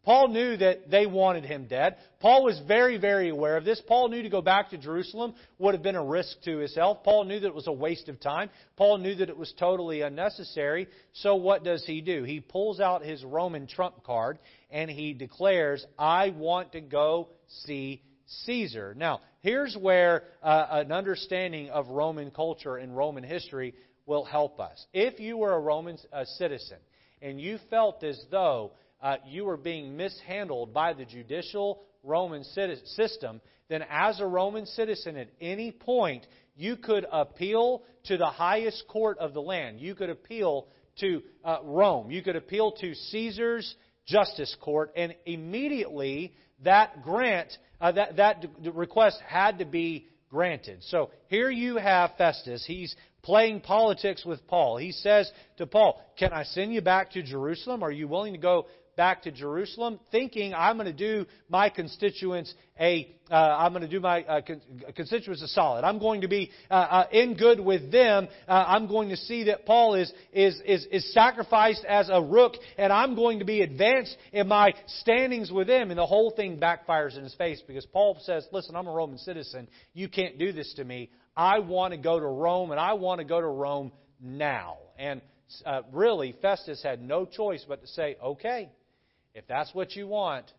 Paul 0.05 0.29
knew 0.29 0.57
that 0.57 0.91
they 0.91 1.07
wanted 1.07 1.45
him 1.45 1.67
dead. 1.69 1.97
Paul 2.19 2.43
was 2.45 2.61
very, 2.67 2.99
very 2.99 3.29
aware 3.29 3.57
of 3.57 3.65
this. 3.65 3.81
Paul 3.87 4.09
knew 4.09 4.23
to 4.23 4.29
go 4.29 4.43
back 4.43 4.71
to 4.71 4.79
Jerusalem 4.79 5.35
would 5.59 5.75
have 5.75 5.83
been 5.83 5.95
a 5.95 6.05
risk 6.05 6.43
to 6.45 6.59
his 6.59 6.75
health. 6.75 7.05
Paul 7.05 7.25
knew 7.25 7.39
that 7.39 7.47
it 7.47 7.55
was 7.55 7.69
a 7.69 7.73
waste 7.73 8.09
of 8.09 8.19
time. 8.19 8.51
Paul 8.77 8.99
knew 8.99 9.15
that 9.15 9.29
it 9.29 9.37
was 9.37 9.53
totally 9.59 10.01
unnecessary. 10.01 10.89
So 11.13 11.37
what 11.37 11.63
does 11.63 11.85
he 11.87 12.01
do? 12.01 12.25
He 12.25 12.41
pulls 12.41 12.81
out 12.81 13.05
his 13.05 13.25
Roman 13.25 13.69
trump 13.69 14.03
card 14.03 14.41
and 14.71 14.91
he 14.91 15.15
declares, 15.15 15.87
I 15.97 16.31
want 16.31 16.73
to 16.73 16.81
go 16.81 17.29
see 17.65 18.03
Caesar. 18.45 18.95
Now, 18.97 19.21
here's 19.41 19.77
where 19.77 20.25
uh, 20.43 20.67
an 20.71 20.91
understanding 20.91 21.71
of 21.71 21.89
Roman 21.89 22.33
culture 22.33 22.77
and 22.77 22.97
Roman 22.97 23.23
history 23.23 23.75
will 24.07 24.25
help 24.25 24.59
us. 24.59 24.85
If 24.93 25.21
you 25.21 25.37
were 25.37 25.53
a 25.53 25.61
Roman 25.61 25.97
citizen 26.25 26.79
and 27.21 27.41
you 27.41 27.59
felt 27.71 28.03
as 28.03 28.21
though 28.31 28.73
uh, 29.03 29.17
you 29.27 29.45
were 29.45 29.57
being 29.57 29.97
mishandled 29.97 30.73
by 30.73 30.93
the 30.93 31.05
judicial 31.05 31.83
Roman 32.03 32.45
system, 32.45 33.41
then 33.69 33.85
as 33.91 34.21
a 34.21 34.27
Roman 34.27 34.67
citizen 34.67 35.17
at 35.17 35.29
any 35.41 35.73
point, 35.73 36.27
you 36.57 36.77
could 36.77 37.07
appeal 37.11 37.83
to 38.05 38.17
the 38.17 38.27
highest 38.27 38.85
court 38.89 39.19
of 39.19 39.35
the 39.35 39.43
land. 39.43 39.81
You 39.81 39.95
could 39.95 40.11
appeal 40.11 40.69
to 41.01 41.23
uh, 41.45 41.59
Rome. 41.65 42.11
You 42.11 42.23
could 42.23 42.37
appeal 42.37 42.73
to 42.81 42.95
Caesar's 42.95 43.75
justice 44.07 44.55
court, 44.61 44.93
and 44.97 45.15
immediately 45.27 46.35
that 46.65 47.03
grant, 47.03 47.57
uh, 47.81 47.93
that, 47.93 48.17
that 48.17 48.45
request 48.75 49.19
had 49.27 49.59
to 49.59 49.65
be 49.65 50.09
granted. 50.29 50.83
So 50.83 51.11
here 51.29 51.51
you 51.51 51.77
have 51.77 52.13
Festus. 52.19 52.65
He's 52.67 52.95
playing 53.23 53.61
politics 53.61 54.25
with 54.25 54.47
Paul. 54.49 54.77
He 54.77 54.93
says 54.93 55.31
to 55.59 55.67
Paul, 55.67 56.03
Can 56.19 56.33
I 56.33 56.43
send 56.45 56.73
you 56.75 56.81
back 56.81 57.13
to 57.13 57.23
Jerusalem? 57.23 57.83
Are 57.83 57.93
you 57.93 58.09
willing 58.09 58.33
to 58.33 58.39
go 58.39 58.67
back 59.03 59.23
to 59.23 59.33
Jerusalem, 59.33 59.99
thinking 60.13 60.55
I'm 60.55 60.77
going 60.77 60.87
to 60.87 60.93
do 60.93 61.27
my 61.49 61.71
constituents 61.71 62.55
a 62.79 63.13
uh, 63.29 63.35
I'm 63.35 63.73
going 63.73 63.83
to 63.83 63.89
do 63.89 63.99
my 63.99 64.23
uh, 64.23 64.43
con- 64.47 64.61
constituents 64.95 65.43
a 65.43 65.49
solid. 65.49 65.83
I'm 65.83 65.99
going 65.99 66.21
to 66.21 66.29
be 66.29 66.53
uh, 66.71 66.75
uh 66.75 67.07
in 67.11 67.35
good 67.35 67.59
with 67.59 67.91
them. 67.91 68.29
Uh, 68.47 68.65
I'm 68.69 68.87
going 68.87 69.09
to 69.09 69.17
see 69.17 69.43
that 69.45 69.67
Paul 69.67 69.97
is, 69.97 70.13
is 70.33 70.55
is 70.65 70.87
is 70.93 71.13
sacrificed 71.13 71.85
as 71.85 72.11
a 72.13 72.23
rook, 72.23 72.55
and 72.79 72.93
I'm 72.93 73.17
going 73.17 73.41
to 73.41 73.45
be 73.45 73.63
advanced 73.63 74.17
in 74.33 74.47
my 74.47 74.73
standings 74.87 75.51
with 75.51 75.67
them. 75.67 75.91
And 75.91 75.99
the 75.99 76.07
whole 76.07 76.31
thing 76.31 76.61
backfires 76.61 77.17
in 77.17 77.25
his 77.25 77.35
face 77.35 77.61
because 77.67 77.85
Paul 77.87 78.21
says, 78.23 78.47
"Listen, 78.53 78.77
I'm 78.77 78.87
a 78.87 78.93
Roman 78.93 79.19
citizen. 79.19 79.67
You 79.95 80.09
can't 80.09 80.39
do 80.39 80.53
this 80.53 80.75
to 80.75 80.85
me. 80.85 81.11
I 81.37 81.59
want 81.59 81.93
to 81.93 81.99
go 81.99 82.21
to 82.21 82.27
Rome, 82.27 82.71
and 82.71 82.79
I 82.79 82.93
want 82.93 83.19
to 83.19 83.25
go 83.25 83.41
to 83.41 83.49
Rome 83.49 83.91
now." 84.21 84.77
And 84.97 85.21
uh, 85.67 85.81
really, 85.91 86.37
Festus 86.41 86.81
had 86.85 87.03
no 87.03 87.25
choice 87.25 87.65
but 87.69 87.81
to 87.81 87.89
say, 87.89 88.17
"Okay." 88.23 88.71
If 89.35 89.47
that's 89.47 89.75
what 89.75 89.97
you 89.97 90.07
want, 90.07 90.51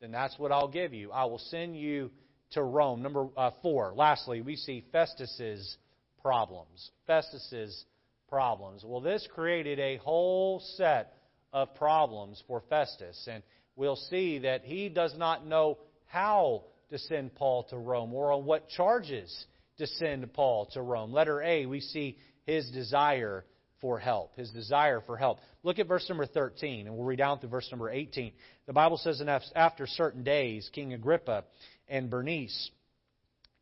then 0.00 0.12
that's 0.12 0.38
what 0.38 0.52
I'll 0.52 0.68
give 0.68 0.92
you. 0.92 1.12
I 1.12 1.24
will 1.24 1.38
send 1.38 1.76
you 1.76 2.10
to 2.52 2.62
Rome. 2.62 3.02
Number 3.02 3.28
uh, 3.36 3.50
four. 3.62 3.92
Lastly, 3.94 4.40
we 4.40 4.56
see 4.56 4.84
Festus's 4.92 5.76
problems. 6.20 6.90
Festus's 7.06 7.84
problems. 8.28 8.84
Well, 8.84 9.00
this 9.00 9.28
created 9.34 9.78
a 9.78 9.98
whole 9.98 10.60
set 10.76 11.14
of 11.52 11.74
problems 11.74 12.42
for 12.46 12.62
Festus, 12.68 13.28
and 13.30 13.42
we'll 13.76 13.96
see 13.96 14.38
that 14.40 14.62
he 14.64 14.88
does 14.88 15.14
not 15.16 15.46
know 15.46 15.78
how 16.06 16.64
to 16.90 16.98
send 16.98 17.34
Paul 17.34 17.64
to 17.70 17.76
Rome 17.76 18.12
or 18.14 18.32
on 18.32 18.44
what 18.44 18.68
charges 18.68 19.46
to 19.78 19.86
send 19.86 20.32
Paul 20.32 20.66
to 20.72 20.82
Rome. 20.82 21.12
Letter 21.12 21.42
A, 21.42 21.66
we 21.66 21.80
see 21.80 22.16
his 22.46 22.70
desire 22.70 23.44
for 23.82 23.98
help, 23.98 24.34
his 24.36 24.50
desire 24.50 25.02
for 25.04 25.18
help. 25.18 25.40
Look 25.62 25.78
at 25.78 25.88
verse 25.88 26.08
number 26.08 26.24
13, 26.24 26.86
and 26.86 26.96
we'll 26.96 27.04
read 27.04 27.18
down 27.18 27.40
through 27.40 27.50
verse 27.50 27.68
number 27.70 27.90
18. 27.90 28.32
The 28.66 28.72
Bible 28.72 28.96
says, 28.96 29.20
And 29.20 29.28
after 29.54 29.86
certain 29.86 30.22
days, 30.22 30.70
King 30.72 30.94
Agrippa 30.94 31.44
and 31.88 32.08
Bernice 32.08 32.70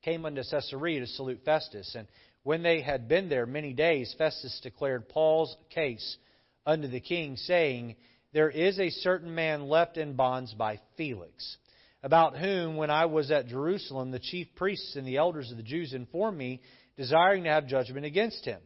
came 0.03 0.25
unto 0.25 0.43
Caesarea 0.49 1.01
to 1.01 1.07
salute 1.07 1.41
Festus. 1.45 1.97
And 1.99 2.07
when 2.43 2.63
they 2.63 2.83
had 2.83 3.09
been 3.09 3.29
there 3.29 3.47
many 3.47 3.73
days, 3.73 4.15
Festus 4.17 4.61
declared 4.63 5.09
Paul's 5.09 5.57
case 5.71 6.19
unto 6.67 6.87
the 6.87 7.01
king, 7.01 7.37
saying, 7.37 7.97
There 8.35 8.51
is 8.51 8.79
a 8.79 8.91
certain 8.91 9.35
man 9.35 9.69
left 9.69 9.97
in 9.97 10.17
bonds 10.17 10.53
by 10.53 10.81
Felix, 10.99 11.57
about 12.03 12.37
whom, 12.37 12.77
when 12.77 12.91
I 12.91 13.07
was 13.07 13.31
at 13.31 13.49
Jerusalem, 13.49 14.11
the 14.11 14.19
chief 14.19 14.49
priests 14.55 14.97
and 14.97 15.07
the 15.07 15.17
elders 15.17 15.51
of 15.51 15.57
the 15.57 15.63
Jews 15.63 15.95
informed 15.95 16.37
me, 16.37 16.61
desiring 16.99 17.45
to 17.45 17.51
have 17.51 17.67
judgment 17.67 18.05
against 18.05 18.45
him. 18.45 18.61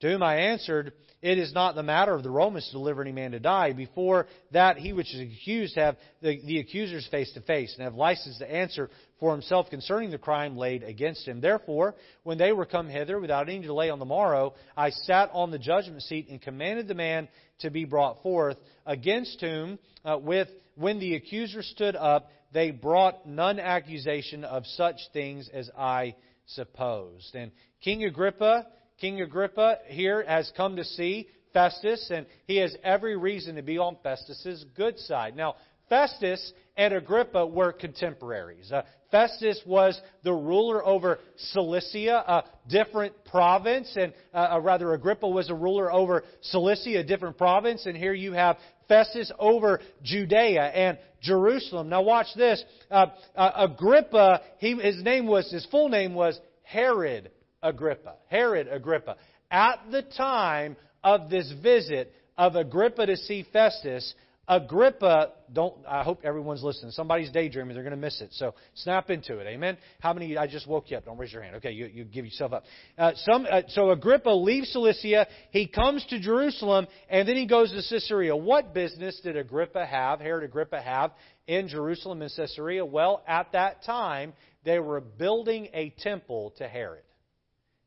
To 0.00 0.08
whom 0.08 0.22
I 0.22 0.36
answered, 0.36 0.92
It 1.20 1.38
is 1.38 1.52
not 1.52 1.74
the 1.74 1.82
matter 1.82 2.14
of 2.14 2.22
the 2.22 2.30
Romans 2.30 2.66
to 2.66 2.72
deliver 2.72 3.02
any 3.02 3.12
man 3.12 3.32
to 3.32 3.40
die. 3.40 3.72
Before 3.72 4.26
that, 4.52 4.78
he 4.78 4.92
which 4.92 5.14
is 5.14 5.20
accused 5.20 5.76
have 5.76 5.96
the, 6.22 6.40
the 6.44 6.58
accusers 6.58 7.06
face 7.10 7.30
to 7.32 7.42
face, 7.42 7.74
and 7.74 7.84
have 7.84 7.94
license 7.94 8.38
to 8.38 8.50
answer 8.50 8.88
for 9.18 9.32
himself 9.32 9.68
concerning 9.68 10.10
the 10.10 10.18
crime 10.18 10.56
laid 10.56 10.82
against 10.82 11.28
him. 11.28 11.40
Therefore, 11.40 11.94
when 12.22 12.38
they 12.38 12.52
were 12.52 12.64
come 12.64 12.88
hither, 12.88 13.20
without 13.20 13.48
any 13.48 13.60
delay 13.60 13.90
on 13.90 13.98
the 13.98 14.06
morrow, 14.06 14.54
I 14.76 14.90
sat 14.90 15.30
on 15.34 15.50
the 15.50 15.58
judgment 15.58 16.02
seat 16.02 16.28
and 16.30 16.40
commanded 16.40 16.88
the 16.88 16.94
man 16.94 17.28
to 17.58 17.70
be 17.70 17.84
brought 17.84 18.22
forth, 18.22 18.56
against 18.86 19.38
whom, 19.42 19.78
uh, 20.02 20.18
with 20.18 20.48
when 20.76 20.98
the 20.98 21.14
accuser 21.14 21.62
stood 21.62 21.94
up, 21.94 22.30
they 22.52 22.70
brought 22.70 23.28
none 23.28 23.60
accusation 23.60 24.44
of 24.44 24.64
such 24.66 24.96
things 25.12 25.50
as 25.52 25.70
I 25.76 26.14
supposed. 26.46 27.34
And 27.34 27.52
King 27.82 28.04
Agrippa 28.04 28.66
King 29.00 29.22
Agrippa 29.22 29.78
here 29.86 30.24
has 30.26 30.52
come 30.56 30.76
to 30.76 30.84
see 30.84 31.28
Festus, 31.54 32.10
and 32.14 32.26
he 32.46 32.58
has 32.58 32.76
every 32.84 33.16
reason 33.16 33.56
to 33.56 33.62
be 33.62 33.78
on 33.78 33.96
Festus's 34.02 34.64
good 34.76 34.98
side. 34.98 35.34
Now, 35.34 35.56
Festus 35.88 36.52
and 36.76 36.94
Agrippa 36.94 37.46
were 37.46 37.72
contemporaries. 37.72 38.70
Uh, 38.70 38.82
Festus 39.10 39.60
was 39.66 40.00
the 40.22 40.32
ruler 40.32 40.86
over 40.86 41.18
Cilicia, 41.52 42.18
a 42.18 42.44
different 42.68 43.12
province, 43.24 43.90
and 43.96 44.12
uh, 44.32 44.50
uh, 44.52 44.60
rather 44.60 44.92
Agrippa 44.92 45.28
was 45.28 45.50
a 45.50 45.54
ruler 45.54 45.90
over 45.90 46.22
Cilicia, 46.42 47.00
a 47.00 47.02
different 47.02 47.36
province, 47.36 47.86
and 47.86 47.96
here 47.96 48.14
you 48.14 48.32
have 48.34 48.58
Festus 48.86 49.32
over 49.38 49.80
Judea 50.02 50.62
and 50.62 50.98
Jerusalem. 51.20 51.88
Now 51.88 52.02
watch 52.02 52.28
this. 52.36 52.62
Uh, 52.90 53.06
uh 53.34 53.66
Agrippa, 53.68 54.42
he, 54.58 54.76
his 54.76 55.02
name 55.02 55.26
was, 55.26 55.50
his 55.50 55.66
full 55.66 55.88
name 55.88 56.14
was 56.14 56.38
Herod 56.62 57.30
Agrippa, 57.62 58.14
Herod 58.28 58.68
Agrippa. 58.70 59.16
At 59.50 59.80
the 59.90 60.02
time 60.02 60.76
of 61.02 61.30
this 61.30 61.52
visit 61.62 62.12
of 62.38 62.56
Agrippa 62.56 63.06
to 63.06 63.16
see 63.16 63.44
Festus, 63.52 64.14
Agrippa, 64.48 65.32
don't, 65.52 65.74
I 65.86 66.02
hope 66.02 66.22
everyone's 66.24 66.64
listening. 66.64 66.90
Somebody's 66.90 67.30
daydreaming, 67.30 67.74
they're 67.74 67.84
going 67.84 67.92
to 67.92 67.96
miss 67.96 68.20
it. 68.20 68.30
So 68.32 68.54
snap 68.74 69.08
into 69.08 69.38
it. 69.38 69.46
Amen? 69.46 69.78
How 70.00 70.12
many, 70.12 70.36
I 70.36 70.48
just 70.48 70.66
woke 70.66 70.90
you 70.90 70.96
up. 70.96 71.04
Don't 71.04 71.18
raise 71.18 71.32
your 71.32 71.42
hand. 71.42 71.56
Okay, 71.56 71.70
you, 71.70 71.86
you 71.86 72.04
give 72.04 72.24
yourself 72.24 72.52
up. 72.52 72.64
Uh, 72.98 73.12
some, 73.14 73.46
uh, 73.48 73.62
so 73.68 73.90
Agrippa 73.90 74.30
leaves 74.30 74.70
Cilicia, 74.70 75.28
he 75.50 75.68
comes 75.68 76.04
to 76.06 76.18
Jerusalem, 76.18 76.88
and 77.08 77.28
then 77.28 77.36
he 77.36 77.46
goes 77.46 77.70
to 77.70 77.82
Caesarea. 77.94 78.34
What 78.34 78.74
business 78.74 79.20
did 79.22 79.36
Agrippa 79.36 79.86
have, 79.86 80.20
Herod 80.20 80.42
Agrippa 80.42 80.80
have, 80.80 81.12
in 81.46 81.68
Jerusalem 81.68 82.20
and 82.22 82.32
Caesarea? 82.34 82.84
Well, 82.84 83.22
at 83.28 83.52
that 83.52 83.84
time, 83.84 84.32
they 84.64 84.80
were 84.80 85.00
building 85.00 85.68
a 85.72 85.90
temple 85.98 86.54
to 86.58 86.66
Herod. 86.66 87.02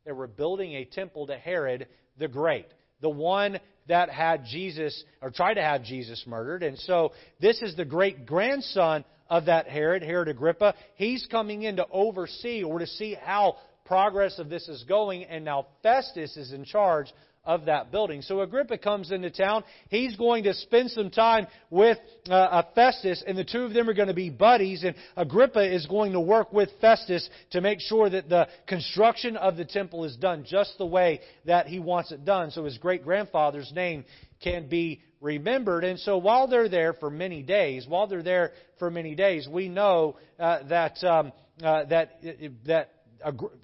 They 0.04 0.12
were 0.12 0.26
building 0.26 0.74
a 0.74 0.84
temple 0.84 1.26
to 1.28 1.36
Herod 1.36 1.86
the 2.18 2.28
Great, 2.28 2.66
the 3.00 3.10
one 3.10 3.58
that 3.88 4.10
had 4.10 4.44
Jesus, 4.46 5.04
or 5.20 5.30
tried 5.30 5.54
to 5.54 5.62
have 5.62 5.82
Jesus 5.82 6.24
murdered. 6.26 6.62
And 6.62 6.78
so 6.78 7.12
this 7.40 7.60
is 7.62 7.76
the 7.76 7.84
great 7.84 8.26
grandson 8.26 9.04
of 9.28 9.46
that 9.46 9.68
Herod, 9.68 10.02
Herod 10.02 10.28
Agrippa. 10.28 10.74
He's 10.96 11.26
coming 11.30 11.62
in 11.62 11.76
to 11.76 11.86
oversee 11.90 12.62
or 12.62 12.78
to 12.78 12.86
see 12.86 13.14
how 13.14 13.56
progress 13.84 14.38
of 14.38 14.48
this 14.48 14.68
is 14.68 14.84
going, 14.84 15.24
and 15.24 15.44
now 15.44 15.66
Festus 15.82 16.36
is 16.36 16.52
in 16.52 16.64
charge 16.64 17.12
of 17.44 17.66
that 17.66 17.92
building. 17.92 18.22
So 18.22 18.40
Agrippa 18.40 18.78
comes 18.78 19.10
into 19.10 19.30
town. 19.30 19.64
He's 19.88 20.16
going 20.16 20.44
to 20.44 20.54
spend 20.54 20.90
some 20.90 21.10
time 21.10 21.46
with 21.70 21.98
uh, 22.28 22.62
Festus, 22.74 23.22
and 23.26 23.36
the 23.36 23.44
two 23.44 23.62
of 23.62 23.74
them 23.74 23.88
are 23.88 23.94
going 23.94 24.08
to 24.08 24.14
be 24.14 24.30
buddies. 24.30 24.82
And 24.84 24.94
Agrippa 25.16 25.74
is 25.74 25.86
going 25.86 26.12
to 26.12 26.20
work 26.20 26.52
with 26.52 26.70
Festus 26.80 27.28
to 27.50 27.60
make 27.60 27.80
sure 27.80 28.08
that 28.08 28.28
the 28.28 28.48
construction 28.66 29.36
of 29.36 29.56
the 29.56 29.64
temple 29.64 30.04
is 30.04 30.16
done 30.16 30.44
just 30.48 30.78
the 30.78 30.86
way 30.86 31.20
that 31.44 31.66
he 31.66 31.78
wants 31.78 32.12
it 32.12 32.24
done. 32.24 32.50
So 32.50 32.64
his 32.64 32.78
great 32.78 33.04
grandfather's 33.04 33.70
name 33.74 34.04
can 34.42 34.68
be 34.68 35.02
remembered. 35.20 35.84
And 35.84 35.98
so 35.98 36.18
while 36.18 36.48
they're 36.48 36.68
there 36.68 36.92
for 36.94 37.10
many 37.10 37.42
days, 37.42 37.86
while 37.86 38.06
they're 38.06 38.22
there 38.22 38.52
for 38.78 38.90
many 38.90 39.14
days, 39.14 39.48
we 39.50 39.68
know 39.68 40.16
uh, 40.38 40.60
that 40.68 41.02
um, 41.04 41.32
uh, 41.62 41.84
that 41.84 42.20
that 42.66 42.90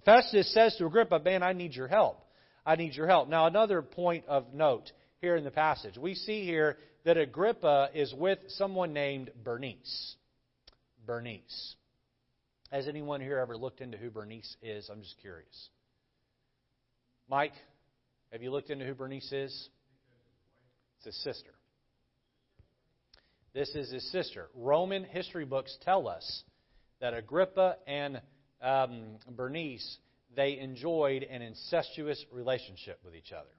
Festus 0.04 0.52
says 0.52 0.76
to 0.76 0.86
Agrippa, 0.86 1.20
"Man, 1.20 1.42
I 1.42 1.52
need 1.52 1.74
your 1.74 1.88
help." 1.88 2.18
I 2.64 2.76
need 2.76 2.94
your 2.94 3.06
help. 3.06 3.28
Now, 3.28 3.46
another 3.46 3.82
point 3.82 4.24
of 4.26 4.52
note 4.52 4.92
here 5.20 5.36
in 5.36 5.44
the 5.44 5.50
passage. 5.50 5.96
We 5.98 6.14
see 6.14 6.44
here 6.44 6.78
that 7.04 7.16
Agrippa 7.16 7.90
is 7.94 8.14
with 8.14 8.38
someone 8.48 8.92
named 8.92 9.30
Bernice. 9.42 10.16
Bernice. 11.06 11.76
Has 12.70 12.86
anyone 12.86 13.20
here 13.20 13.38
ever 13.38 13.56
looked 13.56 13.80
into 13.80 13.98
who 13.98 14.10
Bernice 14.10 14.56
is? 14.62 14.88
I'm 14.90 15.02
just 15.02 15.18
curious. 15.20 15.68
Mike, 17.28 17.54
have 18.32 18.42
you 18.42 18.50
looked 18.50 18.70
into 18.70 18.84
who 18.84 18.94
Bernice 18.94 19.32
is? 19.32 19.68
It's 20.98 21.06
his 21.06 21.22
sister. 21.22 21.50
This 23.52 23.74
is 23.74 23.90
his 23.90 24.08
sister. 24.12 24.48
Roman 24.54 25.02
history 25.02 25.44
books 25.44 25.76
tell 25.84 26.06
us 26.06 26.44
that 27.00 27.14
Agrippa 27.14 27.76
and 27.86 28.20
um, 28.62 29.16
Bernice 29.28 29.98
they 30.36 30.58
enjoyed 30.58 31.22
an 31.22 31.42
incestuous 31.42 32.24
relationship 32.32 33.00
with 33.04 33.14
each 33.14 33.32
other. 33.32 33.50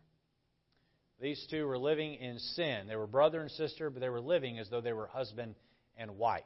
These 1.19 1.45
two 1.51 1.67
were 1.67 1.77
living 1.77 2.15
in 2.15 2.39
sin. 2.39 2.87
They 2.87 2.95
were 2.95 3.07
brother 3.07 3.41
and 3.41 3.51
sister, 3.51 3.89
but 3.89 3.99
they 3.99 4.09
were 4.09 4.21
living 4.21 4.57
as 4.57 4.69
though 4.69 4.81
they 4.81 4.93
were 4.93 5.07
husband 5.07 5.55
and 5.95 6.17
wife. 6.17 6.43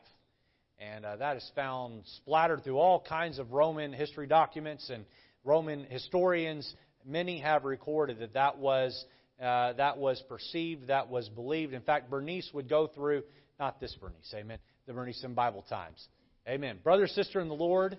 And 0.80 1.06
uh, 1.06 1.16
that 1.18 1.38
is 1.38 1.52
found 1.56 2.04
splattered 2.18 2.64
through 2.64 2.78
all 2.78 3.00
kinds 3.00 3.40
of 3.40 3.54
Roman 3.54 3.94
history 3.94 4.28
documents 4.28 4.90
and 4.90 5.06
Roman 5.46 5.86
historians. 5.86 6.74
Many 7.06 7.40
have 7.40 7.64
recorded 7.64 8.20
that 8.20 8.34
that 8.34 8.58
was, 8.58 9.06
uh, 9.42 9.74
that 9.74 9.98
was 9.98 10.22
perceived, 10.28 10.88
that 10.88 11.08
was 11.08 11.30
believed. 11.30 11.74
In 11.74 11.82
fact, 11.82 12.10
Bernice 12.10 12.50
would 12.54 12.68
go 12.68 12.88
through, 12.88 13.24
not 13.58 13.80
this 13.80 13.96
Bernice, 14.02 14.34
amen, 14.34 14.58
the 14.88 14.94
Bernice 14.94 15.24
in 15.24 15.34
Bible 15.34 15.64
times. 15.70 16.06
Amen. 16.48 16.80
Brother, 16.84 17.08
sister 17.08 17.40
in 17.40 17.48
the 17.48 17.56
Lord, 17.56 17.98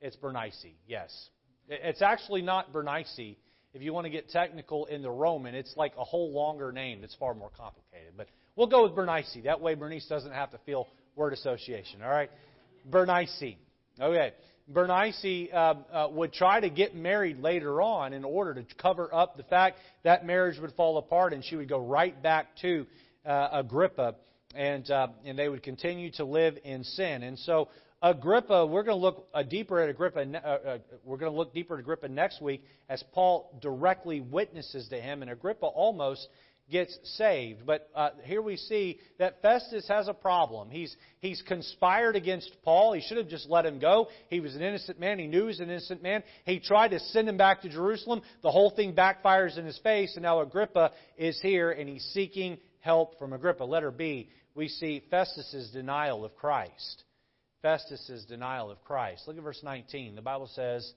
it's 0.00 0.16
Bernice, 0.16 0.66
yes. 0.86 1.28
It's 1.68 2.02
actually 2.02 2.42
not 2.42 2.72
Bernice. 2.72 3.36
If 3.72 3.82
you 3.82 3.92
want 3.92 4.06
to 4.06 4.10
get 4.10 4.28
technical 4.30 4.86
in 4.86 5.02
the 5.02 5.10
Roman, 5.10 5.54
it's 5.54 5.76
like 5.76 5.92
a 5.96 6.04
whole 6.04 6.32
longer 6.32 6.72
name 6.72 7.00
that's 7.00 7.14
far 7.14 7.34
more 7.34 7.50
complicated. 7.56 8.14
But 8.16 8.26
we'll 8.56 8.66
go 8.66 8.82
with 8.82 8.94
Bernice. 8.94 9.36
That 9.44 9.60
way 9.60 9.74
Bernice 9.74 10.06
doesn't 10.08 10.32
have 10.32 10.50
to 10.50 10.58
feel 10.66 10.88
word 11.14 11.32
association. 11.32 12.02
All 12.02 12.10
right? 12.10 12.30
Bernice. 12.84 13.54
Okay. 14.00 14.32
Bernice 14.68 15.48
uh, 15.52 15.56
uh, 15.56 16.08
would 16.12 16.32
try 16.32 16.60
to 16.60 16.70
get 16.70 16.94
married 16.94 17.40
later 17.40 17.82
on 17.82 18.12
in 18.12 18.24
order 18.24 18.54
to 18.54 18.74
cover 18.76 19.12
up 19.12 19.36
the 19.36 19.42
fact 19.44 19.78
that 20.04 20.24
marriage 20.24 20.58
would 20.60 20.72
fall 20.74 20.96
apart, 20.98 21.32
and 21.32 21.44
she 21.44 21.56
would 21.56 21.68
go 21.68 21.78
right 21.78 22.20
back 22.22 22.46
to 22.62 22.86
uh, 23.26 23.48
Agrippa, 23.52 24.14
and 24.54 24.88
uh, 24.90 25.08
and 25.24 25.38
they 25.38 25.48
would 25.48 25.62
continue 25.62 26.10
to 26.12 26.24
live 26.24 26.56
in 26.64 26.84
sin. 26.84 27.22
And 27.24 27.38
so 27.38 27.68
Agrippa, 28.02 28.66
we're 28.66 28.82
going 28.82 28.98
to 28.98 29.02
look 29.02 29.28
deeper 29.50 29.78
at 29.78 29.90
Agrippa. 29.90 30.20
Uh, 30.20 30.48
uh, 30.48 30.78
we're 31.04 31.18
going 31.18 31.30
to 31.30 31.36
look 31.36 31.52
deeper 31.52 31.74
at 31.74 31.80
Agrippa 31.80 32.08
next 32.08 32.40
week 32.40 32.64
as 32.88 33.04
Paul 33.12 33.58
directly 33.60 34.22
witnesses 34.22 34.88
to 34.88 34.98
him, 34.98 35.20
and 35.20 35.30
Agrippa 35.30 35.66
almost 35.66 36.26
gets 36.70 36.98
saved. 37.18 37.66
But 37.66 37.90
uh, 37.94 38.10
here 38.24 38.40
we 38.40 38.56
see 38.56 39.00
that 39.18 39.42
Festus 39.42 39.86
has 39.88 40.08
a 40.08 40.14
problem. 40.14 40.70
He's 40.70 40.96
he's 41.20 41.42
conspired 41.42 42.16
against 42.16 42.56
Paul. 42.62 42.94
He 42.94 43.02
should 43.02 43.18
have 43.18 43.28
just 43.28 43.50
let 43.50 43.66
him 43.66 43.78
go. 43.78 44.08
He 44.30 44.40
was 44.40 44.54
an 44.54 44.62
innocent 44.62 44.98
man. 44.98 45.18
He 45.18 45.26
knew 45.26 45.40
he 45.40 45.46
was 45.48 45.60
an 45.60 45.68
innocent 45.68 46.02
man. 46.02 46.22
He 46.46 46.58
tried 46.58 46.92
to 46.92 47.00
send 47.00 47.28
him 47.28 47.36
back 47.36 47.60
to 47.62 47.68
Jerusalem. 47.68 48.22
The 48.42 48.50
whole 48.50 48.70
thing 48.70 48.94
backfires 48.94 49.58
in 49.58 49.66
his 49.66 49.78
face, 49.80 50.12
and 50.14 50.22
now 50.22 50.40
Agrippa 50.40 50.92
is 51.18 51.38
here, 51.42 51.70
and 51.70 51.86
he's 51.86 52.04
seeking 52.14 52.56
help 52.78 53.18
from 53.18 53.34
Agrippa. 53.34 53.64
Letter 53.64 53.90
B, 53.90 54.30
we 54.54 54.68
see 54.68 55.02
Festus's 55.10 55.70
denial 55.70 56.24
of 56.24 56.34
Christ. 56.34 57.04
Festus's 57.62 58.24
denial 58.24 58.70
of 58.70 58.82
Christ. 58.84 59.24
Look 59.26 59.36
at 59.36 59.42
verse 59.42 59.60
19. 59.62 60.14
The 60.14 60.22
Bible 60.22 60.48
says, 60.54 60.92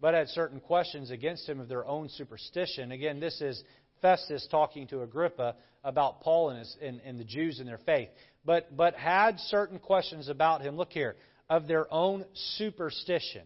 but 0.00 0.14
had 0.14 0.28
certain 0.28 0.60
questions 0.60 1.10
against 1.10 1.48
him 1.48 1.60
of 1.60 1.68
their 1.68 1.86
own 1.86 2.08
superstition. 2.08 2.90
Again, 2.90 3.20
this 3.20 3.40
is 3.40 3.62
Festus 4.00 4.46
talking 4.50 4.86
to 4.88 5.02
Agrippa 5.02 5.56
about 5.84 6.20
Paul 6.22 6.50
and, 6.50 6.58
his, 6.60 6.76
and, 6.82 7.00
and 7.04 7.18
the 7.18 7.24
Jews 7.24 7.58
and 7.60 7.68
their 7.68 7.78
faith. 7.78 8.08
But, 8.44 8.76
but 8.76 8.94
had 8.94 9.38
certain 9.38 9.78
questions 9.78 10.28
about 10.28 10.62
him, 10.62 10.76
look 10.76 10.92
here, 10.92 11.16
of 11.48 11.66
their 11.66 11.92
own 11.92 12.24
superstition, 12.56 13.42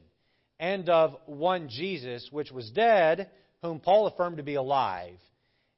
and 0.61 0.89
of 0.89 1.17
one 1.27 1.69
Jesus, 1.69 2.29
which 2.31 2.53
was 2.53 2.71
dead, 2.71 3.31
whom 3.63 3.81
Paul 3.81 4.07
affirmed 4.07 4.37
to 4.37 4.43
be 4.43 4.55
alive. 4.55 5.19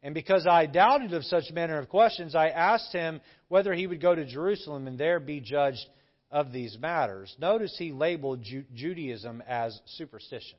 And 0.02 0.14
because 0.14 0.46
I 0.46 0.66
doubted 0.66 1.14
of 1.14 1.24
such 1.24 1.50
manner 1.52 1.78
of 1.78 1.88
questions, 1.88 2.34
I 2.34 2.48
asked 2.48 2.92
him 2.92 3.20
whether 3.48 3.72
he 3.72 3.86
would 3.86 4.00
go 4.02 4.14
to 4.14 4.26
Jerusalem 4.26 4.86
and 4.86 4.98
there 4.98 5.18
be 5.18 5.40
judged 5.40 5.84
of 6.30 6.52
these 6.52 6.76
matters. 6.78 7.34
Notice 7.38 7.74
he 7.78 7.92
labeled 7.92 8.42
Ju- 8.42 8.64
Judaism 8.74 9.42
as 9.46 9.78
superstition. 9.96 10.58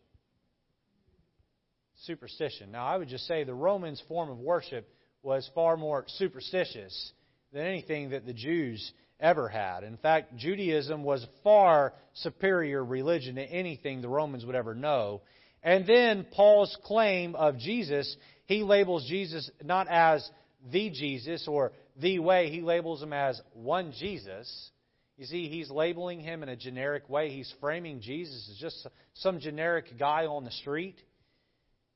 Superstition. 2.03 2.71
Now, 2.71 2.85
I 2.85 2.97
would 2.97 3.07
just 3.09 3.27
say 3.27 3.43
the 3.43 3.53
Romans' 3.53 4.01
form 4.07 4.29
of 4.29 4.37
worship 4.39 4.87
was 5.23 5.49
far 5.53 5.77
more 5.77 6.05
superstitious 6.07 7.11
than 7.51 7.65
anything 7.65 8.11
that 8.11 8.25
the 8.25 8.33
Jews 8.33 8.91
ever 9.19 9.49
had. 9.49 9.83
In 9.83 9.97
fact, 9.97 10.37
Judaism 10.37 11.03
was 11.03 11.25
far 11.43 11.93
superior 12.13 12.83
religion 12.83 13.35
to 13.35 13.43
anything 13.43 14.01
the 14.01 14.09
Romans 14.09 14.45
would 14.45 14.55
ever 14.55 14.75
know. 14.75 15.21
And 15.63 15.87
then 15.87 16.25
Paul's 16.31 16.75
claim 16.83 17.35
of 17.35 17.57
Jesus, 17.57 18.15
he 18.45 18.63
labels 18.63 19.05
Jesus 19.07 19.49
not 19.63 19.87
as 19.89 20.29
the 20.71 20.89
Jesus 20.89 21.47
or 21.47 21.71
the 21.99 22.19
way, 22.19 22.49
he 22.49 22.61
labels 22.61 23.01
him 23.01 23.11
as 23.11 23.41
one 23.53 23.91
Jesus. 23.97 24.69
You 25.17 25.25
see, 25.25 25.49
he's 25.49 25.71
labeling 25.71 26.19
him 26.19 26.43
in 26.43 26.49
a 26.49 26.55
generic 26.55 27.09
way. 27.09 27.31
He's 27.31 27.51
framing 27.59 28.01
Jesus 28.01 28.49
as 28.51 28.57
just 28.57 28.87
some 29.15 29.39
generic 29.39 29.97
guy 29.97 30.27
on 30.27 30.43
the 30.43 30.51
street. 30.51 31.01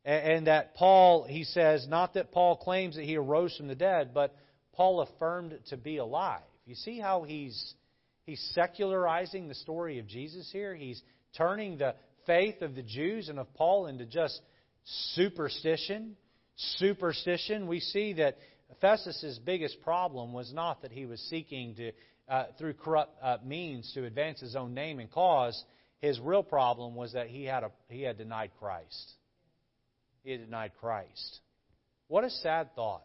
And 0.04 0.48
that 0.48 0.74
Paul, 0.74 1.26
he 1.26 1.44
says, 1.44 1.86
not 1.88 2.16
that 2.16 2.32
Paul 2.32 2.58
claims 2.58 2.96
that 2.96 3.06
he 3.06 3.16
arose 3.16 3.56
from 3.56 3.68
the 3.68 3.76
dead, 3.76 4.16
but 4.16 4.36
Paul 4.74 5.02
affirmed 5.02 5.54
to 5.70 5.78
be 5.78 5.98
alive. 5.98 6.42
You 6.66 6.74
see 6.74 7.00
how 7.00 7.22
he's, 7.22 7.76
he's 8.26 8.42
secularizing 8.56 9.48
the 9.48 9.54
story 9.54 10.00
of 10.00 10.08
Jesus 10.08 10.50
here? 10.52 10.74
He's 10.74 11.00
turning 11.38 11.78
the 11.78 11.94
faith 12.26 12.64
of 12.64 12.74
the 12.74 12.82
Jews 12.82 13.30
and 13.30 13.38
of 13.38 13.54
Paul 13.54 13.86
into 13.86 14.08
just 14.08 14.42
superstition. 15.14 16.16
Superstition. 16.78 17.68
We 17.68 17.80
see 17.80 18.14
that 18.14 18.38
Festus's 18.80 19.38
biggest 19.38 19.82
problem 19.84 20.34
was 20.34 20.52
not 20.52 20.82
that 20.82 20.92
he 20.92 21.06
was 21.06 21.20
seeking 21.30 21.76
to, 21.76 21.92
uh, 22.28 22.46
through 22.58 22.74
corrupt 22.74 23.18
uh, 23.22 23.38
means, 23.44 23.92
to 23.94 24.06
advance 24.06 24.40
his 24.40 24.56
own 24.56 24.74
name 24.74 25.00
and 25.00 25.12
cause. 25.12 25.64
His 26.00 26.20
real 26.20 26.44
problem 26.44 26.96
was 26.96 27.14
that 27.14 27.28
he 27.28 27.46
had 27.46 27.64
a, 27.64 27.72
he 27.90 28.02
had 28.02 28.18
denied 28.18 28.52
Christ 28.60 29.14
he 30.24 30.32
had 30.32 30.42
denied 30.42 30.72
Christ. 30.80 31.40
What 32.08 32.24
a 32.24 32.30
sad 32.30 32.76
thought. 32.76 33.04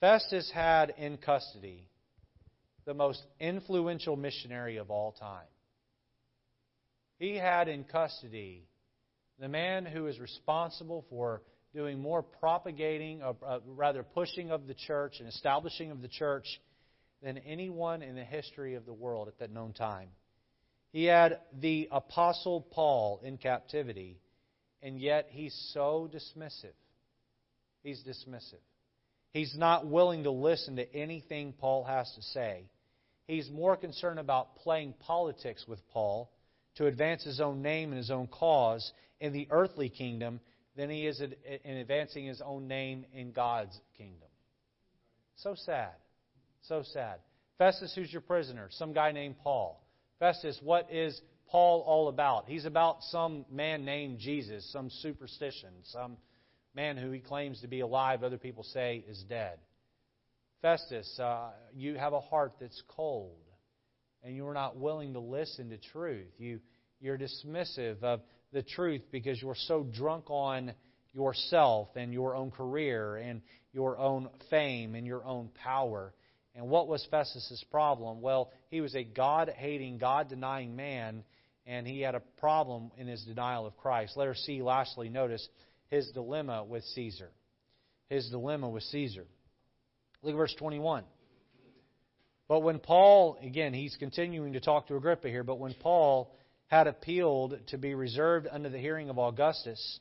Festus 0.00 0.50
had 0.52 0.94
in 0.96 1.18
custody 1.18 1.86
the 2.86 2.94
most 2.94 3.22
influential 3.38 4.16
missionary 4.16 4.78
of 4.78 4.90
all 4.90 5.12
time. 5.12 5.46
He 7.18 7.36
had 7.36 7.68
in 7.68 7.84
custody 7.84 8.64
the 9.38 9.48
man 9.48 9.84
who 9.84 10.06
is 10.06 10.18
responsible 10.18 11.04
for 11.10 11.42
doing 11.74 12.00
more 12.00 12.22
propagating, 12.22 13.22
uh, 13.22 13.34
uh, 13.46 13.60
rather 13.66 14.02
pushing 14.02 14.50
of 14.50 14.66
the 14.66 14.74
church 14.74 15.16
and 15.20 15.28
establishing 15.28 15.90
of 15.90 16.00
the 16.00 16.08
church 16.08 16.46
than 17.22 17.38
anyone 17.38 18.02
in 18.02 18.14
the 18.14 18.24
history 18.24 18.74
of 18.74 18.86
the 18.86 18.92
world 18.92 19.28
at 19.28 19.38
that 19.38 19.52
known 19.52 19.72
time. 19.72 20.08
He 20.92 21.04
had 21.04 21.38
the 21.60 21.88
Apostle 21.92 22.62
Paul 22.62 23.20
in 23.22 23.36
captivity 23.36 24.18
and 24.82 24.98
yet 24.98 25.28
he's 25.30 25.54
so 25.72 26.08
dismissive. 26.12 26.74
He's 27.82 28.02
dismissive. 28.02 28.60
He's 29.32 29.54
not 29.56 29.86
willing 29.86 30.24
to 30.24 30.30
listen 30.30 30.76
to 30.76 30.94
anything 30.94 31.52
Paul 31.52 31.84
has 31.84 32.10
to 32.16 32.22
say. 32.22 32.64
He's 33.26 33.48
more 33.50 33.76
concerned 33.76 34.18
about 34.18 34.56
playing 34.56 34.94
politics 35.00 35.64
with 35.68 35.78
Paul 35.92 36.30
to 36.76 36.86
advance 36.86 37.22
his 37.22 37.40
own 37.40 37.62
name 37.62 37.90
and 37.90 37.98
his 37.98 38.10
own 38.10 38.26
cause 38.26 38.92
in 39.20 39.32
the 39.32 39.46
earthly 39.50 39.88
kingdom 39.88 40.40
than 40.76 40.90
he 40.90 41.06
is 41.06 41.20
in 41.20 41.76
advancing 41.76 42.26
his 42.26 42.40
own 42.40 42.66
name 42.66 43.04
in 43.12 43.32
God's 43.32 43.78
kingdom. 43.96 44.28
So 45.36 45.54
sad. 45.54 45.92
So 46.62 46.82
sad. 46.92 47.18
Festus, 47.58 47.92
who's 47.94 48.12
your 48.12 48.22
prisoner? 48.22 48.68
Some 48.72 48.92
guy 48.92 49.12
named 49.12 49.36
Paul. 49.42 49.84
Festus, 50.18 50.58
what 50.62 50.90
is 50.92 51.20
Paul 51.48 51.82
all 51.86 52.08
about? 52.08 52.44
He's 52.46 52.64
about 52.64 53.02
some 53.04 53.44
man 53.50 53.84
named 53.84 54.18
Jesus, 54.18 54.70
some 54.72 54.90
superstition, 55.02 55.70
some 55.84 56.16
man 56.74 56.96
who 56.96 57.10
he 57.10 57.20
claims 57.20 57.60
to 57.60 57.68
be 57.68 57.80
alive, 57.80 58.22
other 58.22 58.38
people 58.38 58.62
say 58.62 59.04
is 59.08 59.22
dead. 59.28 59.58
Festus, 60.62 61.18
uh, 61.18 61.50
you 61.74 61.96
have 61.96 62.12
a 62.12 62.20
heart 62.20 62.52
that's 62.60 62.82
cold, 62.88 63.38
and 64.22 64.36
you 64.36 64.46
are 64.46 64.54
not 64.54 64.76
willing 64.76 65.14
to 65.14 65.20
listen 65.20 65.70
to 65.70 65.78
truth. 65.78 66.28
You, 66.38 66.60
you're 67.00 67.18
dismissive 67.18 68.02
of 68.02 68.20
the 68.52 68.62
truth 68.62 69.02
because 69.10 69.40
you're 69.40 69.54
so 69.54 69.84
drunk 69.84 70.30
on 70.30 70.72
yourself 71.12 71.88
and 71.96 72.12
your 72.12 72.36
own 72.36 72.50
career 72.50 73.16
and 73.16 73.40
your 73.72 73.98
own 73.98 74.28
fame 74.50 74.94
and 74.94 75.06
your 75.06 75.24
own 75.24 75.48
power. 75.62 76.12
And 76.60 76.68
what 76.68 76.86
was 76.88 77.04
Festus's 77.10 77.64
problem? 77.70 78.20
Well, 78.20 78.52
he 78.68 78.80
was 78.80 78.94
a 78.94 79.02
God 79.02 79.48
hating, 79.56 79.98
God 79.98 80.28
denying 80.28 80.76
man 80.76 81.24
and 81.66 81.86
he 81.86 82.00
had 82.00 82.14
a 82.14 82.20
problem 82.38 82.90
in 82.96 83.06
his 83.06 83.22
denial 83.22 83.66
of 83.66 83.76
Christ. 83.76 84.16
Let 84.16 84.28
us 84.28 84.38
see, 84.38 84.60
lastly, 84.60 85.08
notice 85.08 85.46
his 85.88 86.10
dilemma 86.10 86.64
with 86.64 86.82
Caesar. 86.82 87.30
His 88.08 88.28
dilemma 88.28 88.68
with 88.68 88.82
Caesar. 88.84 89.24
Look 90.22 90.34
at 90.34 90.36
verse 90.36 90.54
21. 90.58 91.04
But 92.48 92.60
when 92.60 92.80
Paul, 92.80 93.38
again, 93.40 93.72
he's 93.72 93.96
continuing 93.96 94.54
to 94.54 94.60
talk 94.60 94.88
to 94.88 94.96
Agrippa 94.96 95.28
here, 95.28 95.44
but 95.44 95.60
when 95.60 95.74
Paul 95.74 96.34
had 96.66 96.88
appealed 96.88 97.56
to 97.68 97.78
be 97.78 97.94
reserved 97.94 98.48
under 98.50 98.68
the 98.68 98.78
hearing 98.78 99.08
of 99.08 99.18
Augustus, 99.18 100.00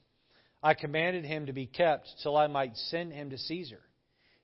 I 0.63 0.73
commanded 0.73 1.23
him 1.23 1.45
to 1.45 1.53
be 1.53 1.67
kept 1.67 2.07
till 2.23 2.35
I 2.35 2.47
might 2.47 2.75
send 2.75 3.13
him 3.13 3.29
to 3.29 3.37
Caesar. 3.37 3.81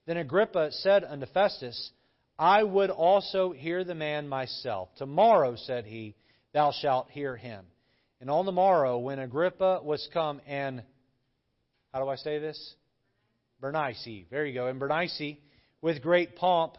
Then 0.06 0.18
Agrippa 0.18 0.72
said 0.72 1.04
unto 1.04 1.26
Festus, 1.26 1.92
I 2.38 2.64
would 2.64 2.90
also 2.90 3.52
hear 3.52 3.84
the 3.84 3.96
man 3.96 4.28
myself. 4.28 4.90
Tomorrow, 4.98 5.56
said 5.56 5.86
he, 5.86 6.16
thou 6.54 6.72
shalt 6.72 7.10
hear 7.10 7.36
him. 7.36 7.66
And 8.20 8.30
on 8.30 8.46
the 8.46 8.52
morrow, 8.52 8.98
when 8.98 9.20
Agrippa 9.20 9.82
was 9.84 10.08
come 10.14 10.42
and, 10.48 10.84
how 11.94 12.04
do 12.04 12.10
I 12.10 12.16
say 12.16 12.40
this? 12.40 12.76
Bernice. 13.62 14.26
There 14.30 14.46
you 14.46 14.54
go. 14.54 14.68
And 14.68 14.80
Bernice, 14.80 15.38
with 15.82 16.02
great 16.02 16.36
pomp, 16.36 16.78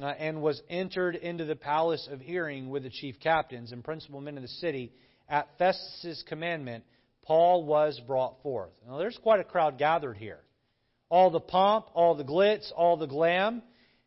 uh, 0.00 0.06
and 0.06 0.40
was 0.40 0.62
entered 0.70 1.14
into 1.14 1.44
the 1.44 1.56
palace 1.56 2.08
of 2.10 2.20
hearing 2.20 2.70
with 2.70 2.84
the 2.84 2.90
chief 2.90 3.20
captains 3.20 3.72
and 3.72 3.84
principal 3.84 4.20
men 4.20 4.36
of 4.36 4.42
the 4.42 4.48
city. 4.48 4.92
At 5.28 5.48
Festus' 5.58 6.24
commandment, 6.26 6.84
Paul 7.22 7.64
was 7.64 8.00
brought 8.06 8.42
forth. 8.42 8.70
Now, 8.88 8.98
there's 8.98 9.18
quite 9.22 9.40
a 9.40 9.44
crowd 9.44 9.78
gathered 9.78 10.16
here. 10.16 10.40
All 11.10 11.30
the 11.30 11.40
pomp, 11.40 11.86
all 11.92 12.14
the 12.14 12.24
glitz, 12.24 12.72
all 12.74 12.96
the 12.96 13.06
glam. 13.06 13.62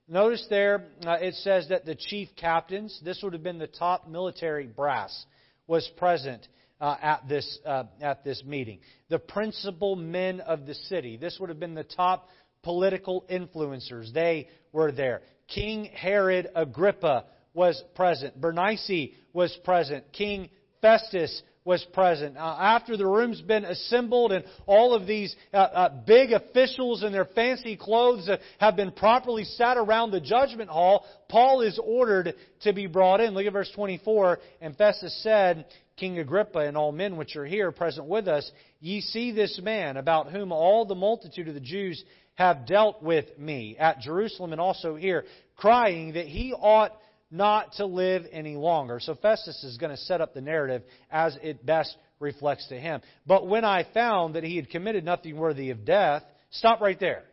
Notice 0.07 0.45
there 0.49 0.87
uh, 1.05 1.13
it 1.13 1.35
says 1.35 1.69
that 1.69 1.85
the 1.85 1.95
chief 1.95 2.29
captains, 2.35 2.99
this 3.03 3.21
would 3.23 3.33
have 3.33 3.43
been 3.43 3.57
the 3.57 3.67
top 3.67 4.07
military 4.07 4.67
brass, 4.67 5.25
was 5.65 5.89
present 5.97 6.45
uh, 6.81 6.97
at, 7.01 7.27
this, 7.29 7.59
uh, 7.65 7.85
at 8.01 8.23
this 8.25 8.43
meeting. 8.45 8.79
The 9.09 9.19
principal 9.19 9.95
men 9.95 10.41
of 10.41 10.65
the 10.65 10.73
city, 10.73 11.15
this 11.15 11.37
would 11.39 11.49
have 11.49 11.59
been 11.59 11.73
the 11.73 11.85
top 11.85 12.27
political 12.63 13.25
influencers, 13.31 14.11
they 14.13 14.49
were 14.73 14.91
there. 14.91 15.21
King 15.47 15.85
Herod 15.85 16.49
Agrippa 16.53 17.25
was 17.53 17.81
present. 17.95 18.39
Bernice 18.39 19.11
was 19.31 19.57
present. 19.63 20.11
King 20.11 20.49
Festus 20.81 21.41
was 21.65 21.85
present. 21.93 22.37
Uh, 22.37 22.57
after 22.59 22.97
the 22.97 23.05
room's 23.05 23.41
been 23.41 23.63
assembled 23.65 24.31
and 24.31 24.43
all 24.65 24.93
of 24.93 25.07
these 25.07 25.35
uh, 25.53 25.57
uh, 25.57 25.89
big 26.05 26.31
officials 26.31 27.03
in 27.03 27.11
their 27.11 27.25
fancy 27.25 27.77
clothes 27.77 28.29
have 28.59 28.75
been 28.75 28.91
properly 28.91 29.43
sat 29.43 29.77
around 29.77 30.11
the 30.11 30.19
judgment 30.19 30.69
hall, 30.69 31.05
Paul 31.29 31.61
is 31.61 31.79
ordered 31.83 32.35
to 32.61 32.73
be 32.73 32.87
brought 32.87 33.21
in. 33.21 33.33
Look 33.33 33.45
at 33.45 33.53
verse 33.53 33.71
24. 33.75 34.39
And 34.61 34.75
Festus 34.75 35.17
said, 35.23 35.65
King 35.95 36.19
Agrippa 36.19 36.59
and 36.59 36.75
all 36.75 36.91
men 36.91 37.17
which 37.17 37.35
are 37.35 37.45
here 37.45 37.71
present 37.71 38.07
with 38.07 38.27
us, 38.27 38.49
ye 38.79 39.01
see 39.01 39.31
this 39.31 39.59
man 39.63 39.97
about 39.97 40.31
whom 40.31 40.51
all 40.51 40.85
the 40.85 40.95
multitude 40.95 41.47
of 41.47 41.53
the 41.53 41.59
Jews 41.59 42.03
have 42.35 42.65
dealt 42.65 43.03
with 43.03 43.37
me 43.37 43.77
at 43.77 43.99
Jerusalem 43.99 44.53
and 44.53 44.61
also 44.61 44.95
here, 44.95 45.23
crying 45.55 46.13
that 46.13 46.25
he 46.25 46.51
ought 46.51 46.97
not 47.33 47.73
to 47.73 47.85
live 47.85 48.25
any 48.31 48.55
longer. 48.55 48.99
So 49.01 49.15
Festus 49.15 49.63
is 49.63 49.77
going 49.77 49.89
to 49.89 49.97
set 49.97 50.21
up 50.21 50.33
the 50.35 50.41
narrative 50.41 50.83
as 51.09 51.35
it 51.41 51.65
best 51.65 51.95
reflects 52.19 52.67
to 52.67 52.79
him. 52.79 53.01
But 53.25 53.47
when 53.47 53.65
I 53.65 53.87
found 53.91 54.35
that 54.35 54.43
he 54.43 54.55
had 54.55 54.69
committed 54.69 55.03
nothing 55.03 55.35
worthy 55.35 55.71
of 55.71 55.83
death, 55.83 56.23
stop 56.51 56.79
right 56.79 56.99
there. 56.99 57.23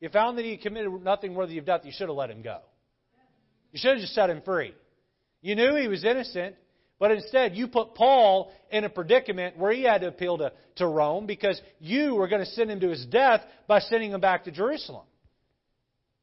You 0.00 0.10
found 0.10 0.36
that 0.36 0.44
he 0.44 0.52
had 0.52 0.60
committed 0.60 0.92
nothing 1.02 1.34
worthy 1.34 1.56
of 1.56 1.64
death, 1.64 1.80
you 1.84 1.92
should 1.92 2.08
have 2.08 2.16
let 2.16 2.30
him 2.30 2.42
go. 2.42 2.58
You 3.72 3.78
should 3.78 3.92
have 3.92 4.00
just 4.00 4.14
set 4.14 4.28
him 4.28 4.42
free. 4.42 4.74
You 5.40 5.56
knew 5.56 5.74
he 5.74 5.88
was 5.88 6.04
innocent, 6.04 6.56
but 6.98 7.10
instead 7.10 7.56
you 7.56 7.66
put 7.68 7.94
Paul 7.94 8.52
in 8.70 8.84
a 8.84 8.90
predicament 8.90 9.56
where 9.56 9.72
he 9.72 9.84
had 9.84 10.02
to 10.02 10.08
appeal 10.08 10.36
to, 10.38 10.52
to 10.76 10.86
Rome 10.86 11.26
because 11.26 11.60
you 11.80 12.14
were 12.14 12.28
going 12.28 12.44
to 12.44 12.50
send 12.50 12.70
him 12.70 12.80
to 12.80 12.90
his 12.90 13.06
death 13.06 13.40
by 13.66 13.78
sending 13.78 14.12
him 14.12 14.20
back 14.20 14.44
to 14.44 14.50
Jerusalem. 14.50 15.06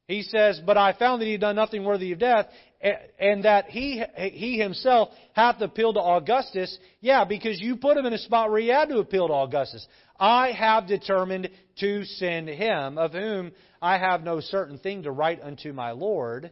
He 0.08 0.24
says, 0.24 0.62
But 0.66 0.78
I 0.78 0.94
found 0.94 1.22
that 1.22 1.26
he 1.26 1.34
had 1.34 1.42
done 1.42 1.56
nothing 1.56 1.84
worthy 1.84 2.12
of 2.12 2.20
death, 2.20 2.48
and 3.20 3.46
that 3.46 3.66
he, 3.66 4.04
he 4.16 4.58
himself 4.58 5.10
hath 5.34 5.62
appealed 5.62 5.96
to 5.96 6.02
Augustus. 6.02 6.78
Yeah, 7.00 7.26
because 7.26 7.60
you 7.60 7.78
put 7.78 7.98
him 7.98 8.06
in 8.06 8.14
a 8.14 8.18
spot 8.18 8.50
where 8.50 8.60
he 8.60 8.70
had 8.70 8.90
to 8.90 9.00
appeal 9.00 9.28
to 9.28 9.34
Augustus. 9.34 9.86
I 10.20 10.52
have 10.52 10.88
determined 10.88 11.50
to 11.80 12.06
send 12.06 12.48
him, 12.48 12.98
of 12.98 13.12
whom 13.14 13.52
I 13.82 13.98
have 13.98 14.24
no 14.24 14.40
certain 14.40 14.78
thing 14.78 15.04
to 15.04 15.12
write 15.12 15.42
unto 15.42 15.74
my 15.74 15.92
Lord. 15.92 16.52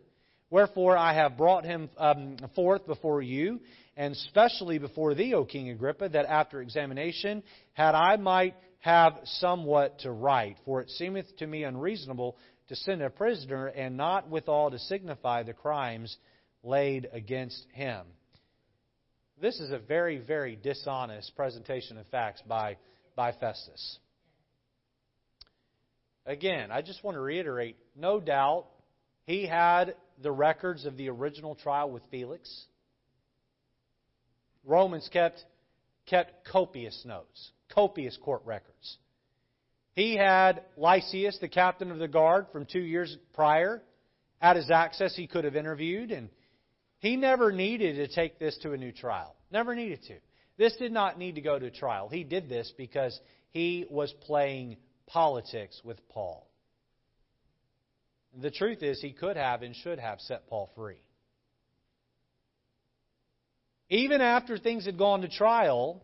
Wherefore 0.50 0.98
I 0.98 1.14
have 1.14 1.38
brought 1.38 1.66
him 1.66 1.90
um, 1.98 2.38
forth 2.56 2.88
before 2.88 3.22
you, 3.22 3.60
and 3.96 4.16
specially 4.16 4.80
before 4.80 5.14
thee, 5.14 5.34
O 5.34 5.46
King 5.46 5.70
Agrippa, 5.70 6.10
that 6.10 6.26
after 6.26 6.62
examination, 6.62 7.44
had 7.74 7.94
I 7.94 8.16
might 8.16 8.56
have 8.80 9.20
somewhat 9.26 10.00
to 10.00 10.12
write. 10.12 10.58
For 10.66 10.82
it 10.82 10.90
seemeth 10.92 11.38
to 11.38 11.48
me 11.48 11.64
unreasonable 11.64 12.38
to 12.70 12.76
send 12.76 13.02
a 13.02 13.10
prisoner, 13.10 13.68
and 13.68 13.98
not 13.98 14.30
withal 14.30 14.72
to 14.72 14.80
signify 14.80 15.44
the 15.44 15.54
crimes 15.54 16.16
laid 16.64 17.10
against 17.12 17.66
him. 17.74 18.06
This 19.42 19.60
is 19.60 19.72
a 19.72 19.80
very, 19.80 20.18
very 20.18 20.56
dishonest 20.56 21.36
presentation 21.36 21.98
of 21.98 22.06
facts 22.08 22.42
by, 22.48 22.78
by 23.16 23.32
Festus. 23.32 24.00
Again, 26.26 26.72
I 26.72 26.82
just 26.82 27.04
want 27.04 27.16
to 27.16 27.22
reiterate 27.22 27.76
no 27.96 28.20
doubt 28.20 28.68
he 29.26 29.48
had 29.48 29.96
the 30.22 30.32
records 30.32 30.86
of 30.86 30.96
the 30.98 31.10
original 31.10 31.56
trial 31.56 31.90
with 31.90 32.04
Felix. 32.12 32.66
Romans 34.64 35.10
kept, 35.12 35.44
kept 36.06 36.48
copious 36.48 37.04
notes, 37.06 37.52
copious 37.74 38.18
court 38.18 38.42
records. 38.46 38.98
He 40.00 40.16
had 40.16 40.64
Lysias, 40.78 41.40
the 41.42 41.50
captain 41.50 41.92
of 41.92 42.00
the 42.00 42.08
guard 42.08 42.46
from 42.54 42.66
two 42.66 42.80
years 42.80 43.18
prior, 43.34 43.84
at 44.42 44.56
his 44.56 44.72
access 44.72 45.14
he 45.14 45.28
could 45.28 45.44
have 45.44 45.58
interviewed, 45.58 46.12
and 46.12 46.30
he 47.00 47.18
never 47.18 47.52
needed 47.52 47.98
to 47.98 48.08
take 48.08 48.40
this 48.40 48.58
to 48.60 48.72
a 48.72 48.78
new 48.78 48.94
trial. 48.94 49.36
Never 49.52 49.76
needed 49.76 50.02
to. 50.04 50.16
This 50.58 50.74
did 50.78 50.94
not 50.94 51.20
need 51.20 51.36
to 51.36 51.42
go 51.42 51.60
to 51.60 51.70
trial. 51.70 52.08
He 52.08 52.24
did 52.24 52.48
this 52.48 52.72
because 52.78 53.20
he 53.50 53.86
was 53.90 54.14
playing 54.22 54.78
politics 55.06 55.82
with 55.84 55.98
Paul. 56.08 56.48
The 58.42 58.52
truth 58.52 58.82
is, 58.82 59.02
he 59.02 59.12
could 59.12 59.36
have 59.36 59.64
and 59.64 59.76
should 59.76 60.00
have 60.00 60.22
set 60.22 60.48
Paul 60.48 60.72
free. 60.78 61.04
Even 63.90 64.22
after 64.22 64.58
things 64.58 64.86
had 64.86 64.98
gone 64.98 65.24
to 65.24 65.28
trial, 65.28 66.02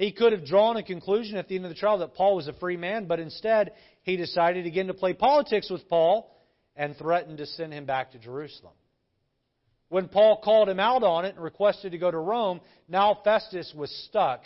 he 0.00 0.12
could 0.12 0.32
have 0.32 0.46
drawn 0.46 0.78
a 0.78 0.82
conclusion 0.82 1.36
at 1.36 1.46
the 1.46 1.56
end 1.56 1.66
of 1.66 1.68
the 1.68 1.74
trial 1.74 1.98
that 1.98 2.14
Paul 2.14 2.36
was 2.36 2.48
a 2.48 2.54
free 2.54 2.78
man, 2.78 3.04
but 3.04 3.20
instead 3.20 3.72
he 4.02 4.16
decided 4.16 4.64
again 4.64 4.86
to 4.86 4.94
play 4.94 5.12
politics 5.12 5.68
with 5.68 5.86
Paul 5.90 6.34
and 6.74 6.96
threatened 6.96 7.36
to 7.36 7.44
send 7.44 7.74
him 7.74 7.84
back 7.84 8.12
to 8.12 8.18
Jerusalem. 8.18 8.72
When 9.90 10.08
Paul 10.08 10.40
called 10.42 10.70
him 10.70 10.80
out 10.80 11.02
on 11.02 11.26
it 11.26 11.34
and 11.34 11.44
requested 11.44 11.92
to 11.92 11.98
go 11.98 12.10
to 12.10 12.16
Rome, 12.16 12.62
now 12.88 13.18
Festus 13.22 13.74
was 13.76 13.90
stuck 14.08 14.44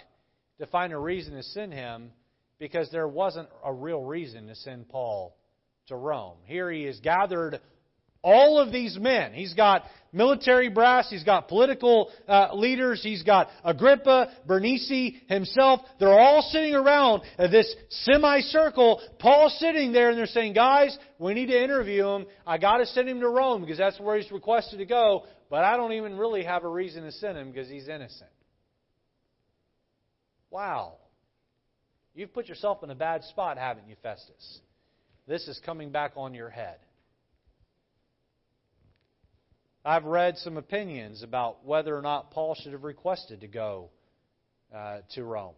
to 0.59 0.67
find 0.67 0.93
a 0.93 0.99
reason 0.99 1.35
to 1.35 1.43
send 1.45 1.73
him 1.73 2.11
because 2.59 2.91
there 2.91 3.07
wasn't 3.07 3.49
a 3.65 3.73
real 3.73 4.03
reason 4.03 4.49
to 4.49 4.57
send 4.57 4.89
Paul 4.89 5.37
to 5.87 5.95
Rome. 5.95 6.39
Here 6.47 6.69
he 6.69 6.83
has 6.83 6.99
gathered 6.99 7.61
all 8.23 8.59
of 8.59 8.73
these 8.73 8.99
men. 8.99 9.33
He's 9.33 9.55
got 9.55 9.85
military 10.15 10.69
brass, 10.69 11.11
he's 11.11 11.25
got 11.25 11.49
political 11.49 12.11
uh, 12.27 12.55
leaders, 12.55 13.03
he's 13.03 13.23
got 13.23 13.49
Agrippa, 13.65 14.33
Bernice 14.47 15.13
himself. 15.29 15.81
They're 16.01 16.19
all 16.19 16.43
sitting 16.51 16.75
around 16.75 17.23
this 17.37 17.75
semicircle. 17.91 19.03
Paul's 19.19 19.59
sitting 19.59 19.93
there 19.93 20.09
and 20.11 20.19
they're 20.19 20.27
saying, 20.27 20.55
Guys, 20.55 20.97
we 21.19 21.35
need 21.35 21.47
to 21.47 21.63
interview 21.63 22.07
him. 22.07 22.27
I 22.47 22.59
got 22.59 22.79
to 22.79 22.87
send 22.87 23.09
him 23.09 23.21
to 23.21 23.29
Rome 23.29 23.61
because 23.61 23.79
that's 23.79 24.01
where 24.01 24.17
he's 24.17 24.31
requested 24.31 24.79
to 24.79 24.87
go, 24.87 25.25
but 25.51 25.65
I 25.65 25.77
don't 25.77 25.93
even 25.93 26.17
really 26.17 26.45
have 26.45 26.65
a 26.65 26.69
reason 26.69 27.05
to 27.05 27.13
send 27.13 27.37
him 27.37 27.51
because 27.51 27.69
he's 27.69 27.89
innocent. 27.89 28.31
Wow. 30.51 30.99
You've 32.15 32.33
put 32.33 32.47
yourself 32.47 32.85
in 32.85 32.91
a 32.91 32.95
bad 32.95 33.25
spot, 33.25 33.59
haven't 33.59 33.89
you, 33.89 33.97
Festus? 34.01 34.61
This 35.27 35.49
is 35.49 35.61
coming 35.65 35.91
back 35.91 36.13
on 36.17 36.33
your 36.33 36.49
head. 36.49 36.77
I've 39.85 40.05
read 40.05 40.39
some 40.39 40.57
opinions 40.57 41.23
about 41.23 41.65
whether 41.67 41.97
or 41.97 42.01
not 42.01 42.31
Paul 42.31 42.55
should 42.55 42.73
have 42.73 42.85
requested 42.85 43.43
to 43.43 43.47
go 43.47 43.91
uh, 44.75 45.01
to 45.15 45.25
Rome, 45.25 45.55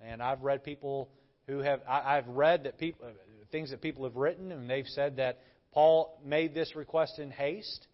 and 0.00 0.22
I've 0.22 0.42
read 0.42 0.64
people 0.64 1.10
who 1.46 1.58
have. 1.58 1.80
I, 1.86 2.14
have 2.14 2.28
read 2.28 2.64
that 2.64 2.78
people 2.78 3.06
things 3.52 3.70
that 3.70 3.82
people 3.82 4.04
have 4.04 4.16
written, 4.16 4.50
and 4.50 4.68
they've 4.68 4.86
said 4.86 5.16
that 5.16 5.40
Paul 5.72 6.18
made 6.24 6.54
this 6.54 6.74
request 6.74 7.18
in 7.18 7.30
haste. 7.30 7.86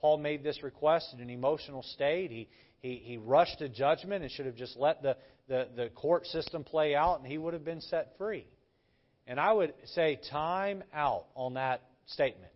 Paul 0.00 0.18
made 0.18 0.42
this 0.42 0.62
request 0.62 1.14
in 1.14 1.20
an 1.20 1.30
emotional 1.30 1.82
state. 1.82 2.32
He 2.32 2.48
he, 2.80 3.00
he 3.04 3.16
rushed 3.16 3.58
to 3.58 3.68
judgment 3.68 4.22
and 4.22 4.32
should 4.32 4.46
have 4.46 4.56
just 4.56 4.76
let 4.76 5.02
the, 5.02 5.16
the, 5.48 5.68
the 5.76 5.88
court 5.90 6.26
system 6.26 6.64
play 6.64 6.94
out, 6.94 7.18
and 7.18 7.26
he 7.26 7.38
would 7.38 7.54
have 7.54 7.64
been 7.64 7.80
set 7.80 8.16
free. 8.18 8.46
And 9.26 9.38
I 9.38 9.52
would 9.52 9.74
say 9.94 10.18
time 10.30 10.82
out 10.92 11.26
on 11.34 11.54
that 11.54 11.82
statement 12.06 12.52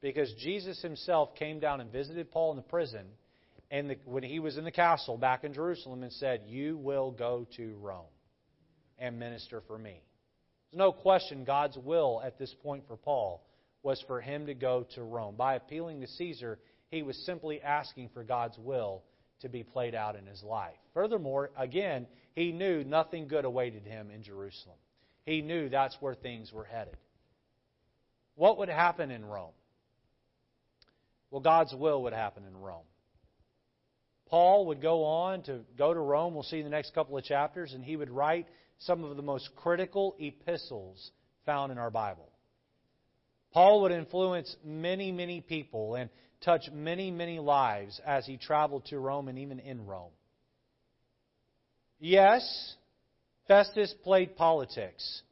because 0.00 0.32
Jesus 0.34 0.80
himself 0.82 1.34
came 1.34 1.60
down 1.60 1.80
and 1.80 1.92
visited 1.92 2.30
Paul 2.30 2.52
in 2.52 2.56
the 2.56 2.62
prison 2.62 3.06
and 3.70 3.90
the, 3.90 3.96
when 4.04 4.22
he 4.22 4.38
was 4.38 4.56
in 4.56 4.64
the 4.64 4.70
castle 4.70 5.16
back 5.16 5.44
in 5.44 5.52
Jerusalem 5.52 6.02
and 6.02 6.12
said, 6.12 6.42
You 6.46 6.76
will 6.76 7.10
go 7.10 7.46
to 7.56 7.76
Rome 7.80 8.06
and 8.98 9.18
minister 9.18 9.62
for 9.66 9.78
me. 9.78 10.02
There's 10.70 10.78
no 10.78 10.92
question 10.92 11.44
God's 11.44 11.76
will 11.76 12.20
at 12.24 12.38
this 12.38 12.54
point 12.62 12.84
for 12.88 12.96
Paul 12.96 13.44
was 13.82 14.02
for 14.06 14.20
him 14.20 14.46
to 14.46 14.54
go 14.54 14.86
to 14.94 15.02
Rome. 15.02 15.36
By 15.36 15.54
appealing 15.54 16.00
to 16.00 16.06
Caesar, 16.06 16.58
he 16.90 17.02
was 17.02 17.16
simply 17.24 17.62
asking 17.62 18.10
for 18.12 18.24
God's 18.24 18.58
will 18.58 19.02
to 19.40 19.48
be 19.48 19.62
played 19.62 19.94
out 19.94 20.16
in 20.16 20.26
his 20.26 20.42
life. 20.42 20.76
Furthermore, 20.92 21.50
again, 21.56 22.06
he 22.34 22.52
knew 22.52 22.84
nothing 22.84 23.26
good 23.26 23.44
awaited 23.44 23.86
him 23.86 24.10
in 24.10 24.22
Jerusalem. 24.22 24.76
He 25.24 25.40
knew 25.40 25.68
that's 25.68 25.96
where 26.00 26.14
things 26.14 26.52
were 26.52 26.64
headed. 26.64 26.96
What 28.34 28.58
would 28.58 28.68
happen 28.68 29.10
in 29.10 29.24
Rome? 29.24 29.52
Well, 31.30 31.40
God's 31.40 31.74
will 31.74 32.02
would 32.02 32.12
happen 32.12 32.44
in 32.44 32.56
Rome. 32.56 32.84
Paul 34.28 34.66
would 34.66 34.80
go 34.80 35.04
on 35.04 35.42
to 35.42 35.60
go 35.76 35.92
to 35.92 35.98
Rome, 35.98 36.34
we'll 36.34 36.44
see 36.44 36.58
in 36.58 36.64
the 36.64 36.70
next 36.70 36.94
couple 36.94 37.18
of 37.18 37.24
chapters, 37.24 37.72
and 37.72 37.84
he 37.84 37.96
would 37.96 38.10
write 38.10 38.46
some 38.78 39.04
of 39.04 39.16
the 39.16 39.22
most 39.22 39.50
critical 39.56 40.14
epistles 40.18 41.10
found 41.44 41.72
in 41.72 41.78
our 41.78 41.90
Bible. 41.90 42.28
Paul 43.52 43.82
would 43.82 43.92
influence 43.92 44.54
many, 44.64 45.10
many 45.10 45.40
people 45.40 45.96
and 45.96 46.10
touch 46.44 46.70
many, 46.72 47.10
many 47.10 47.38
lives 47.40 48.00
as 48.06 48.24
he 48.24 48.36
traveled 48.36 48.86
to 48.86 48.98
Rome 48.98 49.28
and 49.28 49.38
even 49.38 49.58
in 49.58 49.84
Rome. 49.84 50.12
Yes, 51.98 52.74
Festus 53.48 53.92
played 54.04 54.36
politics 54.36 55.22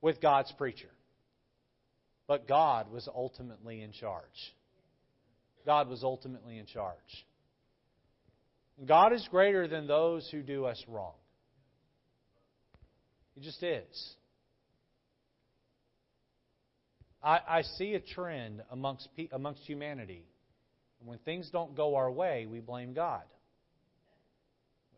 with 0.00 0.20
God's 0.20 0.52
preacher, 0.52 0.88
but 2.28 2.48
God 2.48 2.90
was 2.90 3.08
ultimately 3.12 3.82
in 3.82 3.92
charge. 3.92 4.54
God 5.64 5.88
was 5.88 6.02
ultimately 6.02 6.58
in 6.58 6.66
charge. 6.66 6.96
God 8.84 9.12
is 9.12 9.26
greater 9.30 9.68
than 9.68 9.86
those 9.86 10.28
who 10.30 10.42
do 10.42 10.64
us 10.64 10.82
wrong. 10.88 11.14
He 13.34 13.40
just 13.40 13.62
is. 13.62 14.14
I, 17.22 17.40
I 17.48 17.62
see 17.62 17.94
a 17.94 18.00
trend 18.00 18.62
amongst, 18.70 19.08
amongst 19.30 19.62
humanity. 19.62 20.24
When 21.04 21.18
things 21.18 21.48
don't 21.50 21.76
go 21.76 21.96
our 21.96 22.10
way, 22.10 22.46
we 22.50 22.60
blame 22.60 22.94
God. 22.94 23.22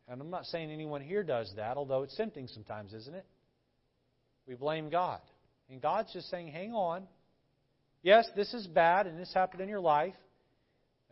And 0.08 0.20
I'm 0.20 0.30
not 0.30 0.44
saying 0.46 0.70
anyone 0.70 1.00
here 1.00 1.22
does 1.22 1.52
that, 1.56 1.76
although 1.76 2.02
it's 2.02 2.16
tempting 2.16 2.48
sometimes, 2.48 2.92
isn't 2.92 3.14
it? 3.14 3.24
We 4.46 4.54
blame 4.54 4.90
God. 4.90 5.20
And 5.70 5.80
God's 5.80 6.12
just 6.12 6.28
saying, 6.30 6.48
hang 6.48 6.72
on. 6.72 7.04
Yes, 8.02 8.28
this 8.36 8.52
is 8.52 8.66
bad 8.66 9.06
and 9.06 9.18
this 9.18 9.32
happened 9.32 9.62
in 9.62 9.68
your 9.68 9.80
life. 9.80 10.14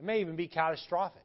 It 0.03 0.05
may 0.05 0.21
even 0.21 0.35
be 0.35 0.49
catastrophic. 0.49 1.23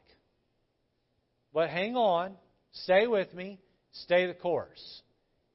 But 1.52 1.72
hang 1.72 1.96
on. 1.96 2.36
Stay 2.84 3.08
with 3.08 3.34
me. 3.34 3.60
Stay 4.04 4.28
the 4.28 4.36
course. 4.36 5.02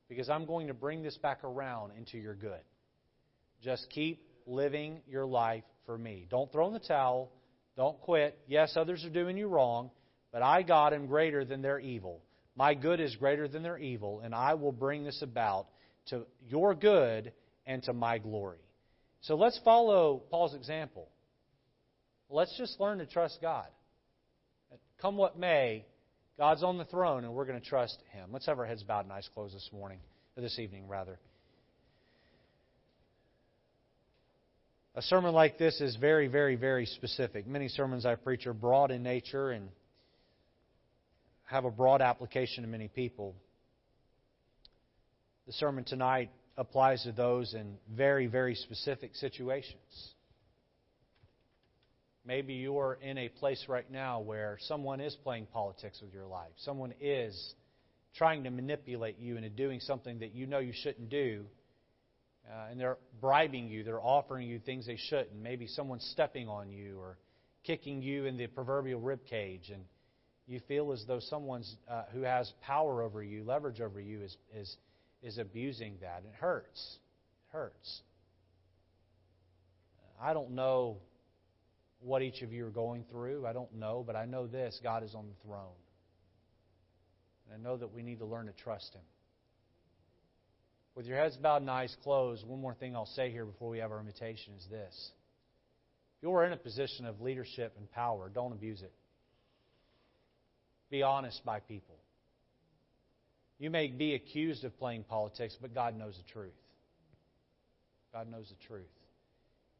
Because 0.08 0.28
I'm 0.28 0.44
going 0.44 0.66
to 0.66 0.74
bring 0.74 1.04
this 1.04 1.16
back 1.18 1.44
around 1.44 1.92
into 1.96 2.18
your 2.18 2.34
good. 2.34 2.58
Just 3.62 3.86
keep 3.90 4.26
living 4.44 5.02
your 5.06 5.24
life 5.24 5.62
for 5.86 5.96
me. 5.96 6.26
Don't 6.30 6.50
throw 6.50 6.66
in 6.66 6.72
the 6.72 6.80
towel. 6.80 7.30
Don't 7.76 7.96
quit. 8.00 8.36
Yes, 8.48 8.76
others 8.76 9.04
are 9.04 9.10
doing 9.10 9.38
you 9.38 9.46
wrong, 9.46 9.92
but 10.32 10.42
I, 10.42 10.62
God, 10.62 10.92
am 10.92 11.06
greater 11.06 11.44
than 11.44 11.62
their 11.62 11.78
evil. 11.78 12.24
My 12.56 12.74
good 12.74 12.98
is 12.98 13.14
greater 13.14 13.46
than 13.46 13.62
their 13.62 13.78
evil, 13.78 14.18
and 14.18 14.34
I 14.34 14.54
will 14.54 14.72
bring 14.72 15.04
this 15.04 15.22
about 15.22 15.68
to 16.06 16.26
your 16.48 16.74
good 16.74 17.32
and 17.66 17.84
to 17.84 17.92
my 17.92 18.18
glory. 18.18 18.58
So 19.20 19.36
let's 19.36 19.60
follow 19.64 20.24
Paul's 20.28 20.56
example. 20.56 21.08
Let's 22.32 22.56
just 22.56 22.80
learn 22.80 22.98
to 22.98 23.06
trust 23.06 23.38
God. 23.42 23.66
Come 25.02 25.18
what 25.18 25.38
may, 25.38 25.84
God's 26.38 26.62
on 26.62 26.78
the 26.78 26.86
throne, 26.86 27.24
and 27.24 27.34
we're 27.34 27.44
going 27.44 27.60
to 27.60 27.66
trust 27.66 27.98
Him. 28.10 28.30
Let's 28.32 28.46
have 28.46 28.58
our 28.58 28.64
heads 28.64 28.82
bowed 28.82 29.04
and 29.04 29.12
eyes 29.12 29.28
closed 29.34 29.54
this 29.54 29.68
morning, 29.70 29.98
or 30.36 30.42
this 30.42 30.58
evening, 30.58 30.88
rather. 30.88 31.18
A 34.94 35.02
sermon 35.02 35.34
like 35.34 35.58
this 35.58 35.78
is 35.82 35.96
very, 35.96 36.26
very, 36.26 36.56
very 36.56 36.86
specific. 36.86 37.46
Many 37.46 37.68
sermons 37.68 38.06
I 38.06 38.14
preach 38.14 38.46
are 38.46 38.54
broad 38.54 38.90
in 38.90 39.02
nature 39.02 39.50
and 39.50 39.68
have 41.44 41.66
a 41.66 41.70
broad 41.70 42.00
application 42.00 42.62
to 42.64 42.68
many 42.68 42.88
people. 42.88 43.34
The 45.46 45.52
sermon 45.52 45.84
tonight 45.84 46.30
applies 46.56 47.02
to 47.02 47.12
those 47.12 47.52
in 47.52 47.76
very, 47.94 48.26
very 48.26 48.54
specific 48.54 49.16
situations. 49.16 50.14
Maybe 52.24 52.54
you're 52.54 52.98
in 53.02 53.18
a 53.18 53.28
place 53.28 53.64
right 53.68 53.90
now 53.90 54.20
where 54.20 54.56
someone 54.60 55.00
is 55.00 55.16
playing 55.24 55.46
politics 55.46 56.00
with 56.00 56.14
your 56.14 56.26
life. 56.26 56.52
Someone 56.58 56.94
is 57.00 57.54
trying 58.14 58.44
to 58.44 58.50
manipulate 58.50 59.18
you 59.18 59.36
into 59.36 59.50
doing 59.50 59.80
something 59.80 60.20
that 60.20 60.34
you 60.34 60.46
know 60.46 60.60
you 60.60 60.72
shouldn't 60.72 61.08
do. 61.08 61.44
Uh, 62.48 62.70
and 62.70 62.80
they're 62.80 62.98
bribing 63.20 63.68
you, 63.68 63.82
they're 63.84 64.02
offering 64.02 64.48
you 64.48 64.58
things 64.58 64.86
they 64.86 64.98
shouldn't. 65.08 65.34
Maybe 65.40 65.66
someone's 65.66 66.08
stepping 66.12 66.48
on 66.48 66.70
you 66.70 66.98
or 66.98 67.18
kicking 67.64 68.02
you 68.02 68.26
in 68.26 68.36
the 68.36 68.46
proverbial 68.48 69.00
rib 69.00 69.20
cage, 69.28 69.70
and 69.72 69.84
you 70.46 70.60
feel 70.66 70.92
as 70.92 71.04
though 71.06 71.20
someone 71.20 71.62
uh, 71.88 72.02
who 72.12 72.22
has 72.22 72.52
power 72.60 73.02
over 73.02 73.22
you, 73.22 73.44
leverage 73.44 73.80
over 73.80 74.00
you, 74.00 74.22
is, 74.22 74.36
is, 74.54 74.76
is 75.22 75.38
abusing 75.38 75.94
that. 76.00 76.24
It 76.24 76.34
hurts. 76.34 76.98
It 77.48 77.56
hurts. 77.56 78.00
I 80.20 80.32
don't 80.32 80.52
know 80.52 80.98
what 82.02 82.22
each 82.22 82.42
of 82.42 82.52
you 82.52 82.66
are 82.66 82.70
going 82.70 83.04
through. 83.10 83.46
I 83.46 83.52
don't 83.52 83.74
know, 83.74 84.02
but 84.06 84.16
I 84.16 84.24
know 84.24 84.46
this 84.46 84.78
God 84.82 85.02
is 85.02 85.14
on 85.14 85.26
the 85.26 85.48
throne. 85.48 85.76
And 87.46 87.60
I 87.60 87.62
know 87.62 87.76
that 87.76 87.92
we 87.92 88.02
need 88.02 88.18
to 88.18 88.26
learn 88.26 88.46
to 88.46 88.52
trust 88.52 88.92
Him. 88.94 89.02
With 90.94 91.06
your 91.06 91.16
heads 91.16 91.36
bowed 91.36 91.62
and 91.62 91.70
eyes 91.70 91.96
closed, 92.02 92.46
one 92.46 92.60
more 92.60 92.74
thing 92.74 92.94
I'll 92.94 93.06
say 93.06 93.30
here 93.30 93.46
before 93.46 93.70
we 93.70 93.78
have 93.78 93.90
our 93.92 94.00
invitation 94.00 94.52
is 94.58 94.66
this. 94.70 95.10
If 96.18 96.22
you're 96.22 96.44
in 96.44 96.52
a 96.52 96.56
position 96.56 97.06
of 97.06 97.20
leadership 97.20 97.74
and 97.78 97.90
power, 97.90 98.30
don't 98.32 98.52
abuse 98.52 98.82
it. 98.82 98.92
Be 100.90 101.02
honest 101.02 101.42
by 101.44 101.60
people. 101.60 101.96
You 103.58 103.70
may 103.70 103.86
be 103.86 104.14
accused 104.14 104.64
of 104.64 104.76
playing 104.78 105.04
politics, 105.04 105.56
but 105.60 105.74
God 105.74 105.96
knows 105.96 106.16
the 106.16 106.30
truth. 106.30 106.52
God 108.12 108.30
knows 108.30 108.48
the 108.48 108.66
truth. 108.66 108.84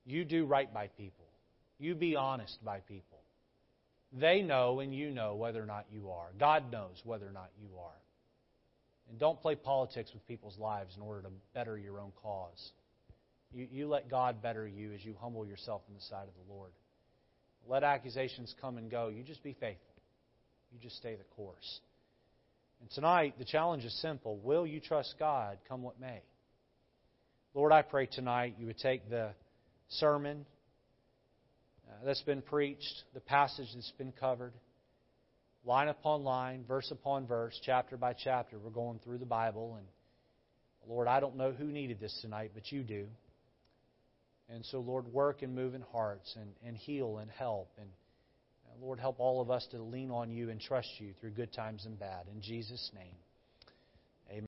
You 0.07 0.25
do 0.25 0.47
right 0.47 0.73
by 0.73 0.87
people. 0.87 1.22
You 1.83 1.97
be 1.97 2.15
honest 2.15 2.65
by 2.65 2.79
people. 2.79 3.19
They 4.13 4.41
know 4.41 4.79
and 4.79 4.95
you 4.95 5.11
know 5.11 5.35
whether 5.35 5.61
or 5.61 5.67
not 5.67 5.87
you 5.91 6.11
are. 6.11 6.29
God 6.39 6.71
knows 6.71 7.03
whether 7.05 7.27
or 7.27 7.33
not 7.33 7.51
you 7.61 7.77
are. 7.77 7.99
And 9.11 9.19
don't 9.19 9.41
play 9.43 9.57
politics 9.57 10.13
with 10.15 10.25
people's 10.29 10.57
lives 10.59 10.95
in 10.97 11.03
order 11.03 11.23
to 11.23 11.31
better 11.55 11.77
your 11.77 11.99
own 11.99 12.13
cause. 12.23 12.71
You, 13.53 13.67
you 13.69 13.89
let 13.89 14.09
God 14.09 14.41
better 14.41 14.67
you 14.67 14.93
as 14.93 15.05
you 15.05 15.17
humble 15.21 15.45
yourself 15.45 15.83
in 15.89 15.95
the 15.95 16.01
sight 16.03 16.23
of 16.23 16.47
the 16.47 16.55
Lord. 16.55 16.71
Let 17.67 17.83
accusations 17.83 18.55
come 18.61 18.79
and 18.79 18.89
go. 18.89 19.09
You 19.09 19.25
just 19.25 19.43
be 19.43 19.55
faithful. 19.55 19.95
You 20.73 20.79
just 20.81 20.97
stay 20.99 21.17
the 21.17 21.25
course. 21.35 21.81
And 22.81 22.89
tonight, 22.93 23.35
the 23.41 23.45
challenge 23.45 23.85
is 23.85 24.01
simple. 24.01 24.37
Will 24.37 24.69
you 24.69 24.79
trust 24.79 25.17
God, 25.19 25.59
come 25.69 25.83
what 25.83 26.01
may? 26.01 26.23
Lord, 27.55 27.73
I 27.73 27.83
pray 27.83 28.07
tonight 28.07 28.55
you 28.61 28.67
would 28.67 28.79
take 28.79 29.11
the 29.11 29.31
sermon 29.89 30.47
uh, 31.93 32.05
that's 32.05 32.23
been 32.23 32.43
preached, 32.43 33.05
the 33.15 33.21
passage 33.21 33.69
that's 33.75 33.93
been 33.99 34.13
covered, 34.13 34.53
line 35.65 35.89
upon 35.89 36.25
line, 36.25 36.65
verse 36.67 36.91
upon 36.91 37.27
verse, 37.27 37.59
chapter 37.65 37.97
by 37.97 38.13
chapter. 38.13 38.59
We're 38.59 38.71
going 38.71 38.99
through 39.05 39.19
the 39.19 39.27
Bible. 39.27 39.77
And 39.77 39.87
Lord, 40.89 41.09
I 41.09 41.21
don't 41.21 41.37
know 41.37 41.53
who 41.53 41.65
needed 41.65 42.01
this 42.01 42.17
tonight, 42.23 42.53
but 42.55 42.73
you 42.73 42.83
do. 42.83 43.07
And 44.49 44.65
so, 44.67 44.81
Lord, 44.81 45.07
work 45.07 45.43
and 45.43 45.55
move 45.55 45.75
in 45.75 45.83
hearts 45.93 46.37
and, 46.39 46.51
and 46.67 46.77
heal 46.77 47.19
and 47.19 47.31
help. 47.31 47.71
And 47.79 47.89
uh, 48.67 48.85
Lord, 48.85 48.99
help 48.99 49.21
all 49.21 49.41
of 49.41 49.51
us 49.51 49.67
to 49.71 49.83
lean 49.83 50.11
on 50.11 50.31
you 50.31 50.51
and 50.51 50.61
trust 50.61 50.89
you 50.99 51.13
through 51.21 51.31
good 51.31 51.53
times 51.53 51.87
and 51.87 51.99
bad. 51.99 52.27
In 52.35 52.43
Jesus' 52.43 52.91
name. 52.95 53.15